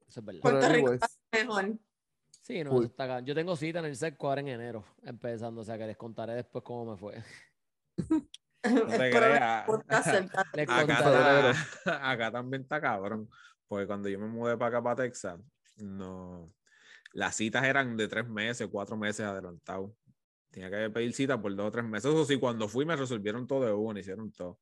Eso 0.08 0.20
es 0.20 0.26
verdad. 0.26 0.42
Pero 0.44 0.60
Puerto 0.60 0.74
Rico 0.74 0.88
anyways, 0.88 1.20
Mejor. 1.32 1.80
Sí, 2.42 2.64
no, 2.64 2.72
eso 2.72 2.84
está. 2.84 3.20
Yo 3.22 3.34
tengo 3.34 3.56
cita 3.56 3.80
en 3.80 3.86
el 3.86 3.96
SECO 3.96 4.28
ahora 4.28 4.42
en 4.42 4.50
enero, 4.50 4.86
empezando, 5.02 5.62
o 5.62 5.64
sea 5.64 5.78
que 5.78 5.88
les 5.88 5.98
contaré 5.98 6.36
después 6.36 6.64
cómo 6.64 6.92
me 6.92 6.98
fue. 6.98 7.24
No 8.66 8.88
te 8.88 9.12
creas. 9.12 9.68
acá 11.86 12.32
también 12.32 12.64
está 12.64 12.82
cabrón. 12.82 13.30
Porque 13.68 13.86
cuando 13.86 14.10
yo 14.10 14.18
me 14.18 14.26
mudé 14.26 14.58
para 14.58 14.70
acá, 14.78 14.84
para 14.84 14.96
Texas, 15.04 15.40
no. 15.78 16.52
Las 17.14 17.36
citas 17.36 17.64
eran 17.64 17.96
de 17.96 18.08
tres 18.08 18.28
meses, 18.28 18.68
cuatro 18.72 18.98
meses 18.98 19.24
adelantado. 19.24 19.96
Tenía 20.56 20.70
que 20.72 20.90
pedir 20.90 21.14
cita 21.14 21.42
por 21.42 21.54
dos 21.54 21.68
o 21.68 21.72
tres 21.72 21.84
meses. 21.84 22.10
Eso 22.10 22.24
sí, 22.24 22.38
cuando 22.40 22.70
fui 22.70 22.86
me 22.86 22.96
resolvieron 22.96 23.46
todo 23.46 23.66
de 23.66 23.74
uno, 23.74 24.00
hicieron 24.00 24.32
todo. 24.32 24.58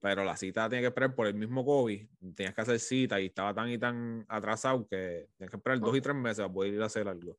Pero 0.00 0.24
la 0.24 0.36
cita 0.36 0.68
tenía 0.68 0.80
que 0.82 0.86
esperar 0.88 1.14
por 1.14 1.28
el 1.28 1.34
mismo 1.34 1.64
COVID. 1.64 2.04
Tenías 2.34 2.52
que 2.52 2.60
hacer 2.62 2.80
cita 2.80 3.20
y 3.20 3.26
estaba 3.26 3.54
tan 3.54 3.70
y 3.70 3.78
tan 3.78 4.24
atrasado 4.28 4.84
que 4.88 5.28
tenías 5.36 5.50
que 5.50 5.56
esperar 5.56 5.78
dos 5.78 5.96
y 5.96 6.00
tres 6.00 6.16
meses 6.16 6.38
para 6.38 6.52
poder 6.52 6.74
ir 6.74 6.82
a 6.82 6.86
hacer 6.86 7.06
algo. 7.06 7.38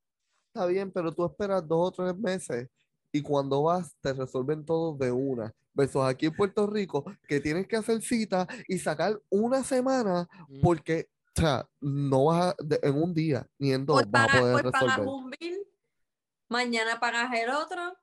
está 0.54 0.66
bien, 0.68 0.90
pero 0.92 1.12
tú 1.12 1.26
esperas 1.26 1.68
dos 1.68 1.90
o 1.90 1.92
tres 1.92 2.18
meses 2.18 2.70
y 3.12 3.22
cuando 3.22 3.64
vas 3.64 3.94
te 4.00 4.14
resuelven 4.14 4.64
todo 4.64 4.96
de 4.96 5.12
una. 5.12 5.54
Versus 5.74 6.04
aquí 6.04 6.28
en 6.28 6.36
Puerto 6.36 6.66
Rico, 6.68 7.04
que 7.28 7.40
tienes 7.42 7.68
que 7.68 7.76
hacer 7.76 8.02
cita 8.02 8.48
y 8.70 8.78
sacar 8.78 9.20
una 9.30 9.64
semana 9.64 10.30
Mm. 10.48 10.62
porque, 10.62 11.10
o 11.36 11.42
sea, 11.42 11.68
no 11.82 12.26
vas 12.26 12.54
a, 12.54 12.56
en 12.88 12.96
un 12.96 13.14
día 13.14 13.46
ni 13.58 13.74
en 13.74 13.86
dos 13.86 13.98
vas 13.98 14.06
a 14.06 14.12
pagas, 14.28 14.40
poder 14.40 14.66
resolver. 14.66 15.08
un 15.08 15.30
bill, 15.32 15.60
mañana 16.52 17.00
pagas 17.00 17.34
el 17.34 17.50
otro 17.50 17.98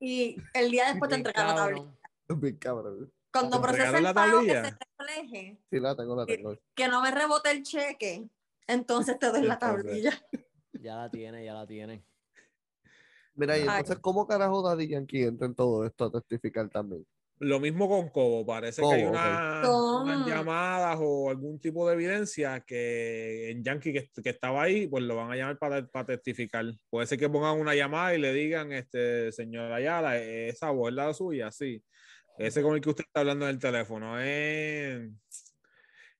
y 0.00 0.36
el 0.54 0.70
día 0.70 0.88
después 0.90 1.08
te 1.10 1.16
entregan 1.16 1.46
la 1.48 1.54
tablilla. 1.54 1.84
cabrón. 2.26 2.40
Bien 2.40 2.56
cabrón. 2.56 3.12
Cuando 3.30 3.56
¿Te 3.58 3.62
procese 3.62 3.82
entregaron 3.86 3.98
el 3.98 4.04
la 4.04 4.14
pago 4.14 4.40
que 4.40 4.50
se 4.50 4.78
refleje, 4.98 5.58
Sí, 5.70 5.80
la 5.80 5.94
tengo, 5.96 6.16
la 6.16 6.26
tengo. 6.26 6.58
que 6.74 6.88
no 6.88 7.02
me 7.02 7.10
rebote 7.10 7.50
el 7.50 7.62
cheque, 7.62 8.28
entonces 8.66 9.18
te 9.18 9.26
doy 9.30 9.42
la 9.42 9.58
tablilla. 9.58 10.12
Ya 10.72 10.96
la 10.96 11.10
tiene, 11.10 11.44
ya 11.44 11.54
la 11.54 11.66
tiene. 11.66 12.04
Mira, 13.34 13.56
y 13.58 13.62
Ay. 13.62 13.68
entonces, 13.68 13.98
¿cómo 14.00 14.26
carajo 14.26 14.62
Daddy 14.62 14.88
Yankee 14.88 15.22
entra 15.24 15.46
en 15.46 15.54
todo 15.54 15.84
esto 15.84 16.06
a 16.06 16.10
testificar 16.10 16.68
también? 16.70 17.06
Lo 17.40 17.60
mismo 17.60 17.88
con 17.88 18.08
Cobo, 18.08 18.44
parece 18.44 18.82
que 18.82 18.88
hay 18.94 19.04
una- 19.04 19.60
unas 20.02 20.26
llamadas 20.26 20.98
o 21.00 21.30
algún 21.30 21.60
tipo 21.60 21.86
de 21.88 21.94
evidencia 21.94 22.60
que 22.60 23.50
en 23.50 23.62
Yankee 23.62 23.92
que, 23.92 24.10
que 24.22 24.30
estaba 24.30 24.62
ahí, 24.62 24.88
pues 24.88 25.04
lo 25.04 25.14
van 25.16 25.30
a 25.30 25.36
llamar 25.36 25.58
para, 25.58 25.86
para 25.86 26.06
testificar. 26.06 26.64
Puede 26.90 27.06
ser 27.06 27.18
que 27.18 27.28
pongan 27.28 27.58
una 27.60 27.74
llamada 27.76 28.14
y 28.14 28.18
le 28.20 28.32
digan, 28.32 28.72
este 28.72 29.30
señor 29.32 29.72
Ayala, 29.72 30.18
esa 30.18 30.70
voz 30.70 30.88
es 30.90 30.94
la 30.96 31.14
suya, 31.14 31.50
sí. 31.52 31.82
Ese 32.38 32.62
con 32.62 32.74
el 32.74 32.80
que 32.80 32.88
usted 32.90 33.04
está 33.04 33.20
hablando 33.20 33.44
en 33.46 33.50
el 33.52 33.58
teléfono 33.60 34.18
es, 34.20 35.10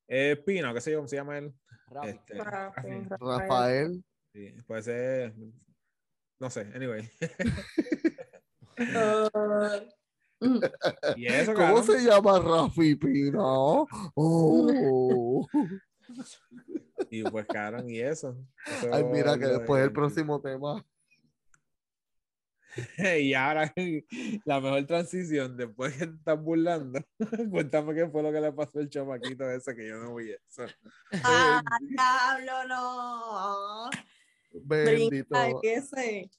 es 0.06 0.38
Pino, 0.40 0.72
qué 0.74 0.80
sé 0.80 0.92
yo, 0.92 0.98
¿cómo 0.98 1.08
se 1.08 1.16
llama 1.16 1.38
él? 1.38 1.52
Rafi. 1.88 2.08
Este. 2.10 2.34
Rafael, 3.18 4.04
Sí, 4.32 4.52
puede 4.66 4.82
ser, 4.82 5.34
no 6.38 6.50
sé, 6.50 6.60
anyway. 6.74 7.08
Mm, 8.76 8.78
Y 11.16 11.26
eso, 11.26 11.54
¿cómo 11.54 11.82
se 11.82 12.00
llama 12.04 12.38
Rafi 12.38 12.94
Pino? 12.96 13.86
Oh. 14.14 15.46
Y 17.10 17.22
pues, 17.22 17.46
cabrón, 17.46 17.88
y 17.88 18.00
eso. 18.00 18.36
Eso 18.66 18.88
Ay, 18.92 19.04
mira 19.04 19.38
que 19.38 19.46
después 19.46 19.82
el 19.84 19.92
próximo 19.92 20.40
tema. 20.40 20.84
y 23.20 23.34
ahora 23.34 23.72
la 24.44 24.60
mejor 24.60 24.86
transición, 24.86 25.56
después 25.56 25.96
que 25.96 26.06
te 26.06 26.14
estás 26.14 26.40
burlando, 26.40 27.00
cuéntame 27.50 27.94
qué 27.94 28.08
fue 28.08 28.22
lo 28.22 28.32
que 28.32 28.40
le 28.40 28.52
pasó 28.52 28.78
al 28.78 28.88
chamaquito 28.88 29.50
ese 29.50 29.74
que 29.74 29.88
yo 29.88 29.96
no 29.96 30.14
vi 30.14 30.32
eso. 30.32 30.64
Ah, 31.22 31.62
diablo, 31.80 32.68
no. 32.68 33.90
Bendito. 34.52 35.28
Brinca 35.30 35.60
ese. 35.62 36.30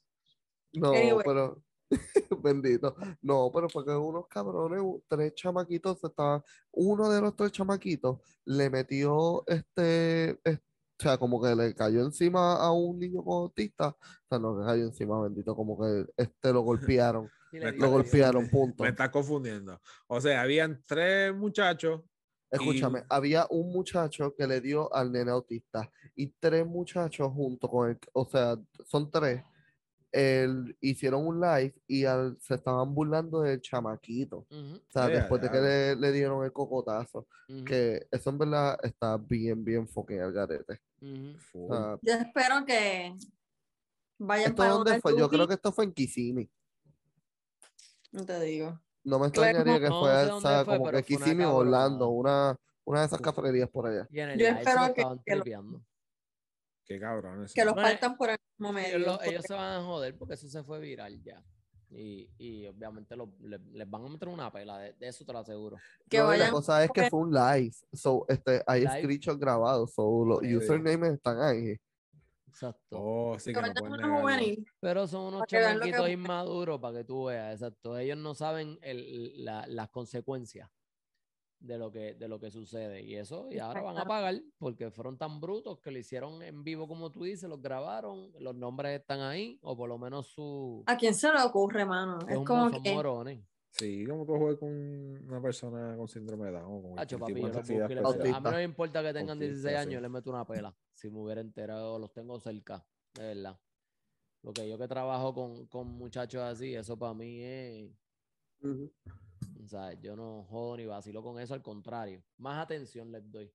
No, 0.73 0.91
Anyway. 0.91 1.23
pero 1.25 1.62
bendito. 2.43 2.95
No, 3.21 3.52
pero 3.54 3.69
fue 3.69 3.85
que 3.85 3.92
unos 3.92 4.27
cabrones, 4.27 4.81
tres 5.08 5.33
chamaquitos 5.35 6.04
estaban, 6.04 6.44
uno 6.71 7.10
de 7.10 7.21
los 7.21 7.35
tres 7.35 7.52
chamaquitos 7.52 8.19
le 8.46 8.69
metió 8.69 9.44
este, 9.48 10.40
es- 10.44 10.60
o 10.60 11.02
sea, 11.02 11.17
como 11.17 11.42
que 11.42 11.56
le 11.56 11.73
cayó 11.73 12.02
encima 12.02 12.58
a 12.58 12.73
un 12.73 13.00
niño 13.00 13.23
con 13.23 13.44
autista, 13.44 13.87
o 13.87 13.98
sea, 14.27 14.37
no 14.37 14.60
que 14.60 14.65
cayó 14.65 14.83
encima, 14.83 15.21
bendito, 15.21 15.56
como 15.56 15.79
que 15.79 16.06
este 16.17 16.52
lo 16.52 16.60
golpearon, 16.62 17.29
lo 17.54 17.69
está 17.69 17.87
golpearon, 17.87 18.50
punto. 18.50 18.83
Me 18.83 18.90
estás 18.90 19.10
confundiendo. 19.10 19.79
O 20.08 20.19
sea, 20.19 20.42
habían 20.42 20.83
tres 20.85 21.33
muchachos 21.33 22.02
Escúchame, 22.52 23.04
había 23.10 23.46
un 23.52 23.71
muchacho 23.71 24.33
que 24.35 24.48
le 24.48 24.60
dio 24.60 24.92
al 24.94 25.12
nene 25.12 25.29
autista 25.29 25.90
y 26.15 26.27
tres 26.40 26.65
muchachos 26.65 27.31
junto 27.31 27.69
con 27.69 27.92
él, 27.92 28.00
o 28.12 28.25
sea, 28.25 28.58
son 28.85 29.10
tres, 29.12 29.44
el- 30.12 30.75
hicieron 30.81 31.25
un 31.27 31.39
live 31.39 31.73
y 31.87 32.05
al- 32.05 32.37
se 32.41 32.55
estaban 32.55 32.93
burlando 32.93 33.41
del 33.41 33.62
chamaquito. 33.62 34.47
O 34.49 34.91
sea, 34.91 35.03
después 35.07 35.41
de 35.41 35.49
que 35.51 35.62
le, 35.62 35.95
le 35.95 36.12
dieron 36.12 36.43
el 36.43 36.51
cocotazo, 36.51 37.27
que 37.65 38.07
eso 38.12 38.29
en 38.29 38.37
verdad 38.37 38.77
está 38.83 39.17
bien, 39.17 39.63
bien 39.63 39.87
fucking 39.87 40.19
al 40.21 40.31
garete. 40.33 40.81
O 41.53 41.67
sea, 41.73 41.97
Yo 42.01 42.13
espero 42.13 42.65
que 42.65 43.15
vayan 44.17 44.45
¿esto 44.49 44.55
para 44.55 44.69
dónde 44.71 44.99
fue? 45.01 45.17
Yo 45.17 45.29
creo 45.29 45.47
que 45.47 45.53
esto 45.53 45.71
fue 45.71 45.85
en 45.85 45.93
Kissimmee. 45.93 46.49
No 48.12 48.25
te 48.25 48.39
digo. 48.41 48.79
No 49.03 49.19
me 49.19 49.27
extrañaría 49.27 49.79
que 49.79 49.89
no 49.89 50.03
sé 50.05 50.27
fue, 50.65 50.65
como 50.65 50.85
que 50.91 51.03
Kissimmee 51.03 51.45
o. 51.45 51.55
Orlando, 51.55 52.10
una, 52.10 52.57
una 52.83 52.99
de 53.01 53.05
esas 53.05 53.21
cafeterías 53.21 53.69
por 53.69 53.87
allá. 53.87 54.07
Yo 54.35 54.47
espero 54.47 54.93
que- 54.93 55.01
lo-. 55.35 55.81
Qué 56.90 57.00
cabrones. 57.00 57.54
Que 57.54 57.63
los 57.63 57.75
Bueno, 57.75 57.87
partan 57.87 58.17
por 58.17 58.31
el 58.31 58.37
mismo 58.58 58.73
medio. 58.73 58.96
Ellos, 58.98 59.08
lo- 59.08 59.13
porque- 59.17 59.29
ellos 59.29 59.44
se 59.48 59.54
van 59.54 59.73
a 59.79 59.83
joder 59.85 60.17
porque 60.17 60.33
eso 60.33 60.50
se 60.50 60.63
fue 60.63 60.79
viral 60.79 61.21
ya. 61.21 61.42
Y, 61.92 62.27
y 62.40 62.65
obviamente 62.67 63.15
lo- 63.15 63.31
le- 63.42 63.60
les 63.60 63.87
van 63.90 64.06
a 64.06 64.10
meter 64.10 64.27
una 64.27 64.52
pela, 64.52 64.79
de, 64.79 64.94
de 64.94 65.08
eso 65.08 65.23
te 65.23 65.31
lo 65.31 65.40
aseguro. 65.40 65.77
que 66.10 66.17
No, 66.17 66.25
vayan 66.25 66.48
la 66.48 66.52
cosa 66.52 66.83
es 66.83 66.90
que 66.92 67.08
fue 67.10 67.19
un 67.19 67.31
live, 67.31 67.71
so, 67.94 68.25
este, 68.27 68.63
hay 68.65 68.81
Live. 68.81 69.02
screenshots 69.04 69.40
grabados, 69.40 69.94
so, 69.94 70.25
los 70.25 70.40
Sí. 70.40 70.56
usernames 70.56 71.13
están 71.13 71.40
ahí. 71.42 71.75
Exacto. 72.48 72.98
Oh, 73.00 73.40
sí, 73.40 73.54
que 73.54 73.62
no 73.62 74.21
pueden. 74.21 74.65
Pero 74.79 75.08
son 75.08 75.25
unos 75.33 75.46
Para 75.48 75.79
que 75.79 76.12
inmaduros 76.12 76.79
para 76.81 76.98
que 76.98 77.04
tú 77.04 77.25
veas, 77.25 77.54
exacto. 77.54 77.98
Ellos 78.00 78.17
no 78.17 78.33
saben 78.33 78.79
el- 78.81 79.46
la- 79.46 79.65
las 79.67 79.90
consecuencias 79.90 80.67
de 81.60 81.77
lo 81.77 81.91
que 81.91 82.15
de 82.15 82.27
lo 82.27 82.39
que 82.39 82.51
sucede 82.51 83.01
y 83.01 83.15
eso 83.15 83.47
y 83.51 83.60
ahora 83.60 83.81
van 83.81 83.97
a 83.97 84.05
pagar 84.05 84.41
porque 84.57 84.91
fueron 84.91 85.17
tan 85.17 85.41
brutos 85.41 85.79
que 85.79 85.91
lo 85.91 85.97
hicieron 85.97 86.41
en 86.41 86.63
vivo 86.63 86.87
como 86.87 87.12
tú 87.12 87.23
dices, 87.23 87.49
los 87.49 87.62
grabaron, 87.62 88.31
los 88.39 88.55
nombres 88.55 88.99
están 88.99 89.19
ahí 89.19 89.60
o 89.62 89.75
por 89.75 89.89
lo 89.89 89.97
menos 89.97 90.27
su 90.27 90.83
¿A 90.87 90.97
quién 90.97 91.13
se 91.13 91.31
le 91.31 91.41
ocurre, 91.41 91.85
mano? 91.85 92.19
es 92.27 92.37
como 92.39 92.69
son 92.69 92.81
que 92.81 92.93
morones. 92.93 93.39
Sí, 93.71 94.05
como 94.07 94.25
tú 94.25 94.35
juegas 94.37 94.57
con 94.57 94.69
una 94.69 95.41
persona 95.41 95.95
con 95.95 96.07
síndrome 96.07 96.47
de 96.47 96.53
Down. 96.53 96.81
Con 96.81 96.99
Hacho, 96.99 97.19
papi, 97.19 97.39
yo 97.39 97.85
A 97.85 98.39
mí 98.39 98.43
no 98.43 98.51
me 98.51 98.63
importa 98.63 99.03
que 99.03 99.13
tengan 99.13 99.37
Autista, 99.37 99.69
16 99.69 99.77
años, 99.77 99.89
sí. 99.89 99.93
yo 99.93 100.01
les 100.01 100.12
meto 100.12 100.29
una 100.31 100.45
pela. 100.45 100.75
Si 100.93 101.10
me 101.10 101.19
hubiera 101.19 101.41
enterado, 101.41 101.99
los 101.99 102.12
tengo 102.12 102.39
cerca, 102.39 102.83
de 103.13 103.23
verdad. 103.23 103.60
Porque 104.41 104.67
yo 104.67 104.77
que 104.77 104.87
trabajo 104.87 105.33
con, 105.33 105.67
con 105.67 105.87
muchachos 105.87 106.41
así, 106.41 106.73
eso 106.73 106.97
para 106.97 107.13
mí 107.13 107.41
es. 107.41 107.91
Sea, 109.67 109.93
yo 110.01 110.15
no 110.15 110.43
jodo 110.49 110.77
ni 110.77 110.85
vacilo 110.85 111.21
con 111.21 111.39
eso, 111.39 111.53
al 111.53 111.62
contrario. 111.62 112.23
Más 112.37 112.57
atención 112.63 113.12
les 113.12 113.29
doy. 113.31 113.51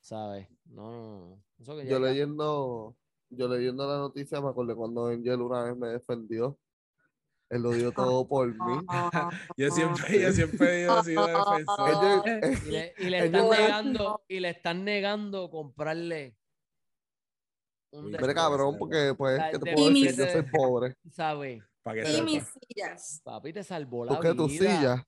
¿Sabes? 0.00 0.48
No, 0.64 0.90
no, 0.90 1.18
no. 1.28 1.44
Eso 1.58 1.76
que 1.76 1.84
ya- 1.84 1.90
Yo 1.90 1.98
ya- 2.00 2.06
leyendo, 2.10 2.96
yo 3.28 3.48
leyendo 3.48 3.86
la 3.86 3.98
noticia 3.98 4.40
me 4.40 4.48
acordé 4.48 4.74
cuando 4.74 5.06
Angel 5.06 5.40
una 5.40 5.64
vez 5.64 5.76
me 5.76 5.88
defendió. 5.88 6.58
Él 7.50 7.62
lo 7.62 7.70
dio 7.72 7.92
todo 7.92 8.26
por 8.26 8.46
mí. 8.54 8.86
Yo 9.56 9.70
siempre, 9.70 10.20
yo 10.22 10.32
siempre 10.32 10.84
he 10.84 11.02
sido 11.04 11.26
defensor. 11.26 12.24
Eh, 12.26 12.58
Y 12.66 12.70
le, 12.70 12.94
y 12.98 13.10
le 13.10 13.18
están 13.26 13.50
negando, 13.50 14.22
y 14.28 14.40
le 14.40 14.50
están 14.50 14.84
negando 14.84 15.50
comprarle 15.50 16.36
un 17.92 18.04
mire 18.06 18.34
cabrón, 18.34 18.76
porque 18.78 19.14
pues, 19.18 19.40
¿qué 19.50 19.58
te 19.58 19.72
puedo 19.74 19.88
decir? 19.90 20.14
Yo 20.16 20.26
soy 20.26 20.42
pobre. 20.42 20.94
¿sabes? 21.10 21.62
Para 21.82 22.02
que 22.04 22.10
Y 22.18 22.22
mis 22.22 22.44
sillas, 22.44 23.20
Papi 23.24 23.52
te 23.52 23.62
salvó 23.64 24.04
la 24.04 24.14
¿Tú 24.16 24.20
qué 24.20 24.28
vida. 24.32 24.36
tu 24.36 24.48
silla? 24.48 25.06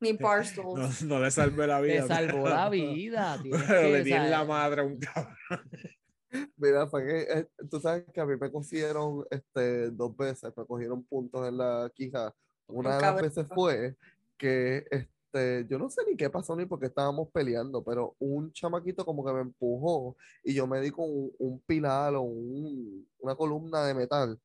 mi 0.00 0.12
No, 0.14 0.18
parcels. 0.18 1.02
no 1.04 1.20
le 1.20 1.30
salvé 1.30 1.66
la 1.66 1.80
vida. 1.80 2.02
Te 2.02 2.08
salvó 2.08 2.44
pero- 2.44 2.54
la 2.54 2.68
vida. 2.70 3.38
Pero 3.42 3.66
que, 3.66 3.92
le 3.92 4.04
di 4.04 4.12
en 4.12 4.30
la 4.30 4.44
madre 4.44 4.80
a 4.82 4.84
un 4.84 4.98
cabrón. 4.98 5.34
Mira, 6.56 6.86
fue 6.88 7.06
que 7.06 7.20
eh, 7.22 7.48
tú 7.70 7.80
sabes 7.80 8.04
que 8.12 8.20
a 8.20 8.26
mí 8.26 8.34
me 8.38 8.50
cogieron 8.52 9.24
este, 9.30 9.90
dos 9.90 10.14
veces, 10.16 10.52
me 10.56 10.66
cogieron 10.66 11.02
puntos 11.04 11.48
en 11.48 11.56
la 11.56 11.90
quija. 11.94 12.34
Una 12.66 12.96
de 12.96 13.02
las 13.02 13.20
veces 13.22 13.46
fue 13.54 13.96
que 14.36 14.84
este, 14.90 15.66
yo 15.70 15.78
no 15.78 15.88
sé 15.88 16.02
ni 16.06 16.16
qué 16.16 16.28
pasó 16.28 16.54
ni 16.54 16.66
por 16.66 16.78
qué 16.80 16.86
estábamos 16.86 17.30
peleando, 17.32 17.82
pero 17.82 18.14
un 18.18 18.52
chamaquito 18.52 19.06
como 19.06 19.24
que 19.24 19.32
me 19.32 19.40
empujó 19.40 20.16
y 20.44 20.52
yo 20.52 20.66
me 20.66 20.80
di 20.82 20.90
con 20.90 21.06
un, 21.08 21.32
un 21.38 21.60
pilar 21.60 22.14
o 22.14 22.20
un- 22.22 23.08
una 23.20 23.34
columna 23.34 23.84
de 23.86 23.94
metal. 23.94 24.38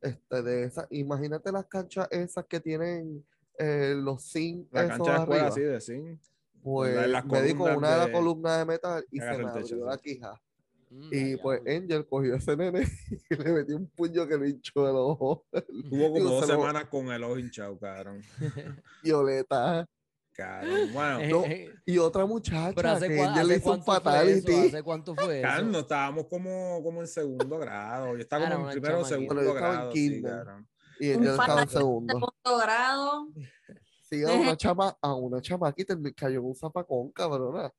Este, 0.00 0.42
de 0.42 0.64
esa, 0.64 0.86
imagínate 0.90 1.52
las 1.52 1.66
canchas 1.66 2.08
esas 2.10 2.46
que 2.46 2.58
tienen 2.60 3.24
eh, 3.58 3.94
los 3.96 4.22
zinc 4.32 4.68
La 4.72 4.84
esos 4.84 4.96
cancha 4.96 5.12
de 5.12 5.18
escuela 5.22 5.46
así 5.48 5.60
de 5.60 5.80
zinc. 5.80 6.20
Pues 6.62 7.08
las 7.08 7.24
me 7.26 7.42
di 7.42 7.54
con 7.54 7.76
una 7.76 7.90
de 7.92 7.96
las 7.98 8.06
de- 8.06 8.12
columnas 8.12 8.58
de 8.58 8.64
metal 8.66 9.04
y 9.10 9.18
se 9.20 9.38
me 9.38 9.48
abrió 9.48 9.84
la 9.86 9.98
quija. 9.98 10.40
Mm, 10.90 11.08
Y 11.12 11.36
pues 11.36 11.62
ya. 11.64 11.72
Angel 11.76 12.06
cogió 12.06 12.34
a 12.34 12.36
ese 12.38 12.56
nene 12.56 12.80
y 13.30 13.34
le 13.36 13.52
metió 13.52 13.76
un 13.76 13.86
puño 13.88 14.26
que 14.26 14.36
le 14.36 14.48
hinchó 14.50 14.88
el 14.88 14.96
ojo. 14.96 15.44
Tuvo 15.52 15.62
como 16.12 16.24
dos 16.24 16.46
se 16.46 16.52
lo- 16.52 16.58
semanas 16.60 16.84
con 16.86 17.08
el 17.12 17.22
ojo 17.24 17.38
hinchado, 17.38 17.78
cabrón. 17.78 18.22
Violeta. 19.02 19.86
Cabrón. 20.40 20.90
Bueno, 20.94 21.18
no, 21.28 21.44
Eh, 21.46 21.70
Y 21.86 21.98
otra 21.98 22.22
Pero 22.22 22.28
muchacha 22.28 22.92
hace, 22.92 23.08
que 23.08 23.20
Angel 23.22 23.48
le 23.48 23.54
¿hace 23.54 23.62
hizo 23.62 23.72
un 23.72 23.80
cuánto 23.82 23.84
fue 23.84 23.94
eso? 23.94 24.02
fatality. 24.46 24.68
¿Hace 24.68 24.82
cuánto 24.82 25.14
fue 25.14 25.40
eso? 25.40 25.62
no 25.62 25.78
estábamos 25.80 26.26
como, 26.28 26.82
como 26.82 27.00
en 27.00 27.06
segundo 27.06 27.58
grado. 27.58 28.14
Yo 28.14 28.20
estaba 28.20 28.46
Ah, 28.46 28.52
como 28.52 28.66
en 28.70 28.72
primero 28.72 29.00
o 29.00 29.04
segundo 29.04 29.34
Bueno, 29.34 29.50
yo 29.50 29.54
estaba 29.56 29.72
en 29.74 29.78
grado. 29.78 29.92
Sí. 29.92 30.22
Y 31.00 31.12
Angel 31.12 31.30
estaba 31.30 31.62
en 31.62 31.68
segundo. 31.68 32.12
Segundo 32.14 32.62
grado. 32.64 33.28
Sí, 34.02 34.22
a 34.24 34.32
una 34.32 34.56
chama, 34.56 34.96
a 35.00 35.14
una 35.14 35.40
chamaquita 35.40 35.94
me 35.96 36.12
cayó 36.12 36.40
en 36.40 36.46
un 36.46 36.54
zapacón, 36.54 37.10
cabrona. 37.12 37.70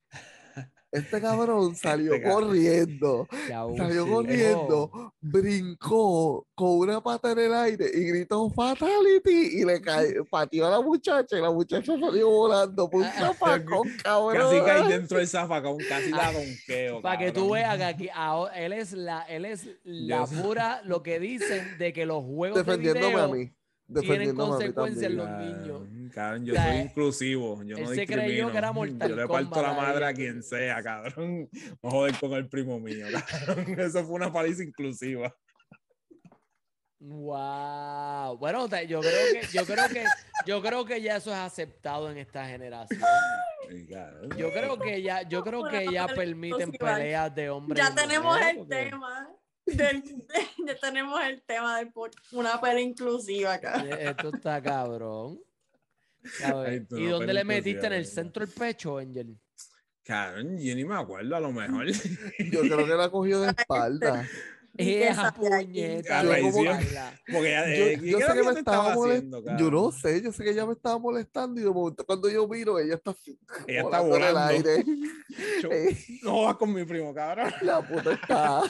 Este 0.91 1.21
cabrón 1.21 1.73
salió 1.77 2.13
Este 2.13 2.23
cabrón. 2.25 2.43
corriendo, 2.49 3.27
Qué 3.29 3.47
salió 3.77 4.07
corriendo, 4.07 5.13
brincó 5.21 6.45
con 6.53 6.79
una 6.79 7.01
pata 7.01 7.31
en 7.31 7.39
el 7.39 7.53
aire 7.53 7.85
y 7.93 8.03
gritó 8.09 8.49
fatality 8.49 9.59
y 9.61 9.63
le 9.65 9.79
cayó, 9.81 10.25
pateó 10.29 10.67
a 10.67 10.71
la 10.71 10.81
muchacha 10.81 11.37
y 11.37 11.41
la 11.41 11.51
muchacha 11.51 11.93
salió 11.97 12.29
volando 12.29 12.89
por 12.89 13.01
un 13.03 13.07
zapacón, 13.17 13.89
cabrón. 14.03 14.35
Casi 14.37 14.59
caí 14.65 14.87
dentro 14.89 15.17
del 15.17 15.27
zafacón, 15.27 15.77
casi 15.87 16.11
la 16.11 16.31
donqueo. 16.33 17.01
Para 17.01 17.17
que 17.17 17.31
tú 17.31 17.51
veas 17.51 17.77
que 17.77 17.83
aquí 17.85 18.09
ahora- 18.13 18.53
él 18.59 18.73
es 18.73 18.91
la, 18.93 19.21
él 19.23 19.45
es 19.45 19.67
la 19.83 20.25
pura, 20.25 20.81
lo 20.83 21.01
que 21.03 21.19
dicen 21.19 21.77
de 21.77 21.93
que 21.93 22.05
los 22.05 22.23
juegos 22.25 22.57
de 22.57 22.63
defendiéndome 22.63 23.07
video. 23.07 23.17
Defendiéndome 23.27 23.43
a 23.43 23.45
mí 23.49 23.55
consecuencias 24.35 25.15
también. 25.15 25.67
los 25.67 25.87
niños. 25.87 26.11
Cabrón, 26.13 26.45
yo 26.45 26.53
O 26.53 26.55
sea, 26.55 26.67
soy 26.67 26.77
inclusivo. 26.81 27.63
Yo 27.63 27.77
él 27.77 27.83
no 27.83 27.89
se 27.93 28.05
creyó 28.07 28.51
que 28.51 28.57
era 28.57 28.71
Mortal 28.71 29.09
Yo 29.09 29.15
le 29.15 29.27
parto 29.27 29.61
la 29.61 29.73
madre 29.73 30.05
a 30.05 30.13
quien 30.13 30.43
sea, 30.43 30.81
cabrón. 30.83 31.49
No 31.81 31.89
joder 31.89 32.15
con 32.19 32.33
el 32.33 32.47
primo 32.49 32.79
mío, 32.79 33.05
cabrón. 33.47 33.79
Eso 33.79 34.03
fue 34.05 34.15
una 34.15 34.31
paliza 34.31 34.63
inclusiva. 34.63 35.33
Wow. 36.99 38.37
Bueno, 38.37 38.67
yo 38.87 38.99
creo 38.99 39.11
que, 39.33 39.47
yo 39.51 39.65
creo 39.65 39.89
que, 39.89 40.05
yo 40.45 40.61
creo 40.61 40.85
que 40.85 41.01
ya 41.01 41.15
eso 41.17 41.31
es 41.31 41.37
aceptado 41.37 42.11
en 42.11 42.17
esta 42.19 42.45
generación. 42.45 43.01
Yo 44.37 44.51
creo 44.51 44.77
que 44.77 45.01
ya, 45.01 45.23
yo 45.27 45.43
creo 45.43 45.63
que 45.67 45.87
ya 45.91 46.07
permiten 46.07 46.71
peleas 46.71 47.33
de 47.33 47.49
hombres. 47.49 47.83
Ya 47.83 47.95
tenemos 47.95 48.33
mujeres, 48.33 48.51
el 48.51 48.57
porque- 48.57 48.75
tema. 48.75 49.29
Del, 49.65 50.01
de- 50.03 50.65
ya 50.65 50.75
tenemos 50.79 51.19
el 51.23 51.41
tema 51.43 51.79
de 51.79 51.91
una 52.31 52.59
pelea 52.59 52.81
inclusiva 52.81 53.53
acá. 53.53 53.85
Esto 53.99 54.31
está 54.33 54.61
cabrón. 54.61 55.39
¿Y 56.91 57.05
dónde 57.07 57.33
le 57.33 57.43
metiste 57.43 57.87
en 57.87 57.93
el 57.93 58.05
centro 58.05 58.45
del 58.45 58.53
pecho, 58.53 58.97
Angel? 58.97 59.37
Cabrón, 60.03 60.57
yo 60.59 60.75
ni 60.75 60.83
me 60.85 60.95
acuerdo, 60.95 61.35
a 61.35 61.39
lo 61.39 61.51
mejor. 61.51 61.85
Yo 61.87 62.61
creo 62.61 62.85
que 62.85 62.93
la 62.95 63.09
cogió 63.09 63.41
de 63.41 63.49
espalda. 63.51 64.27
Esa 64.77 65.33
puñeta. 65.33 66.23
Yo 66.23 66.29
de 66.31 66.41
como- 66.41 66.63
Carla. 66.63 67.19
Porque 67.31 67.51
ya, 67.51 67.65
Yo, 67.67 67.85
eh, 67.85 67.99
yo 68.01 68.17
¿qué 68.19 68.25
sé 68.25 68.33
que 68.33 68.43
me 68.43 68.51
estaba 68.59 68.95
molestando. 68.95 69.57
Yo 69.57 69.71
no 69.71 69.91
sé, 69.91 70.21
yo 70.21 70.31
sé 70.31 70.43
que 70.43 70.49
ella 70.51 70.65
me 70.65 70.73
estaba 70.73 70.97
molestando 70.97 71.59
y 71.59 71.63
de 71.63 71.69
momento 71.69 72.05
cuando 72.05 72.29
yo 72.29 72.47
miro, 72.47 72.79
ella 72.79 72.95
está 72.95 73.11
así, 73.11 73.37
Ella 73.67 73.81
está 73.81 73.99
volando 73.99 74.15
en 74.17 74.23
el 74.23 74.37
aire. 74.37 74.85
Yo- 75.61 75.71
Eh, 75.71 75.97
No 76.23 76.43
vas 76.43 76.55
con 76.55 76.73
mi 76.73 76.83
primo, 76.85 77.13
cabrón. 77.13 77.51
la 77.61 77.81
puta 77.87 78.13
está. 78.13 78.61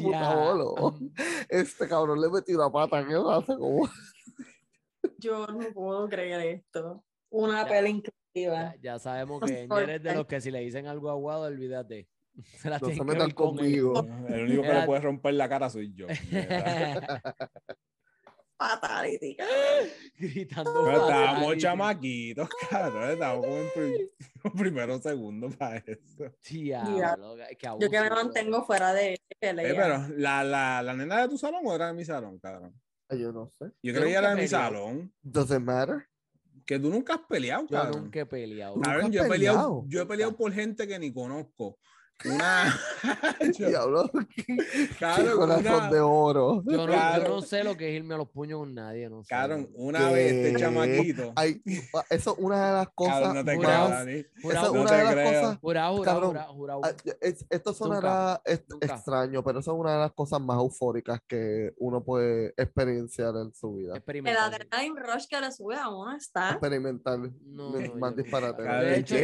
Voló. 0.00 0.94
Este 1.48 1.88
cabrón 1.88 2.20
le 2.20 2.28
metió 2.30 2.56
una 2.56 2.70
pata 2.70 3.06
que 3.06 3.14
hace 3.14 3.56
como. 3.56 3.88
Yo 5.18 5.46
no 5.46 5.72
puedo 5.72 6.08
creer 6.08 6.40
esto. 6.58 7.02
Una 7.30 7.62
Ya. 7.62 7.68
pelea 7.68 7.82
Ya, 7.82 7.88
inclusiva. 7.88 8.74
ya 8.82 8.98
sabemos 8.98 9.40
que. 9.42 9.66
Angel 9.70 9.90
es 9.90 10.02
de 10.02 10.14
los 10.14 10.26
que 10.26 10.40
si 10.40 10.50
le 10.50 10.60
dicen 10.60 10.86
algo 10.86 11.10
aguado, 11.10 11.42
olvídate. 11.42 12.08
Se 12.58 12.70
la 12.70 12.78
No 12.78 12.88
se 12.88 12.94
que 12.94 13.04
metan 13.04 13.28
él. 13.28 13.34
conmigo. 13.34 14.06
El 14.28 14.44
único 14.44 14.62
que 14.62 14.72
le 14.72 14.82
puede 14.86 15.00
romper 15.02 15.34
la 15.34 15.48
cara 15.48 15.68
soy 15.68 15.92
yo. 15.94 16.06
Fatality. 18.68 19.36
Gritando. 20.18 20.84
Pero 20.84 21.00
estábamos 21.02 21.56
chamaquitos, 21.56 22.48
cabrón. 22.70 23.10
Estábamos 23.10 23.44
como 23.46 23.56
en 23.58 23.68
pri- 23.74 24.10
primero 24.56 24.96
o 24.96 25.00
segundo 25.00 25.50
para 25.50 25.76
eso. 25.78 26.24
Diablo, 26.48 27.36
qué 27.58 27.68
Yo 27.80 27.90
que 27.90 28.00
me 28.00 28.10
mantengo 28.10 28.64
fuera 28.64 28.92
de 28.92 29.14
Eh, 29.14 29.18
pelea. 29.38 29.74
pero, 29.74 30.16
¿la, 30.18 30.44
la, 30.44 30.82
¿la 30.82 30.94
nena 30.94 31.22
de 31.22 31.28
tu 31.28 31.38
salón 31.38 31.62
o 31.64 31.74
era 31.74 31.88
de 31.88 31.94
mi 31.94 32.04
salón, 32.04 32.38
cabrón? 32.38 32.74
Ay, 33.08 33.20
Yo 33.20 33.32
no 33.32 33.46
sé. 33.48 33.66
Yo 33.82 33.92
Yo 33.92 34.00
creía 34.00 34.20
que 34.20 34.24
era 34.26 34.34
de 34.34 34.42
mi 34.42 34.48
salón. 34.48 35.12
Doesn't 35.22 35.64
matter. 35.64 36.06
Que 36.64 36.78
tú 36.78 36.90
nunca 36.90 37.14
has 37.14 37.20
peleado, 37.28 37.62
Yo 37.68 37.76
cabrón. 37.76 38.04
nunca 38.04 38.20
he 38.20 38.26
peleado. 38.26 38.80
Cabrón, 38.80 39.10
yo 39.12 39.24
he 39.24 39.28
peleado, 39.28 39.58
peleado. 39.58 39.84
yo 39.88 40.02
he 40.02 40.06
peleado 40.06 40.36
por 40.36 40.52
gente 40.52 40.86
que 40.86 40.98
ni 40.98 41.12
conozco. 41.12 41.78
Una. 42.24 42.78
yo- 43.56 43.68
Diablo, 43.68 44.10
cabrón, 44.98 45.36
corazón 45.36 45.74
una- 45.74 45.90
de 45.90 46.00
oro. 46.00 46.62
Yo 46.64 46.72
no, 46.72 46.86
yo 46.86 46.86
Claro. 46.92 47.28
no 47.28 47.42
sé 47.42 47.64
lo 47.64 47.76
que 47.76 47.88
es 47.90 47.94
irme 47.96 48.14
a 48.14 48.18
los 48.18 48.28
puños 48.28 48.58
con 48.60 48.74
nadie, 48.74 49.08
no 49.08 49.22
sé. 49.22 49.28
cabrón, 49.28 49.68
una 49.74 50.10
vez 50.10 50.32
este 50.32 50.52
¿Qué? 50.52 50.58
chamaquito. 50.58 51.32
Ay, 51.36 51.60
eso 52.10 52.32
es 52.32 52.38
una 52.38 52.66
de 52.68 52.72
las 52.72 52.88
cosas 52.94 53.14
Cabrón, 53.20 53.34
no 53.36 53.44
te 53.44 53.56
jurado. 53.56 53.88
Esa 53.88 54.28
Jurado, 54.42 54.66
es 54.66 54.72
no 54.74 54.80
una 54.82 54.92
de 54.92 55.04
las 55.04 55.12
creo. 55.14 55.40
cosas. 55.42 55.58
jurado, 55.60 55.96
jurado, 55.96 56.26
jurado, 56.28 56.54
jurado. 56.54 56.80
ah, 56.84 56.92
es- 57.20 57.46
esto 57.50 57.72
sonará 57.74 58.42
Nunca. 58.68 58.86
extraño, 58.94 59.42
pero 59.44 59.60
eso 59.60 59.72
es 59.72 59.78
una 59.80 59.92
de 59.94 59.98
las 60.00 60.12
cosas 60.12 60.40
más 60.40 60.58
eufóricas 60.58 61.20
que 61.26 61.72
uno 61.78 62.02
puede 62.04 62.54
experienciar 62.56 63.34
en 63.36 63.52
su 63.54 63.74
vida. 63.74 63.92
El 63.92 63.96
Experimental. 63.98 64.54
adrenaline 64.54 64.96
rush 64.96 65.26
que 65.28 65.40
le 65.40 65.52
sube 65.52 65.76
a 65.76 65.88
uno 65.88 66.16
está. 66.16 66.50
Experimentar. 66.52 67.18
No, 67.18 67.78
es 67.78 67.88
no, 67.90 67.96
más 67.96 68.14
yo- 68.16 68.22
disparate. 68.22 68.62
Yo 68.62 68.70
he 68.70 68.98
hecho 68.98 69.14
¿qué? 69.16 69.22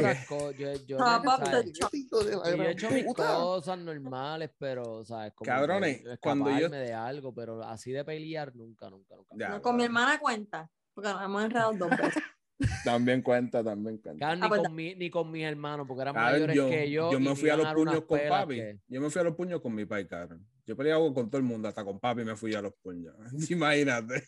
Yo, 0.58 0.72
yo, 0.86 0.98
de 1.02 2.32
Sí, 2.42 2.56
yo 2.56 2.62
he 2.62 2.70
hecho 2.70 2.87
mis 2.94 3.04
puta. 3.04 3.34
cosas 3.34 3.78
normales, 3.78 4.50
pero, 4.58 5.04
¿sabes? 5.04 5.32
Como 5.34 5.46
Cabrones, 5.46 5.98
que 6.02 6.18
cuando 6.18 6.50
yo- 6.58 6.68
de 6.68 6.92
algo, 6.92 7.34
pero 7.34 7.62
así 7.64 7.92
de 7.92 8.04
pelear, 8.04 8.54
nunca, 8.54 8.88
nunca, 8.90 9.14
nunca. 9.16 9.34
Ya, 9.36 9.48
No, 9.50 9.62
con 9.62 9.76
mi 9.76 9.84
hermana 9.84 10.18
cuenta, 10.18 10.70
porque 10.94 11.10
nos 11.10 11.22
hemos 11.22 11.44
enredado 11.44 11.72
dos 11.74 11.90
veces. 11.90 12.22
También 12.84 13.22
cuenta, 13.22 13.62
también 13.62 13.98
cuenta. 13.98 14.18
Cabrón, 14.18 14.42
Ah, 14.42 14.46
ni, 14.46 14.48
pues, 14.48 14.62
con 14.62 14.74
mi, 14.74 14.94
ni 14.96 15.10
con 15.10 15.30
mis 15.30 15.44
hermanos, 15.44 15.86
porque 15.86 16.02
eran 16.02 16.14
Cabrón, 16.14 16.32
mayores 16.32 16.56
yo, 16.56 16.68
que 16.68 16.90
yo. 16.90 17.12
yo 17.12 17.20
me 17.20 17.36
fui 17.36 17.50
a 17.50 17.56
los 17.56 17.72
puños 17.72 18.04
con 18.04 18.18
papi. 18.28 18.56
que- 18.56 18.78
Yo 18.88 19.00
me 19.00 19.10
fui 19.10 19.20
a 19.20 19.24
los 19.24 19.36
puños 19.36 19.60
con 19.60 19.72
mi 19.76 19.84
pai, 19.84 20.08
cabrón. 20.08 20.44
Yo 20.66 20.76
peleaba 20.76 21.14
con 21.14 21.30
todo 21.30 21.36
el 21.38 21.44
mundo, 21.44 21.68
hasta 21.68 21.84
con 21.84 22.00
papi 22.00 22.24
me 22.24 22.34
fui 22.34 22.52
a 22.56 22.60
los 22.60 22.74
puños. 22.82 23.14
Imagínate. 23.50 24.24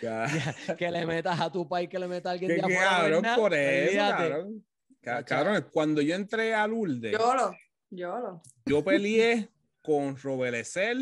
Que 0.78 0.90
le 0.90 1.06
metas 1.06 1.38
a 1.40 1.50
tu 1.52 1.68
país, 1.68 1.88
que 1.88 1.98
le 1.98 2.08
metas 2.08 2.30
a 2.30 2.32
alguien 2.32 2.50
de 2.52 2.60
afuera. 2.60 2.80
cabrón, 2.90 3.24
por 3.36 3.54
eso, 3.54 3.98
cabrón. 3.98 4.66
Ca- 5.06 5.14
Macho. 5.14 5.26
Cabrón, 5.34 5.68
cuando 5.72 6.02
yo 6.02 6.14
entré 6.16 6.52
a 6.54 6.66
Lourdes, 6.66 7.12
yo, 7.12 7.18
Yolo, 7.18 8.42
yolo. 8.64 8.84
peleé 8.84 9.48
con 9.80 10.16
Robelecer 10.20 10.96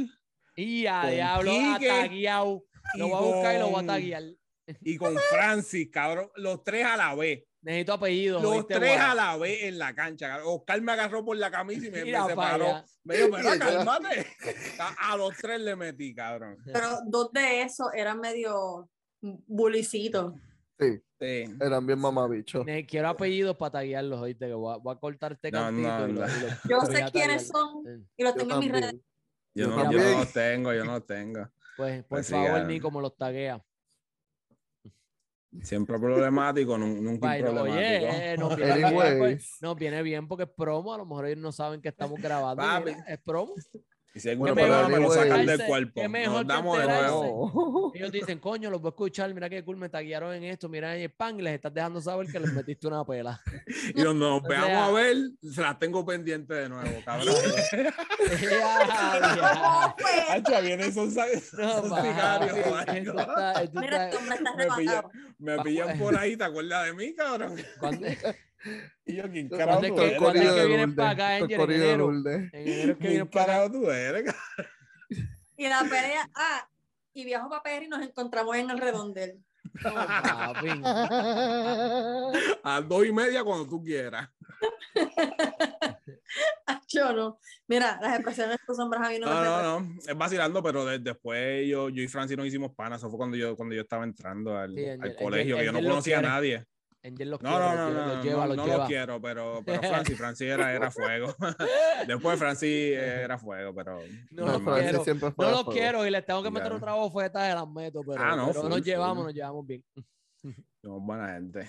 Y 0.57 0.87
a 0.87 1.01
Con 1.01 1.11
diablo. 1.11 2.65
Lo 2.97 3.09
voy 3.09 3.17
a 3.17 3.21
buscar 3.35 3.57
y 3.57 3.59
lo 3.59 3.71
voy 3.71 3.83
a 3.83 3.87
taguear. 3.87 4.23
y 4.83 4.97
con 4.99 5.17
Francis, 5.31 5.89
cabrón. 5.91 6.31
Los 6.37 6.63
tres 6.63 6.85
a 6.85 6.97
la 6.99 7.15
vez. 7.15 7.45
Necesito 7.63 7.95
apellidos. 7.95 8.43
Los 8.43 8.57
¿oíste, 8.57 8.75
tres 8.75 8.99
a 9.01 9.15
la 9.15 9.37
vez 9.39 9.63
en 9.63 9.79
la 9.79 9.95
cancha. 9.95 10.29
cabrón. 10.29 10.49
Oscar 10.51 10.83
me 10.83 10.93
agarró 10.93 11.25
por 11.25 11.39
la 11.39 11.51
camisa 11.51 11.87
y 11.87 11.91
me, 11.91 11.99
me 12.01 12.05
Mira 12.05 12.21
pa' 12.25 12.29
separó. 12.29 12.67
allá. 12.67 12.85
Me 13.05 13.17
dijo, 13.17 13.29
pero 13.33 13.49
cálmate. 13.59 14.27
A, 14.79 15.13
a 15.13 15.17
los 15.17 15.35
tres 15.39 15.61
le 15.63 15.75
metí, 15.77 16.15
cabrón. 16.15 16.59
Pero 16.67 16.99
dos 17.07 17.33
de 17.33 17.63
esos 17.63 17.87
eran 17.95 18.21
medio 18.21 18.91
bulicitos. 19.47 20.35
Sí, 20.93 21.01
Sí. 21.21 21.55
eran 21.61 21.87
bien 21.87 21.99
mamabichos. 21.99 22.67
Ne- 22.67 22.85
Quiero 22.85 23.09
apellidos 23.09 23.57
para 23.57 23.73
taguearlos, 23.73 24.21
oíste, 24.21 24.47
que 24.47 24.53
voy 24.55 24.75
a, 24.75 24.77
voy 24.79 24.95
a 24.95 24.99
cortar 24.99 25.33
este 25.33 25.51
No, 25.51 25.59
cantito. 25.61 25.89
no, 25.89 26.09
y 26.09 26.13
lo- 26.13 26.21
no. 26.21 26.27
y 26.27 26.41
lo- 26.41 26.47
Yo 26.69 26.81
sé 26.83 27.05
quiénes 27.13 27.47
son 27.49 27.87
Eh, 27.87 28.01
y 28.17 28.23
los 28.25 28.35
tengo 28.35 28.55
en 28.55 28.59
mis 28.61 28.73
redes. 28.73 28.95
Yo, 29.55 29.67
Yo 29.69 29.69
no, 29.69 29.93
yo 29.93 29.99
no 29.99 30.19
los 30.19 30.33
tengo, 30.33 30.73
yo 30.75 30.85
no 30.85 30.93
los 30.95 31.07
tengo. 31.07 31.49
Pues, 31.77 32.01
por 32.03 32.09
Pues 32.09 32.29
favor, 32.31 32.47
cabrón. 32.49 32.69
Nico, 32.69 32.91
me 32.91 33.01
los 33.01 33.17
taguea. 33.17 33.65
Siempre 35.63 35.99
problemático, 36.01 36.77
nun- 36.77 37.01
nunca 37.01 37.29
problemático. 37.39 37.63
oye, 37.77 38.33
eh, 38.33 38.37
nos 38.37 38.57
viene, 38.57 38.75
bien, 38.75 38.85
Anyways. 38.87 39.19
pues, 39.19 39.59
nos 39.63 39.77
viene 39.77 40.03
bien 40.03 40.27
porque 40.27 40.45
es 40.45 40.51
promo. 40.51 40.93
A 40.93 40.99
lo 40.99 41.07
mejor 41.07 41.27
ellos 41.27 41.39
no 41.39 41.53
saben 41.53 41.81
que 41.81 41.89
estamos 41.91 42.21
grabando. 42.21 42.63
mira, 42.85 43.05
es 43.07 43.19
promo. 43.21 43.55
Y 44.17 44.21
si 44.21 44.29
hay 44.29 44.37
problema, 44.37 44.87
pero 44.87 44.89
me 44.89 45.01
lo 45.01 45.11
sacan 45.11 45.45
del 45.45 45.59
Qué 45.59 45.67
cuerpo. 45.67 46.09
mejor 46.09 46.47
Nos 46.47 46.47
damos 46.47 46.79
de 46.79 46.85
nuevo. 46.87 47.93
Ellos 47.97 48.13
dicen, 48.13 48.39
coño, 48.39 48.71
los 48.71 48.81
voy 48.81 48.89
a 48.89 48.91
escuchar. 48.91 49.35
Mira 49.35 49.51
qué 49.51 49.65
cool, 49.65 49.77
me 49.77 49.89
taguearon 49.89 50.33
en 50.35 50.45
esto. 50.45 50.69
Mira, 50.69 50.97
y 50.97 51.09
pan, 51.09 51.39
y 51.41 51.43
les 51.43 51.55
estás 51.55 51.75
dejando 51.75 52.01
saber 52.01 52.29
que 52.31 52.39
les 52.39 52.53
metiste 52.53 52.87
una 52.87 53.05
pela. 53.05 53.41
Y 53.89 53.93
cuando 54.03 54.15
nos 54.15 54.45
O 54.45 54.49
veamos 54.49 54.69
sea- 54.69 54.87
a 54.87 54.91
ver, 54.93 55.17
se 55.43 55.61
las 55.61 55.79
tengo 55.81 56.07
pendientes 56.07 56.57
de 56.57 56.69
nuevo, 56.69 56.91
cabrón. 57.05 57.35
Hacha, 60.31 60.61
vienen 60.61 60.93
son, 60.93 61.11
sicarios. 61.11 61.51
me 65.39 65.59
pillan 65.63 65.99
por 65.99 66.17
ahí, 66.17 66.37
¿te 66.37 66.45
acuerdas 66.45 66.87
de 66.87 66.93
mí, 66.95 67.15
cabrón? 67.15 67.57
¿Cuándo, 68.65 68.83
Y 69.07 69.17
yo, 69.17 69.31
¿quién 69.31 69.49
¿Cuándo 69.49 69.67
carajo 69.67 69.81
tú 69.87 69.95
que- 69.97 70.07
eres? 70.07 70.19
cuándo 70.19 70.41
es 70.43 70.53
que 70.53 70.67
vienen 70.67 70.95
para 70.97 71.11
acá, 71.11 71.37
Angel, 71.37 71.61
en 71.61 71.71
enero? 71.71 72.11
En 72.11 72.51
enero 72.53 72.95
que 72.95 72.99
¿Quién 72.99 73.11
vienen 73.11 73.29
para 73.29 73.45
acá. 73.45 73.53
carajo 73.53 73.71
tú 73.73 73.91
eres? 73.91 74.35
Y 75.57 75.69
la 75.69 75.81
pelea, 75.83 76.29
ah, 76.35 76.69
y 77.13 77.25
viajo 77.25 77.49
para 77.49 77.63
PR 77.63 77.85
y 77.85 77.89
nos 77.89 78.03
encontramos 78.03 78.57
en 78.57 78.71
el 78.71 78.79
redondel. 78.79 79.39
Papi. 79.81 80.69
A 82.65 82.81
dos 82.81 83.07
y 83.07 83.13
media 83.13 83.45
cuando 83.45 83.65
tú 83.69 83.81
quieras. 83.83 84.29
Yo 86.89 87.13
no. 87.13 87.39
Mira, 87.67 87.99
las 88.01 88.15
expresiones 88.17 88.51
de 88.57 88.61
estos 88.63 88.79
hombres 88.79 89.01
a 89.03 89.11
mí 89.11 89.19
no, 89.19 89.27
me 89.27 89.33
No, 89.33 89.41
representan. 89.41 89.63
no, 89.65 89.81
no, 89.81 90.01
es 90.07 90.17
vacilando, 90.19 90.63
pero 90.63 90.85
de- 90.85 90.99
después 90.99 91.67
yo, 91.69 91.89
yo 91.89 92.03
y 92.03 92.09
Francis 92.09 92.37
nos 92.37 92.47
hicimos 92.47 92.73
panas. 92.75 92.99
Eso 93.01 93.09
fue 93.11 93.17
cuando 93.19 93.37
yo, 93.37 93.57
cuando 93.57 93.75
yo 93.75 93.83
estaba 93.83 94.05
entrando 94.05 94.57
al, 94.59 94.75
Sí, 94.75 94.85
al 94.89 95.01
Angel- 95.03 95.17
colegio, 95.17 95.57
que 95.57 95.65
yo 95.65 95.73
no 95.73 95.83
conocía 95.83 96.19
a 96.19 96.23
nadie. 96.23 96.65
Angel 97.05 97.31
los 97.31 97.43
No, 97.43 97.51
quiere, 97.51 97.65
no, 97.65 97.75
no, 97.75 97.91
lleva, 97.91 98.07
no, 98.07 98.15
los 98.15 98.25
lleva, 98.25 98.41
no, 98.41 98.47
los 98.49 98.57
no 98.57 98.65
lleva. 98.67 98.79
lo 98.79 98.87
quiero, 98.87 99.21
pero, 99.21 99.63
pero 99.67 99.83
Francis, 99.83 100.17
Francis 100.17 100.47
era, 100.49 100.73
era 100.73 100.91
fuego. 100.91 101.35
Después 102.09 102.39
Francis 102.39 102.97
era 102.97 103.39
fuego, 103.39 103.75
pero 103.75 103.99
No 104.31 104.47
No, 104.47 104.53
normal. 104.53 104.81
quiero. 104.83 105.05
siempre 105.05 105.31
fue 105.33 105.47
No 105.47 105.53
fuego. 105.65 105.71
quiero 105.73 106.07
y 106.07 106.11
les 106.11 106.25
tengo 106.25 106.43
que 106.43 106.51
meter 106.51 106.71
Ya. 106.71 106.77
otra 106.77 106.95
bofeta 106.95 107.43
de 107.43 107.55
las 107.55 107.69
meto, 107.69 108.01
pero, 108.07 108.23
Ah, 108.23 108.35
no, 108.37 108.47
pero 108.49 108.61
full, 108.63 108.71
nos 108.71 108.79
full. 108.79 108.87
llevamos, 108.87 109.25
nos 109.25 109.35
llevamos 109.35 109.67
bien. 109.67 109.85
somos 110.83 111.03
buena 111.07 111.35
gente. 111.35 111.69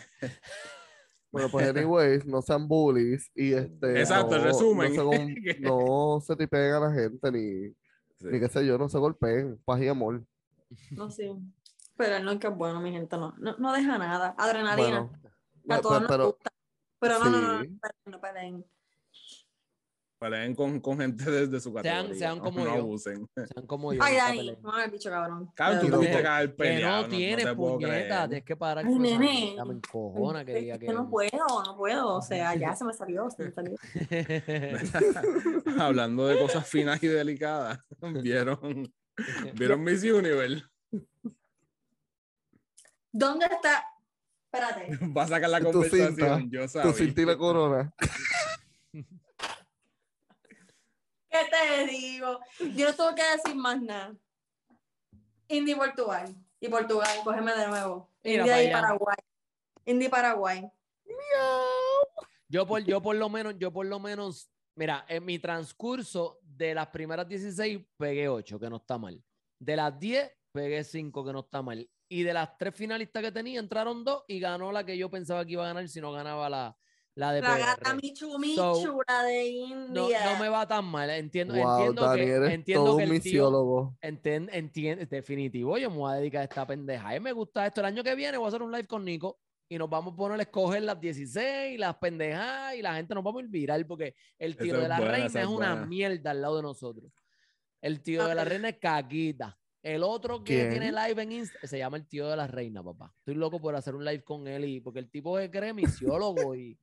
Bueno, 1.31 1.49
pues 1.49 1.67
anyways, 1.67 2.25
no 2.25 2.41
sean 2.41 2.65
bullies 2.65 3.29
y 3.35 3.51
este 3.53 3.99
Exacto, 3.99 4.35
el 4.35 4.41
no, 4.41 4.47
resumen. 4.47 4.95
No 4.95 5.11
se, 5.11 5.59
no 5.59 6.21
se 6.25 6.35
tipeen 6.37 6.73
a 6.75 6.79
la 6.79 6.93
gente 6.93 7.31
ni, 7.31 7.73
Sí. 8.17 8.27
ni 8.31 8.39
qué 8.39 8.47
sé 8.47 8.65
yo, 8.65 8.77
no 8.77 8.87
se 8.87 8.97
golpeen, 8.97 9.59
paz 9.65 9.81
y 9.81 9.89
amor. 9.89 10.23
No 10.91 11.11
sé. 11.11 11.29
Pero 11.97 12.19
no 12.23 12.31
es 12.31 12.39
que 12.39 12.47
es 12.47 12.55
bueno, 12.55 12.79
mi 12.81 12.91
gente, 12.91 13.17
no. 13.17 13.33
No, 13.37 13.55
no 13.57 13.73
deja 13.73 13.97
nada. 13.97 14.35
Adrenalina. 14.37 15.09
Bueno, 15.63 15.79
a 15.79 15.81
todos 15.81 15.95
pe- 15.95 15.99
nos 16.01 16.09
pero 16.11 16.25
gusta. 16.27 16.49
Pero 16.99 17.19
no, 17.19 17.25
no, 17.29 17.31
no, 17.31 17.41
no, 17.41 17.53
no 17.53 17.59
peleen, 17.59 17.79
no 18.05 18.21
peleen. 18.21 18.65
Peleen 20.17 20.55
con, 20.55 20.79
con 20.79 20.97
gente 20.97 21.29
desde 21.29 21.59
su 21.59 21.73
categoría. 21.73 22.15
sean 22.15 22.37
no- 22.37 22.43
como 22.45 22.59
no 22.59 22.65
yo. 22.75 22.81
abusen. 22.81 23.27
Sean 23.35 23.67
como 23.67 23.93
yo. 23.93 24.01
Ay, 24.01 24.15
ay, 24.21 24.57
no 24.61 24.79
el 24.81 24.89
bicho 24.91 25.09
cabrón. 25.09 25.51
Cabrón, 25.53 25.81
tú 25.81 25.87
no- 25.89 25.95
tuviste 25.97 26.15
verdad. 26.15 26.29
que 26.29 26.35
haber 26.37 26.49
Que 26.49 26.55
peleado. 26.55 27.01
no 27.03 27.07
tienes 27.09 27.45
te 27.45 27.55
puñeta, 27.55 27.87
creer. 27.87 28.27
tienes 28.29 28.43
que 28.45 28.55
parar 28.55 28.85
Ay, 28.85 28.95
nene. 28.99 29.55
me 29.65 29.73
encojona 29.73 30.45
que 30.45 30.53
Es 30.57 30.61
diga 30.63 30.79
que 30.79 30.85
que 30.87 30.93
no 30.93 31.09
puedo, 31.09 31.63
no 31.65 31.77
puedo. 31.77 32.15
O 32.15 32.21
sea, 32.21 32.55
ya 32.73 32.75
se 32.75 32.85
me 32.85 32.93
salió, 32.93 33.29
se 33.29 33.43
me 33.43 33.51
salió. 33.51 33.75
Hablando 35.79 36.27
de 36.27 36.39
cosas 36.39 36.67
finas 36.67 37.01
y 37.03 37.07
delicadas, 37.07 37.79
¿vieron, 38.23 38.91
¿vieron 39.53 39.83
Miss 39.83 40.03
Universe? 40.03 40.63
¿Dónde 43.17 43.45
está? 43.45 43.85
Espérate. 44.51 44.97
Va 45.07 45.23
a 45.23 45.27
sacar 45.27 45.49
la 45.49 45.59
Tu 45.59 45.71
conversación, 45.71 46.15
cinta, 46.15 46.41
yo 46.49 46.63
tu 46.63 46.67
sabía. 46.67 46.91
cintina 46.93 47.37
corona. 47.37 47.93
¿Qué 48.91 49.05
te 51.49 51.87
digo? 51.89 52.41
Yo 52.75 52.89
no 52.89 52.93
tengo 52.93 53.15
que 53.15 53.23
decir 53.23 53.55
más 53.55 53.81
nada. 53.81 54.13
Indy 55.47 55.75
Portugal. 55.75 56.35
Y 56.59 56.67
Portugal, 56.67 57.07
cógeme 57.23 57.55
de 57.55 57.67
nuevo. 57.67 58.11
India 58.21 58.63
y. 58.63 58.71
Paraguay. 58.71 59.17
Indy 59.85 60.09
Paraguay. 60.09 60.69
Yo 62.49 62.67
por, 62.67 62.83
yo 62.83 63.01
por 63.01 63.15
lo 63.15 63.29
menos, 63.29 63.55
yo 63.57 63.71
por 63.71 63.85
lo 63.85 63.97
menos, 63.97 64.51
mira, 64.75 65.05
en 65.07 65.23
mi 65.23 65.39
transcurso 65.39 66.37
de 66.41 66.75
las 66.75 66.87
primeras 66.87 67.29
16 67.29 67.79
pegué 67.95 68.27
8, 68.27 68.59
que 68.59 68.69
no 68.69 68.75
está 68.75 68.97
mal. 68.97 69.23
De 69.57 69.77
las 69.77 69.97
10 69.97 70.29
pegué 70.51 70.83
5, 70.83 71.25
que 71.25 71.31
no 71.31 71.39
está 71.39 71.61
mal. 71.61 71.89
Y 72.07 72.23
de 72.23 72.33
las 72.33 72.57
tres 72.57 72.75
finalistas 72.75 73.23
que 73.23 73.31
tenía, 73.31 73.59
entraron 73.59 74.03
dos 74.03 74.23
y 74.27 74.39
ganó 74.39 74.71
la 74.71 74.85
que 74.85 74.97
yo 74.97 75.09
pensaba 75.09 75.43
que 75.45 75.53
iba 75.53 75.63
a 75.63 75.67
ganar 75.73 75.87
si 75.89 75.99
no 75.99 76.11
ganaba 76.11 76.49
la, 76.49 76.77
la 77.15 77.31
de 77.33 77.41
La 77.41 77.55
PR. 77.55 77.59
gata 77.65 77.93
Michu 77.95 78.37
Michu, 78.37 78.55
So, 78.75 78.99
la 79.07 79.23
de 79.23 79.45
India. 79.47 80.25
no 80.33 80.39
me 80.39 80.49
va 80.49 80.67
tan 80.67 80.85
mal. 80.85 81.09
Entiendo, 81.09 81.55
Wow, 81.55 81.77
entiendo 81.77 82.01
Dani, 82.03 82.21
que, 82.21 82.31
eres 82.31 82.51
entiendo 82.51 82.85
todo 82.85 82.97
que 82.97 83.03
un 83.05 83.11
el 83.13 83.21
tío. 83.21 83.97
Enten- 84.01 84.49
entiende, 84.51 85.05
definitivo, 85.07 85.77
yo 85.77 85.89
me 85.89 85.97
voy 85.97 86.11
a 86.13 86.15
dedicar 86.17 86.41
a 86.41 86.43
esta 86.43 86.67
pendeja. 86.67 87.15
Y 87.15 87.19
me 87.19 87.31
gusta 87.31 87.65
esto. 87.65 87.81
El 87.81 87.87
año 87.87 88.03
que 88.03 88.13
viene 88.15 88.37
voy 88.37 88.45
a 88.45 88.47
hacer 88.49 88.61
un 88.61 88.71
live 88.71 88.85
con 88.87 89.03
Nico 89.03 89.39
y 89.67 89.79
nos 89.79 89.89
vamos 89.89 90.13
a 90.13 90.15
poner 90.15 90.39
a 90.39 90.43
escoger 90.43 90.83
las 90.83 90.99
16, 90.99 91.79
las 91.79 91.95
pendejadas 91.95 92.75
y 92.75 92.83
la 92.83 92.93
gente 92.95 93.15
nos 93.15 93.23
vamos 93.23 93.41
a 93.41 93.45
ir 93.45 93.49
viral 93.49 93.87
porque 93.87 94.13
el 94.37 94.55
tío 94.55 94.75
es 94.75 94.81
de 94.83 94.87
la 94.87 94.97
buena, 94.97 95.11
reina 95.11 95.41
es 95.41 95.47
una 95.47 95.75
mierda 95.87 96.29
al 96.31 96.41
lado 96.41 96.57
de 96.57 96.61
nosotros. 96.61 97.11
El 97.81 98.01
tío 98.03 98.27
de 98.27 98.35
la 98.35 98.45
reina 98.45 98.69
es 98.69 98.77
caquita. 98.77 99.57
El 99.85 100.01
otro 100.01 100.43
que 100.43 100.55
¿Quién? 100.55 100.69
tiene 100.71 100.91
live 100.91 101.21
en 101.21 101.31
Insta 101.31 101.59
se 101.67 101.77
llama 101.77 101.97
el 101.97 102.07
tío 102.07 102.27
de 102.27 102.35
la 102.35 102.47
reina, 102.47 102.81
papá. 102.81 103.13
Estoy 103.19 103.35
loco 103.35 103.61
por 103.61 103.75
hacer 103.75 103.93
un 103.93 104.03
live 104.03 104.23
con 104.23 104.47
él 104.47 104.65
y 104.65 104.79
porque 104.79 104.97
el 104.97 105.11
tipo 105.11 105.37
se 105.37 105.51
cree 105.51 105.73
misiólogo 105.73 106.55
y, 106.55 106.75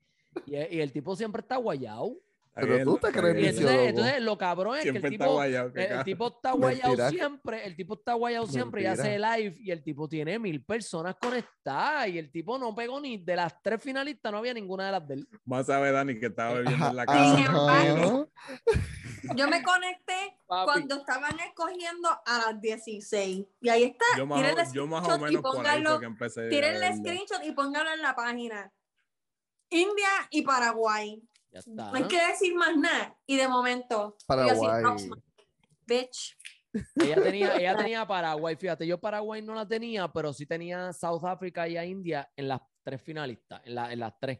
y, 0.46 0.54
y 0.54 0.80
el 0.80 0.92
tipo 0.92 1.16
siempre 1.16 1.40
está 1.42 1.56
guayado. 1.56 2.16
Pero 2.54 2.84
tú 2.84 2.98
te 2.98 3.10
crees 3.12 3.36
Y 3.36 3.46
entonces, 3.60 3.88
entonces 3.88 4.20
lo 4.22 4.36
cabrón 4.36 4.76
es 4.76 4.82
que 4.82 4.90
el 4.90 5.02
tipo, 5.08 5.32
guayado. 5.32 5.72
qué 5.72 5.84
el, 5.84 5.92
el 5.92 6.04
tipo 6.04 6.28
está 6.28 6.52
guayado 6.52 6.88
Mentira. 6.88 7.10
siempre, 7.10 7.66
el 7.66 7.76
tipo 7.76 7.94
está 7.94 8.12
guayado 8.14 8.46
siempre 8.46 8.82
y 8.82 8.86
hace 8.86 9.18
live 9.18 9.56
y 9.58 9.70
el 9.70 9.82
tipo 9.82 10.06
tiene 10.08 10.38
mil 10.38 10.62
personas 10.62 11.16
conectadas 11.20 12.08
y 12.08 12.18
el 12.18 12.30
tipo 12.30 12.58
no 12.58 12.74
pegó 12.74 13.00
ni 13.00 13.16
de 13.16 13.36
las 13.36 13.60
tres 13.62 13.82
finalistas, 13.82 14.30
no 14.30 14.38
había 14.38 14.52
ninguna 14.52 14.86
de 14.86 14.92
las 14.92 15.08
de 15.08 15.14
él. 15.14 15.28
Más 15.46 15.66
sabe 15.66 15.92
Dani 15.92 16.18
que 16.20 16.26
estaba 16.26 16.54
bebiendo 16.54 16.88
en 16.88 16.96
la 16.96 17.06
casa. 17.06 17.38
Embargo. 17.40 18.28
Yo 19.36 19.48
me 19.48 19.62
conecté 19.62 20.36
Papi. 20.46 20.64
cuando 20.64 20.96
estaban 20.96 21.38
escogiendo 21.40 22.08
a 22.26 22.38
las 22.50 22.60
16. 22.60 23.46
Y 23.60 23.68
ahí 23.68 23.84
está. 23.84 24.04
Yo 24.18 24.26
más, 24.26 24.40
Tírenle 24.40 24.62
o- 24.62 24.72
yo 24.74 24.86
más 24.86 25.00
o 25.00 25.04
screenshot 25.14 25.30
y 25.30 25.36
menos 25.78 25.92
por 25.94 26.04
empecé. 26.04 26.46
a 26.46 26.48
Tírenle 26.50 26.80
verlo. 26.80 26.96
screenshot 26.96 27.44
y 27.44 27.52
pónganlo 27.52 27.92
en 27.94 28.02
la 28.02 28.14
página. 28.14 28.72
India 29.70 30.08
y 30.30 30.42
Paraguay. 30.42 31.22
Ya 31.52 31.58
está. 31.60 31.90
No 31.90 31.94
hay 31.94 32.04
que 32.08 32.26
decir 32.26 32.54
más 32.54 32.76
nada. 32.76 33.16
Y 33.26 33.36
de 33.36 33.46
momento. 33.48 34.16
yo 34.28 34.34
así, 34.34 34.60
Paraguay. 34.60 35.08
"Oh, 35.10 35.16
bitch. 35.86 36.36
Ella 36.96 37.22
tenía, 37.22 37.56
ella 37.60 37.76
tenía 37.76 38.06
Paraguay, 38.06 38.56
fíjate, 38.56 38.86
yo 38.86 38.98
Paraguay 38.98 39.42
no 39.42 39.54
la 39.54 39.68
tenía, 39.68 40.08
pero 40.10 40.32
sí 40.32 40.46
tenía 40.46 40.92
South 40.94 41.24
Africa 41.24 41.68
y 41.68 41.76
a 41.76 41.84
India 41.84 42.30
en 42.34 42.48
las 42.48 42.60
tres 42.82 43.02
finalistas, 43.02 43.60
en, 43.66 43.74
la- 43.74 43.92
en 43.92 44.00
las 44.00 44.18
tres. 44.18 44.38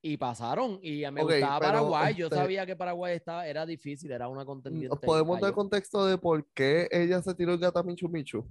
Y 0.00 0.16
pasaron, 0.18 0.78
y 0.82 1.00
me 1.10 1.22
Ok, 1.22 1.30
gustaba 1.30 1.60
Paraguay. 1.60 2.14
Yo 2.14 2.26
este, 2.26 2.36
sabía 2.36 2.66
que 2.66 2.76
Paraguay 2.76 3.16
estaba, 3.16 3.46
era 3.46 3.64
difícil, 3.64 4.10
era 4.10 4.28
una 4.28 4.44
contendiente. 4.44 4.96
¿Podemos 5.06 5.40
dar 5.40 5.52
contexto 5.54 6.04
de 6.06 6.18
por 6.18 6.46
qué 6.52 6.88
ella 6.90 7.22
se 7.22 7.34
tiró 7.34 7.52
el 7.54 7.58
gata 7.58 7.82
Michu 7.82 8.08
Michu? 8.08 8.46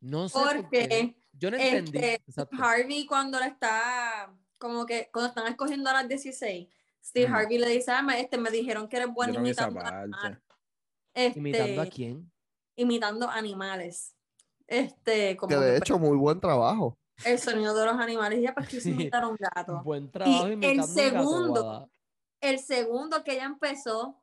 No 0.00 0.28
sé 0.28 0.38
por 0.38 0.56
Porque 0.62 0.88
qué. 0.88 1.16
Yo 1.32 1.50
no 1.50 1.56
entendí. 1.58 1.98
este. 1.98 2.22
Harvey 2.58 3.06
cuando 3.06 3.38
le 3.38 3.46
está, 3.46 4.34
como 4.58 4.84
que 4.84 5.10
cuando 5.12 5.28
están 5.28 5.46
escogiendo 5.46 5.90
a 5.90 5.92
las 5.92 6.08
16, 6.08 6.66
Steve 7.02 7.28
Mm. 7.28 7.34
Harvey 7.34 7.58
le 7.58 7.68
dice, 7.68 7.90
ah, 7.92 8.06
este, 8.18 8.38
me 8.38 8.50
dijeron 8.50 8.88
que 8.88 8.96
eres 8.98 9.08
bueno 9.12 9.34
imitando 9.34 9.80
animales. 9.80 10.38
Este, 11.14 11.38
¿Imitando 11.38 11.82
a 11.82 11.86
quién? 11.86 12.30
imitando 12.76 13.28
animales. 13.28 14.14
Este, 14.66 15.36
como 15.36 15.48
Que 15.48 15.54
que, 15.56 15.60
de 15.60 15.70
pues, 15.72 15.80
hecho, 15.82 15.98
muy 15.98 16.16
buen 16.16 16.40
trabajo. 16.40 16.96
el 17.24 17.38
sonido 17.38 17.74
de 17.74 17.84
los 17.86 17.96
animales. 17.98 18.38
Y 18.38 18.42
ya 18.42 18.54
pues 18.54 18.68
quise 18.68 18.82
Sí. 18.82 18.90
imitar 19.10 19.24
a 19.24 19.28
un 19.28 19.36
gato. 19.38 19.82
Buen 19.82 20.10
trabajo 20.10 20.46
el 20.46 20.54
un 20.54 20.60
gato, 20.60 20.86
segundo-. 20.88 21.90
El 22.40 22.58
segundo 22.58 23.22
que 23.24 23.32
ella 23.34 23.44
empezó 23.44 24.22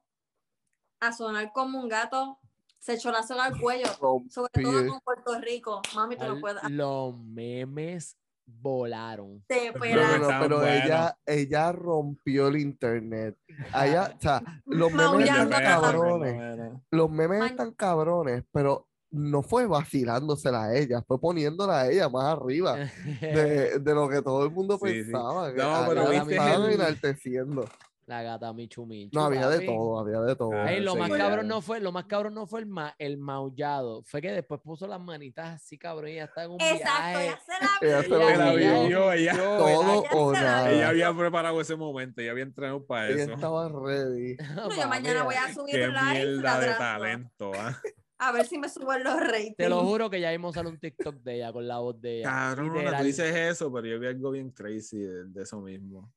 a 1.00 1.12
sonar 1.12 1.52
como 1.54 1.80
un 1.80 1.88
gato, 1.90 2.40
se 2.80 2.94
echó 2.94 3.12
la 3.12 3.22
soga 3.22 3.46
al 3.46 3.60
cuello. 3.60 3.86
Sobre 4.30 4.64
todo 4.64 4.88
con 4.88 5.00
Puerto 5.02 5.40
Rico. 5.40 5.82
Mami, 5.94 6.16
tú 6.16 6.26
no 6.26 6.34
Al- 6.34 6.40
puedes. 6.42 6.64
Los 6.72 7.16
memes 7.20 8.18
volaron. 8.48 9.43
Te 9.48 9.72
No, 9.72 9.80
pelas. 9.80 10.12
no, 10.12 10.18
no, 10.18 10.24
Estaban 10.24 10.41
pero 10.41 10.58
buenos. 10.60 10.86
ella, 10.86 11.18
ella 11.26 11.72
rompió 11.74 12.48
el 12.48 12.58
internet. 12.58 13.38
Allá, 13.74 14.14
o 14.18 14.22
sea, 14.22 14.41
los 14.66 14.91
memes 14.91 15.06
Maullando 15.12 15.56
están 15.58 15.82
cabrones. 15.82 16.72
Los 16.91 17.12
memes 17.12 17.39
Man- 17.39 17.50
están 17.50 17.72
cabrones, 17.74 18.43
pero 18.52 18.88
no 19.12 19.41
fue 19.41 19.66
vacilándosela 19.68 20.66
a 20.66 20.76
ella, 20.76 21.02
fue 21.08 21.20
poniéndola 21.20 21.82
a 21.82 21.89
ella 21.89 22.10
más 22.10 22.26
arriba 22.38 22.76
de, 23.22 23.80
de 23.80 23.93
lo 23.93 24.10
que 24.10 24.22
todo 24.22 24.43
el 24.45 24.52
mundo 24.52 24.78
Sí, 24.84 24.89
sí. 24.89 25.04
pensaba. 25.04 25.54
que 25.54 25.60
No, 25.62 25.76
a- 25.76 25.88
pero 25.88 26.10
viste 26.10 26.32
estaban 26.36 26.64
el- 26.64 26.72
enalteciendo. 26.74 27.66
La 28.08 28.24
gata 28.24 28.53
Michu 28.53 28.86
Michu. 28.86 29.10
No, 29.20 29.26
había 29.26 29.49
de 29.49 29.66
todo, 29.66 29.99
había 29.99 30.22
de 30.22 30.34
todo. 30.38 30.53
Ey, 30.66 30.80
lo 30.80 30.93
sí, 30.93 30.97
más 30.99 31.10
cabrón 31.12 31.45
no 31.45 31.62
fue, 31.62 31.82
lo 31.82 31.91
más 31.91 32.05
cabrón 32.05 32.34
no 32.36 32.47
fue 32.47 32.62
el, 32.62 32.66
ma- 32.66 32.95
el 32.99 33.18
maullado, 33.18 34.01
fue 34.03 34.22
que 34.22 34.32
después 34.32 34.62
puso 34.62 34.88
las 34.88 35.01
manitas 35.01 35.55
así, 35.62 35.78
cabrón, 35.78 36.12
y 36.12 36.16
ya 36.16 36.24
está 36.24 36.45
en 36.45 36.51
un 36.51 36.58
Exacto, 36.62 37.20
viaje. 37.20 37.38
ya 37.82 38.01
se 38.03 38.10
la 38.10 38.53
lo 38.53 39.12
Ella- 39.12 39.34
Todo 39.36 40.03
o 40.14 40.32
nada. 40.32 40.72
Ella 40.72 40.88
había 40.88 41.14
preparado 41.14 41.60
ese 41.60 41.76
momento, 41.76 42.22
ella 42.22 42.32
había 42.32 42.43
entrenado 42.43 42.86
para 42.86 43.10
Ella 43.10 43.24
eso. 43.24 43.34
estaba 43.34 43.68
ready. 43.68 44.38
No, 44.55 44.74
yo 44.74 44.88
mañana 44.88 45.24
voy 45.24 45.36
a 45.36 45.53
subir 45.53 45.76
Qué 45.76 45.88
un 45.89 45.93
live 45.93 46.14
mierda 46.38 46.60
de 46.62 46.74
talento, 46.76 47.51
¿ah? 47.55 47.78
A 48.20 48.32
ver 48.32 48.47
si 48.47 48.58
me 48.58 48.68
suben 48.68 49.03
los 49.03 49.20
ratings. 49.20 49.58
Te 49.58 49.70
lo 49.70 49.84
juro 49.86 50.10
que 50.10 50.20
ya 50.20 50.32
vimos 50.32 50.55
sale 50.55 50.70
un 50.70 50.80
TikTok 50.80 51.18
de 51.18 51.36
ella 51.36 51.51
con 51.53 51.68
la 51.68 51.78
voz 51.80 52.01
de 52.01 52.20
ella. 52.22 52.30
Cabrón, 52.30 52.74
tú 52.97 53.03
dices 53.03 53.36
eso, 53.36 53.72
pero 53.72 53.86
yo 53.86 53.99
vi 53.99 54.08
algo 54.08 54.32
bien 54.32 54.49
crazy 54.49 54.97
de, 54.97 55.26
de 55.26 55.43
eso 55.43 55.60
mismo. 55.62 56.10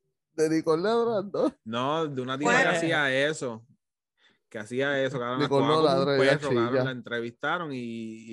De 0.48 0.56
Nicole 0.56 0.82
ladrando. 0.82 1.52
No, 1.64 2.06
de 2.06 2.22
una 2.22 2.38
tía 2.38 2.46
Bueno. 2.48 2.70
que 2.70 2.76
hacía 2.76 3.28
eso. 3.28 3.64
Que 4.48 4.58
hacía 4.58 5.00
eso, 5.04 5.18
cabrón. 5.18 5.40
Nicole 5.40 5.64
un 5.76 5.84
ladra, 5.84 6.16
ella 6.16 6.38
perro, 6.38 6.54
cabrón. 6.54 6.84
La 6.84 6.90
entrevistaron 6.90 7.72
y, 7.72 7.78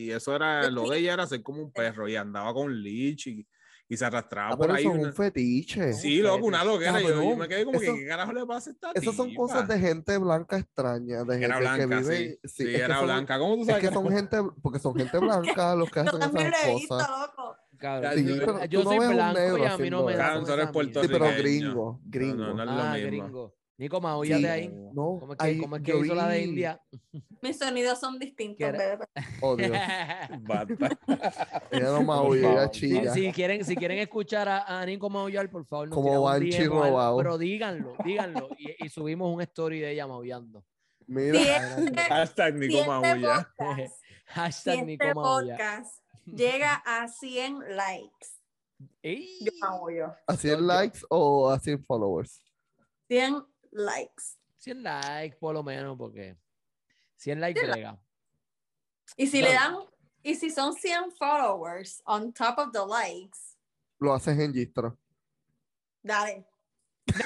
y 0.05 0.12
eso 0.12 0.36
era, 0.36 0.70
lo 0.72 0.89
de 0.89 0.97
ella 0.99 1.14
era 1.14 1.28
ser 1.28 1.43
como 1.43 1.62
un 1.62 1.72
perro 1.72 2.08
y 2.08 2.16
andaba 2.16 2.53
con 2.55 2.82
leech 2.82 3.28
y, 3.28 3.47
y 3.88 3.95
se 3.97 4.03
arrastraba 4.03 4.53
Ah, 4.53 4.58
por 4.58 4.66
pero 4.66 4.74
ahí. 4.78 4.84
eso 4.84 4.93
es 4.93 4.99
una- 4.99 5.08
un 5.10 5.14
fetiche. 5.14 5.93
Sí, 5.93 6.18
loco, 6.22 6.43
una 6.47 6.64
loquera. 6.64 6.99
Yo, 6.99 7.10
yo 7.10 7.16
Cabrón, 7.16 7.38
me 7.38 7.47
quedé 7.47 7.66
como 7.66 7.80
eso- 7.80 7.93
que, 7.93 7.99
¿qué 7.99 8.08
carajo 8.08 8.34
le 8.34 8.45
pasa 8.47 8.70
a 8.72 8.74
esta 8.74 8.91
Esas 8.95 9.16
son 9.16 9.30
tipa? 9.30 9.41
cosas 9.41 9.68
de 9.68 9.80
gente 9.80 10.18
blanca 10.18 10.58
extraña, 10.58 11.24
de 11.24 11.34
gente 11.34 11.45
Era 11.45 11.60
blanca, 11.60 11.78
que 11.78 11.95
vive. 11.95 12.39
sí. 12.43 12.49
Sí, 12.49 12.64
es 12.64 12.70
que 12.78 12.82
era 12.82 12.95
son- 12.97 13.05
blanca. 13.05 13.38
¿Cómo 13.38 13.55
tú 13.55 13.62
Es 13.62 13.68
sabes 13.68 13.82
que 13.82 13.88
era 13.88 13.95
son 13.95 14.12
gente, 14.12 14.38
porque 14.64 14.80
son 14.80 14.95
gente 14.95 15.18
blanca 15.62 15.76
los 15.76 15.91
que 15.91 15.99
Yo 16.03 16.08
hacen 16.08 16.20
también 16.20 16.47
esas 16.47 16.64
lo 16.66 16.70
he 16.72 16.76
visto, 16.76 16.95
cosas. 16.95 17.10
loco. 17.10 17.58
Cabrón, 17.78 18.12
Sí, 18.16 18.26
yo- 18.26 18.38
pero 18.40 18.66
yo 18.66 18.84
no 18.84 18.90
soy 18.90 19.00
un 19.00 19.14
blanco 19.14 19.58
y 19.58 19.66
a 19.66 19.78
mí 19.78 19.90
no 19.90 20.04
me 20.04 20.16
da 20.16 20.44
tú 20.44 20.52
eres. 20.54 20.70
Sí, 20.74 21.08
pero 21.12 21.26
gringo, 21.38 22.00
gringo. 22.06 22.44
No, 22.46 22.54
no 22.54 22.64
es 22.64 22.70
lo 22.70 22.82
Ah, 22.84 22.94
mismo. 22.94 23.08
gringo. 23.08 23.54
Nico, 23.80 24.02
maullate 24.02 24.50
ahí. 24.50 24.70
No, 24.70 25.18
¿Cómo 25.20 25.34
es 25.34 25.38
que, 25.38 25.46
ahí 25.46 25.58
cómo 25.60 25.76
es 25.76 25.84
que 25.84 25.96
hizo 25.96 26.16
la 26.16 26.28
de 26.30 26.42
India? 26.42 26.82
Mis 27.44 27.60
sonidos 27.60 28.00
son 28.00 28.18
distintos, 28.18 28.72
bebé. 28.72 28.98
Oh, 29.40 29.56
Dios. 29.56 29.70
Basta. 30.42 30.98
Ella 31.72 31.92
no 31.92 32.02
maulla, 32.02 32.52
ella 32.54 32.70
favor. 32.70 33.14
Si, 33.14 33.32
quieren, 33.34 33.64
si 33.64 33.76
quieren 33.76 34.00
escuchar 34.00 34.50
a, 34.50 34.80
a 34.82 34.84
Nico 34.86 35.12
maullar, 35.12 35.48
por 35.52 35.64
favor, 35.68 35.90
nos 35.90 35.96
Como 35.96 36.10
robado. 36.90 37.18
pero 37.18 37.38
díganlo, 37.38 37.94
díganlo. 38.04 38.50
Y, 38.58 38.84
y 38.84 38.90
subimos 38.90 39.32
un 39.32 39.42
story 39.44 39.80
de 39.82 39.92
ella 39.92 40.08
maullando. 40.08 40.64
Mira, 41.06 41.40
Hashtag 42.10 42.56
Nico 42.56 42.84
Maulla. 42.86 43.48
Hashtag 44.26 44.86
Nico 44.86 45.06
maulla. 45.14 45.56
podcast 45.56 46.04
llega 46.28 46.76
a 46.86 47.08
100 47.08 47.76
likes, 47.76 48.28
Ey. 49.02 49.40
yo 49.42 49.52
maullo. 49.60 50.14
¿a 50.28 50.36
100 50.36 50.68
likes 50.68 51.00
o 51.10 51.50
a 51.50 51.60
100 51.60 51.84
followers? 51.86 52.42
100 53.08 53.44
likes. 53.72 54.38
100 54.60 54.84
likes 54.84 55.38
por 55.38 55.54
lo 55.54 55.64
menos, 55.64 55.98
porque 55.98 56.36
100 57.18 57.40
likes 57.42 57.66
brega. 57.66 57.98
Y 59.16 59.28
si 59.28 59.42
Dale. 59.42 59.54
le 59.54 59.60
dan, 59.60 59.76
y 60.24 60.36
si 60.36 60.50
son 60.52 60.74
100 60.74 61.12
followers 61.18 62.02
on 62.06 62.34
top 62.34 62.58
of 62.60 62.72
the 62.74 62.86
likes, 62.86 63.56
Lo 64.00 64.14
haces 64.14 64.38
en 64.38 64.54
Gistro. 64.54 64.98
dale. 66.04 66.46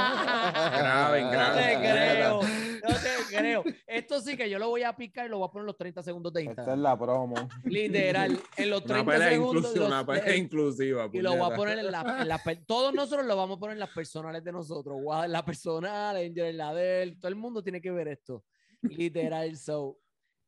Graben, 0.00 1.24
No 1.24 1.30
graben. 1.30 1.82
te 1.82 1.90
creo, 1.90 2.40
no 2.42 3.00
te 3.00 3.09
creo. 3.40 3.64
Esto 3.86 4.20
sí 4.20 4.36
que 4.36 4.48
yo 4.48 4.58
lo 4.58 4.68
voy 4.68 4.82
a 4.82 4.94
picar 4.94 5.26
y 5.26 5.28
lo 5.28 5.38
voy 5.38 5.48
a 5.48 5.50
poner 5.50 5.62
en 5.62 5.66
los 5.66 5.76
30 5.76 6.02
segundos 6.02 6.32
de 6.32 6.40
Esta 6.40 6.52
es 6.52 6.58
Instagram. 6.58 6.82
la 6.82 6.98
promo. 6.98 7.34
Literal, 7.64 8.40
en 8.56 8.70
los 8.70 8.80
Una 8.84 8.94
30 8.94 9.12
pelea, 9.12 9.28
segundos. 9.30 9.56
inclusiva, 9.56 9.80
los- 9.84 9.88
una 9.88 10.06
pelea 10.06 10.36
inclusiva. 10.36 11.10
y 11.12 11.18
lo 11.20 11.36
voy 11.36 11.52
a 11.52 11.56
poner 11.56 11.78
en 11.78 11.90
la, 11.90 12.18
en 12.20 12.28
la 12.28 12.38
per- 12.38 12.64
todos 12.66 12.92
nosotros 12.94 13.26
lo 13.26 13.36
vamos 13.36 13.56
a 13.56 13.60
poner 13.60 13.74
en 13.74 13.80
las 13.80 13.90
personales 13.90 14.44
de 14.44 14.52
nosotros. 14.52 14.98
En 15.24 15.32
la 15.32 15.44
personal, 15.44 16.16
Angel 16.16 16.46
en 16.46 16.56
la 16.56 16.74
de 16.74 17.02
él. 17.02 17.18
Todo 17.18 17.28
el 17.28 17.36
mundo 17.36 17.62
tiene 17.62 17.80
que 17.80 17.90
ver 17.90 18.08
esto. 18.08 18.44
Literal, 18.82 19.56
so. 19.56 19.98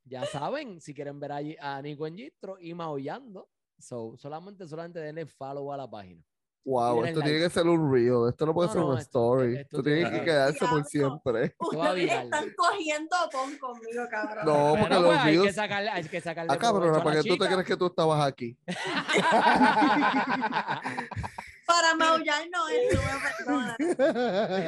Ya 0.05 0.25
saben, 0.27 0.81
si 0.81 0.93
quieren 0.95 1.21
ver 1.21 1.31
allí 1.31 1.57
a 1.61 1.81
Nico 1.81 2.07
en 2.09 2.17
Gistro 2.17 2.57
y 2.59 2.75
maullando. 2.75 3.49
So, 3.79 4.17
solamente, 4.17 4.67
solamente 4.67 4.99
denle 4.99 5.27
follow 5.27 5.73
a 5.73 5.77
la 5.77 5.89
página. 5.89 6.25
Wow, 6.65 7.05
esto 7.05 7.21
tiene 7.23 7.41
que 7.41 7.51
ser 7.51 7.67
un 7.67 7.93
reel. 7.93 8.29
Esto 8.29 8.47
no 8.47 8.55
puede 8.55 8.69
No, 8.69 8.73
ser 8.73 8.83
no, 8.83 8.89
una 8.91 9.01
esto- 9.01 9.35
story. 9.37 9.57
esto 9.57 9.79
Esto 9.79 9.83
tiene 9.83 10.11
que 10.11 10.19
que- 10.21 10.25
quedarse 10.25 10.65
por 10.67 10.85
siempre. 10.85 11.55
Ustedes 11.59 12.13
están 12.13 12.53
cogiendo 12.57 13.17
conmigo, 13.61 14.05
cabrón. 14.11 14.45
No, 14.47 14.77
porque 14.79 14.81
Bueno, 14.81 15.01
los 15.01 15.15
pues 15.15 15.19
hay 15.27 15.39
que 15.41 15.53
sacarle, 15.53 15.91
hay 15.91 16.05
que 16.05 16.21
sacarle 16.21 16.53
Ah, 16.53 16.59
cabrona, 16.59 17.03
¿para 17.03 17.21
qué 17.21 17.29
tú 17.29 17.37
te 17.37 17.47
crees 17.47 17.65
que 17.67 17.77
tú 17.77 17.87
estabas 17.87 18.25
aquí? 18.25 18.57
Para 21.73 21.95
maullar 21.95 22.43
no 22.53 22.69
es, 22.69 22.99
perdonas. 23.39 23.77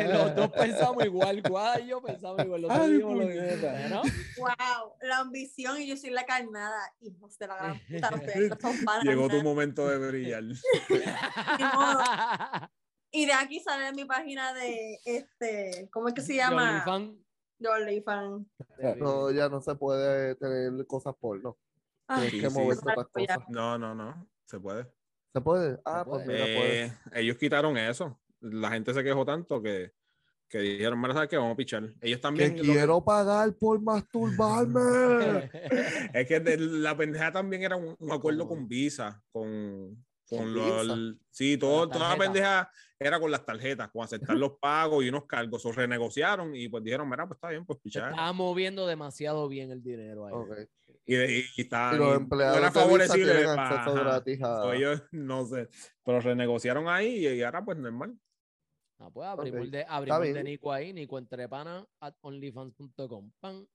Los 0.08 0.36
dos 0.36 0.50
pensamos 0.52 1.04
igual, 1.04 1.42
Guada 1.42 1.80
y 1.80 1.88
yo 1.88 2.02
pensamos 2.02 2.42
igual. 2.44 2.62
Los 2.62 2.74
dos 2.74 2.88
dijimos 2.88 3.16
lo 3.16 3.24
¿no? 3.88 4.02
Wow, 4.38 4.94
la 5.02 5.18
ambición 5.18 5.80
y 5.80 5.86
yo 5.86 5.96
soy 5.96 6.10
la 6.10 6.24
carnada. 6.24 6.92
Hijos 7.00 7.38
de 7.38 7.46
la 7.46 7.56
gran 7.56 7.78
puta, 7.78 8.10
ustedes 8.14 8.50
no 8.50 8.56
son 8.58 8.84
panas, 8.84 9.04
Llegó 9.04 9.28
tu 9.28 9.42
momento 9.42 9.88
de 9.88 9.98
brillar. 9.98 10.42
Y 13.16 13.26
de 13.26 13.32
aquí 13.32 13.60
sale 13.60 13.92
mi 13.92 14.04
página 14.06 14.52
de 14.54 14.98
este, 15.04 15.88
¿cómo 15.92 16.08
es 16.08 16.14
que 16.14 16.20
se 16.20 16.34
llama? 16.34 16.84
De 17.60 17.68
OnlyFans. 17.68 18.44
No, 18.96 19.30
ya 19.30 19.48
no 19.48 19.60
se 19.60 19.76
puede 19.76 20.34
tener 20.34 20.84
cosas 20.88 21.14
porno. 21.20 21.56
Ay, 22.08 22.22
Tienes 22.22 22.32
Sí, 22.32 22.40
que 22.40 22.50
sí, 22.50 22.58
mover 22.58 22.76
sí. 22.76 22.82
otras 22.82 23.06
cosas. 23.06 23.38
No, 23.50 23.78
no, 23.78 23.94
no. 23.94 24.28
Se 24.46 24.58
puede. 24.58 24.92
¿Se 25.34 25.40
puede? 25.40 25.78
Ah, 25.84 26.04
puede. 26.04 26.24
pues 26.24 26.26
mira, 26.28 26.44
puede. 26.44 26.84
Eh, 26.84 26.92
ellos 27.14 27.36
quitaron 27.36 27.76
eso. 27.76 28.20
La 28.40 28.70
gente 28.70 28.94
se 28.94 29.02
quejó 29.02 29.24
tanto 29.24 29.60
que, 29.60 29.90
que 30.48 30.58
dijeron, 30.60 31.00
mira, 31.00 31.12
¿sabes 31.12 31.28
qué? 31.28 31.36
Vamos 31.36 31.54
a 31.54 31.56
pichar. 31.56 31.92
Ellos 32.00 32.20
también. 32.20 32.54
que- 32.54 32.62
quiero 32.62 33.04
pagar 33.04 33.52
por 33.54 33.80
masturbarme. 33.82 35.50
es 36.14 36.28
que 36.28 36.38
de- 36.38 36.56
la 36.58 36.96
pendeja 36.96 37.32
también 37.32 37.62
era 37.64 37.74
un, 37.76 37.96
un 37.98 38.12
acuerdo 38.12 38.46
Con- 38.46 38.68
Visa, 38.68 39.20
con, 39.32 40.04
con 40.28 40.38
¿Con 40.38 40.54
los. 40.54 41.16
Sí, 41.30 41.56
todo, 41.58 41.88
toda 41.88 42.10
la 42.10 42.16
pendeja 42.16 42.70
era 42.96 43.18
con 43.18 43.32
las 43.32 43.44
tarjetas, 43.44 43.90
con 43.90 44.04
aceptar 44.04 44.36
los 44.36 44.52
pagos 44.60 45.02
y 45.04 45.08
unos 45.08 45.26
cargos. 45.26 45.66
O 45.66 45.72
renegociaron 45.72 46.54
y 46.54 46.68
pues 46.68 46.84
dijeron, 46.84 47.08
mira, 47.10 47.26
pues 47.26 47.38
está 47.38 47.48
bien, 47.48 47.66
pues 47.66 47.78
Se 47.78 47.82
pichar. 47.82 48.10
estaba 48.10 48.32
moviendo 48.32 48.86
demasiado 48.86 49.48
bien 49.48 49.72
el 49.72 49.82
dinero 49.82 50.26
ahí. 50.26 50.32
Ok. 50.32 50.68
Y, 51.06 51.16
y, 51.16 51.44
y 51.56 51.62
Y 51.62 51.96
los 51.98 52.16
empleados 52.16 52.56
era 52.56 52.66
de 52.66 52.70
Visa 52.70 52.80
favorecible, 52.80 53.32
tienen 53.34 53.56
pa- 53.56 53.68
acceso 53.68 53.90
ajá. 53.96 54.04
gratis 54.04 54.42
a... 54.42 54.62
So, 54.62 54.72
ellos, 54.72 55.02
no 55.12 55.44
sé, 55.46 55.68
pero 56.02 56.20
renegociaron 56.20 56.88
ahí 56.88 57.26
y, 57.26 57.28
y 57.28 57.42
ahora 57.42 57.64
pues 57.64 57.76
normal. 57.78 58.18
Ah, 58.98 59.10
pues 59.12 59.26
abrimos, 59.28 59.58
Ok, 59.58 59.64
el 59.64 59.70
de, 59.70 59.84
abrimos 59.88 60.24
el 60.26 60.34
de. 60.34 60.44
Nico 60.44 60.72
ahí, 60.72 60.92
Nico 60.92 61.18
Entrepana 61.18 61.86
at 62.00 62.14
onlyfans.com. 62.22 63.32
Pan. 63.40 63.66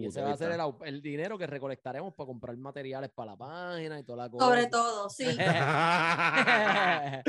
Y 0.00 0.06
ese 0.06 0.22
va 0.22 0.32
a 0.32 0.36
ser 0.36 0.58
el, 0.84 1.02
dinero 1.02 1.38
que 1.38 1.46
recolectaremos 1.46 2.14
para 2.14 2.26
comprar 2.26 2.56
materiales 2.56 3.10
para 3.10 3.32
la 3.32 3.36
página 3.36 3.98
y 4.00 4.04
toda 4.04 4.24
la 4.24 4.30
cosa. 4.30 4.46
Sobre 4.46 4.66
todo, 4.66 5.08
sí. 5.10 5.24
para, 5.36 7.22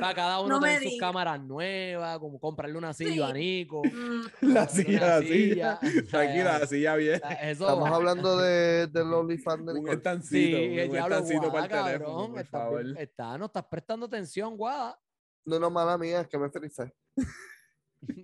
para 0.00 0.14
cada 0.14 0.40
uno 0.40 0.56
No 0.56 0.60
tener 0.60 0.82
sus 0.82 0.98
cámaras 0.98 1.40
nuevas, 1.42 2.18
como 2.18 2.38
comprarle 2.38 2.76
una 2.78 2.92
silla 2.92 3.28
a 3.28 3.32
Sí. 3.32 3.38
Nico. 3.38 3.82
Mm, 3.84 4.52
La 4.52 4.68
silla, 4.68 5.06
la 5.06 5.20
silla. 5.22 5.78
silla. 5.80 6.04
Tranquila, 6.10 6.58
la 6.58 6.66
silla 6.66 6.96
bien. 6.96 7.20
Eso 7.42 7.64
Estamos 7.64 7.90
va. 7.90 7.96
hablando 7.96 8.36
de, 8.38 8.86
del 8.88 9.12
OnlyFans 9.12 9.66
de 9.66 9.72
Un 9.72 9.88
estancito, 9.88 10.56
Sí, 10.58 10.88
un 10.90 10.96
estancito 10.96 11.52
para 11.52 11.64
el 11.64 11.70
teléfono, 11.70 12.16
cabrón. 12.16 12.30
por 12.32 12.40
Estás 12.40 12.60
favor. 12.62 12.84
bien- 12.84 12.96
está, 12.98 13.38
no 13.38 13.46
estás 13.46 13.64
prestando 13.64 14.06
atención, 14.06 14.56
guada. 14.56 14.98
No, 15.44 15.58
no, 15.58 15.70
mala 15.70 15.98
mía, 15.98 16.20
es 16.20 16.28
que 16.28 16.38
me 16.38 16.48
frisé. 16.50 16.92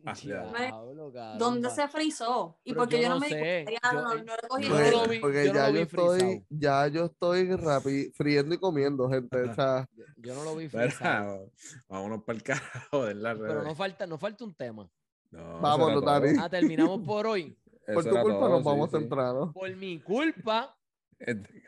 Ah. 0.05 0.15
Diablo, 0.23 1.13
¿Dónde 1.39 1.71
se 1.71 1.87
frizó? 1.89 2.59
¿Y 2.65 2.71
Pero 2.73 2.83
porque 2.83 2.97
yo 2.97 3.03
yo, 3.03 3.09
no 3.11 3.15
no 3.15 3.21
me 3.21 3.29
sé, 3.29 3.65
yo- 3.71 3.93
no, 3.93 4.15
no 4.15 4.33
cogí 4.49 4.69
lo 4.69 5.07
vi- 5.09 5.21
porque 5.21 5.47
yo 5.47 5.55
ya 5.55 5.71
yo 5.71 5.81
estoy, 5.81 6.45
ya 6.49 6.87
yo 6.89 7.05
estoy 7.05 7.55
rapi, 7.57 8.11
friendo 8.15 8.55
y 8.55 8.59
comiendo, 8.59 9.09
gente. 9.09 9.43
O 9.43 9.55
sea, 9.55 9.89
Yo 10.17 10.35
no 10.35 10.43
lo 10.45 10.57
vi 10.57 10.69
frisado. 10.69 11.51
vámonos 11.89 12.25
para 12.25 12.37
el 12.37 12.43
carajo 12.43 13.05
de 13.05 13.15
la 13.15 13.35
Pero 13.35 13.61
red. 13.61 13.63
no 13.69 13.75
falta, 13.75 14.07
no 14.07 14.19
falta 14.19 14.45
un 14.45 14.55
tema. 14.55 14.91
No, 15.31 15.61
Vámonos, 15.61 16.05
Dani. 16.05 16.39
Ah, 16.41 16.49
terminamos 16.49 17.01
por 17.07 17.27
hoy. 17.27 17.57
por 17.95 18.05
tu 18.05 18.11
culpa 18.11 18.39
todo, 18.41 18.49
nos 18.49 18.59
sí, 18.61 18.65
vamos 18.65 18.91
sí. 18.91 19.53
Por 19.53 19.77
mi 19.77 20.01
culpa. 20.01 20.75
Este. 21.21 21.65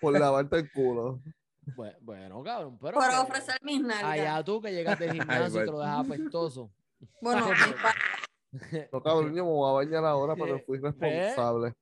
Por 0.00 0.18
lavarte 0.18 0.56
el 0.58 0.70
culo. 0.70 1.20
Bueno, 2.00 2.42
cabrón, 2.44 2.78
pero. 2.80 2.98
Por 2.98 3.08
ofrecer 3.10 3.58
mis 3.62 3.80
nalgas. 3.80 4.04
Allá 4.04 4.44
tú 4.44 4.60
que 4.60 4.70
llegaste 4.72 5.06
del 5.06 5.14
gimnasio 5.14 5.46
y 5.46 5.50
pues. 5.50 5.64
te 5.64 5.70
lo 5.72 5.80
dejas 5.80 6.06
apestoso. 6.06 6.70
Bueno, 7.20 7.48
No, 8.92 9.02
cabrón, 9.02 9.34
yo 9.34 9.44
me 9.44 9.50
voy 9.50 9.68
a 9.70 9.72
bañar 9.84 10.04
ahora, 10.04 10.34
pero 10.36 10.58
fui 10.66 10.78
Ve. 10.78 10.90
responsable. 10.90 11.74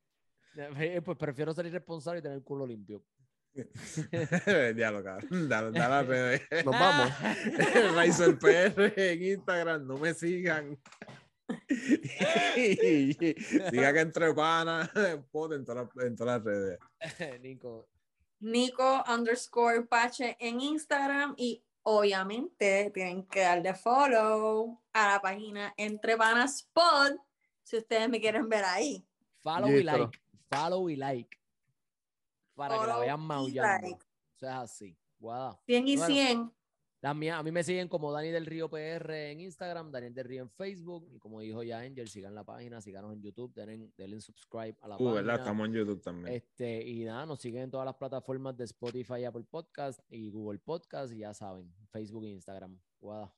Eh, 0.57 1.01
Pues 1.05 1.16
prefiero 1.18 1.53
ser 1.53 1.66
irresponsable 1.66 2.20
y 2.20 2.23
tener 2.23 2.39
el 2.39 2.45
culo 2.45 2.66
limpio. 2.66 3.03
Diablo, 4.75 5.05
cabrón. 5.05 5.49
Dale, 5.49 5.70
dale. 5.79 6.43
Nos 6.64 6.73
vamos. 6.75 7.11
Razor 7.95 8.39
PR 8.39 8.93
en 8.97 9.23
Instagram, 9.23 9.87
no 9.87 9.99
me 9.99 10.14
sigan. 10.14 10.79
Siga 12.57 13.93
que 13.93 14.01
entre 14.01 14.33
panas, 14.35 14.91
pot 15.31 15.53
en 15.53 15.64
todas 15.64 15.87
las- 15.95 16.07
en 16.07 16.16
todas 16.16 16.37
las 16.39 16.45
redes. 16.45 16.79
Nico. 17.43 17.89
Nico 18.41 19.05
underscore 19.09 19.83
Pache 19.87 20.37
en 20.41 20.61
Instagram 20.61 21.35
y 21.37 21.62
obviamente 21.83 22.91
tienen 22.95 23.27
que 23.27 23.41
darle 23.41 23.75
follow 23.75 24.82
a 24.93 25.12
la 25.12 25.20
página 25.20 25.72
Entre 25.76 26.16
Panas 26.16 26.68
Pod 26.72 27.12
si 27.62 27.76
ustedes 27.78 28.09
me 28.09 28.20
quieren 28.20 28.49
ver 28.49 28.64
ahí. 28.64 29.07
Follow 29.43 29.68
y 29.70 29.82
like. 29.82 30.20
Follow 30.51 30.88
y 30.90 30.97
like. 30.97 31.38
Para 32.55 32.78
que 32.78 32.86
la 32.86 32.99
vean 32.99 33.20
maullando. 33.20 33.62
like. 33.86 34.05
Eso 34.36 34.47
es 34.47 34.53
así. 34.53 34.97
Guada. 35.18 35.59
100 35.66 35.88
y 35.88 35.97
Bueno. 35.97 36.14
100. 36.14 36.53
La 37.01 37.14
mía- 37.14 37.38
a 37.38 37.43
mí 37.43 37.51
me 37.51 37.64
siguen 37.64 37.88
como 37.88 38.12
Dani 38.12 38.30
del 38.30 38.47
Río 38.47 38.68
PR 38.70 39.32
en 39.32 39.40
Instagram, 39.40 39.90
Daniel 39.90 40.14
del 40.14 40.24
Río 40.24 40.43
en 40.43 40.51
Facebook. 40.51 41.09
Y 41.11 41.18
como 41.18 41.40
dijo 41.40 41.62
ya 41.64 41.80
Angel, 41.80 42.09
sigan 42.09 42.32
la 42.34 42.45
página, 42.45 42.80
síganos 42.80 43.12
en 43.12 43.20
YouTube, 43.22 43.53
denle, 43.55 43.90
denle 43.97 44.20
subscribe 44.20 44.76
a 44.80 44.86
la 44.88 44.97
Uh, 44.99 45.07
¿verdad? 45.07 45.14
página. 45.14 45.34
Estamos 45.34 45.66
en 45.66 45.72
YouTube 45.74 46.01
también. 46.03 46.34
Este, 46.36 46.86
y 46.86 47.05
nada, 47.05 47.26
nos 47.26 47.40
siguen 47.40 47.62
en 47.62 47.70
todas 47.72 47.86
las 47.86 47.97
plataformas 47.97 48.57
de 48.57 48.64
Spotify, 48.64 49.24
Apple 49.24 49.45
Podcast 49.51 49.99
y 50.11 50.30
Google 50.30 50.61
Podcast. 50.61 51.12
Y 51.12 51.18
ya 51.18 51.34
saben, 51.34 51.74
Facebook 51.90 52.24
e 52.26 52.30
Instagram. 52.30 52.78
Guada. 53.01 53.34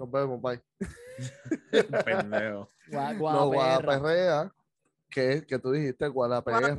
Nos 0.00 0.10
vemos, 0.10 0.40
bye. 0.40 0.60
Pendejo. 2.04 2.68
Gua- 2.90 3.12
No, 3.18 3.18
Guadaperra. 3.48 3.98
Guadaperrea. 3.98 4.52
¿Qué? 5.10 5.44
que 5.46 5.58
tú 5.58 5.72
dijiste? 5.72 6.08
Guadaperra. 6.08 6.76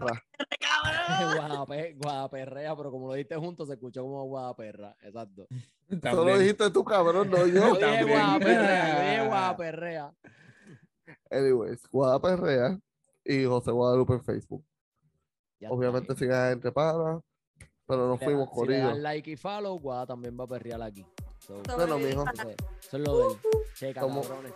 Guadape- 1.35 1.95
Guadaperrea, 2.01 2.75
pero 2.75 2.89
como 2.91 3.07
lo 3.09 3.13
diste 3.13 3.35
juntos, 3.35 3.67
se 3.67 3.75
escuchó 3.75 4.01
como 4.03 4.23
Guadaperra. 4.25 4.95
Exacto. 5.01 5.45
Solo 5.89 5.99
También. 6.01 6.39
dijiste 6.39 6.71
tú, 6.71 6.83
cabrón, 6.83 7.29
no 7.29 7.37
Yo 7.37 7.45
dije. 7.45 7.59
Guadaperrea, 7.59 9.25
Guadaperrea. 9.27 10.13
Anyways, 11.29 11.87
Guadaperrea 11.91 12.79
y 13.25 13.43
José 13.45 13.71
Guadalupe 13.71 14.13
en 14.13 14.23
Facebook. 14.23 14.65
Ya 15.59 15.69
Obviamente 15.69 16.15
sigan 16.15 16.53
entre 16.53 16.71
panas, 16.71 17.21
pero 17.85 18.07
nos 18.07 18.19
fuimos 18.19 18.47
dan- 18.47 18.55
si 18.55 18.61
le 18.61 18.65
corridos. 18.79 18.93
dan 18.93 19.03
like 19.03 19.29
y 19.31 19.35
follow, 19.35 19.77
Guada 19.79 20.07
también 20.07 20.35
va 20.39 20.45
a 20.45 20.47
perrear 20.47 20.81
aquí. 20.81 21.05
So, 21.65 21.75
Bueno, 21.75 21.97
mijo. 21.97 22.23
eso, 22.33 22.49
eso 22.49 22.97
es 22.97 22.99
lo 22.99 23.17
de 23.17 23.33
él. 23.33 23.39
Checa, 23.75 24.01
Como- 24.01 24.21
cabrones. 24.21 24.53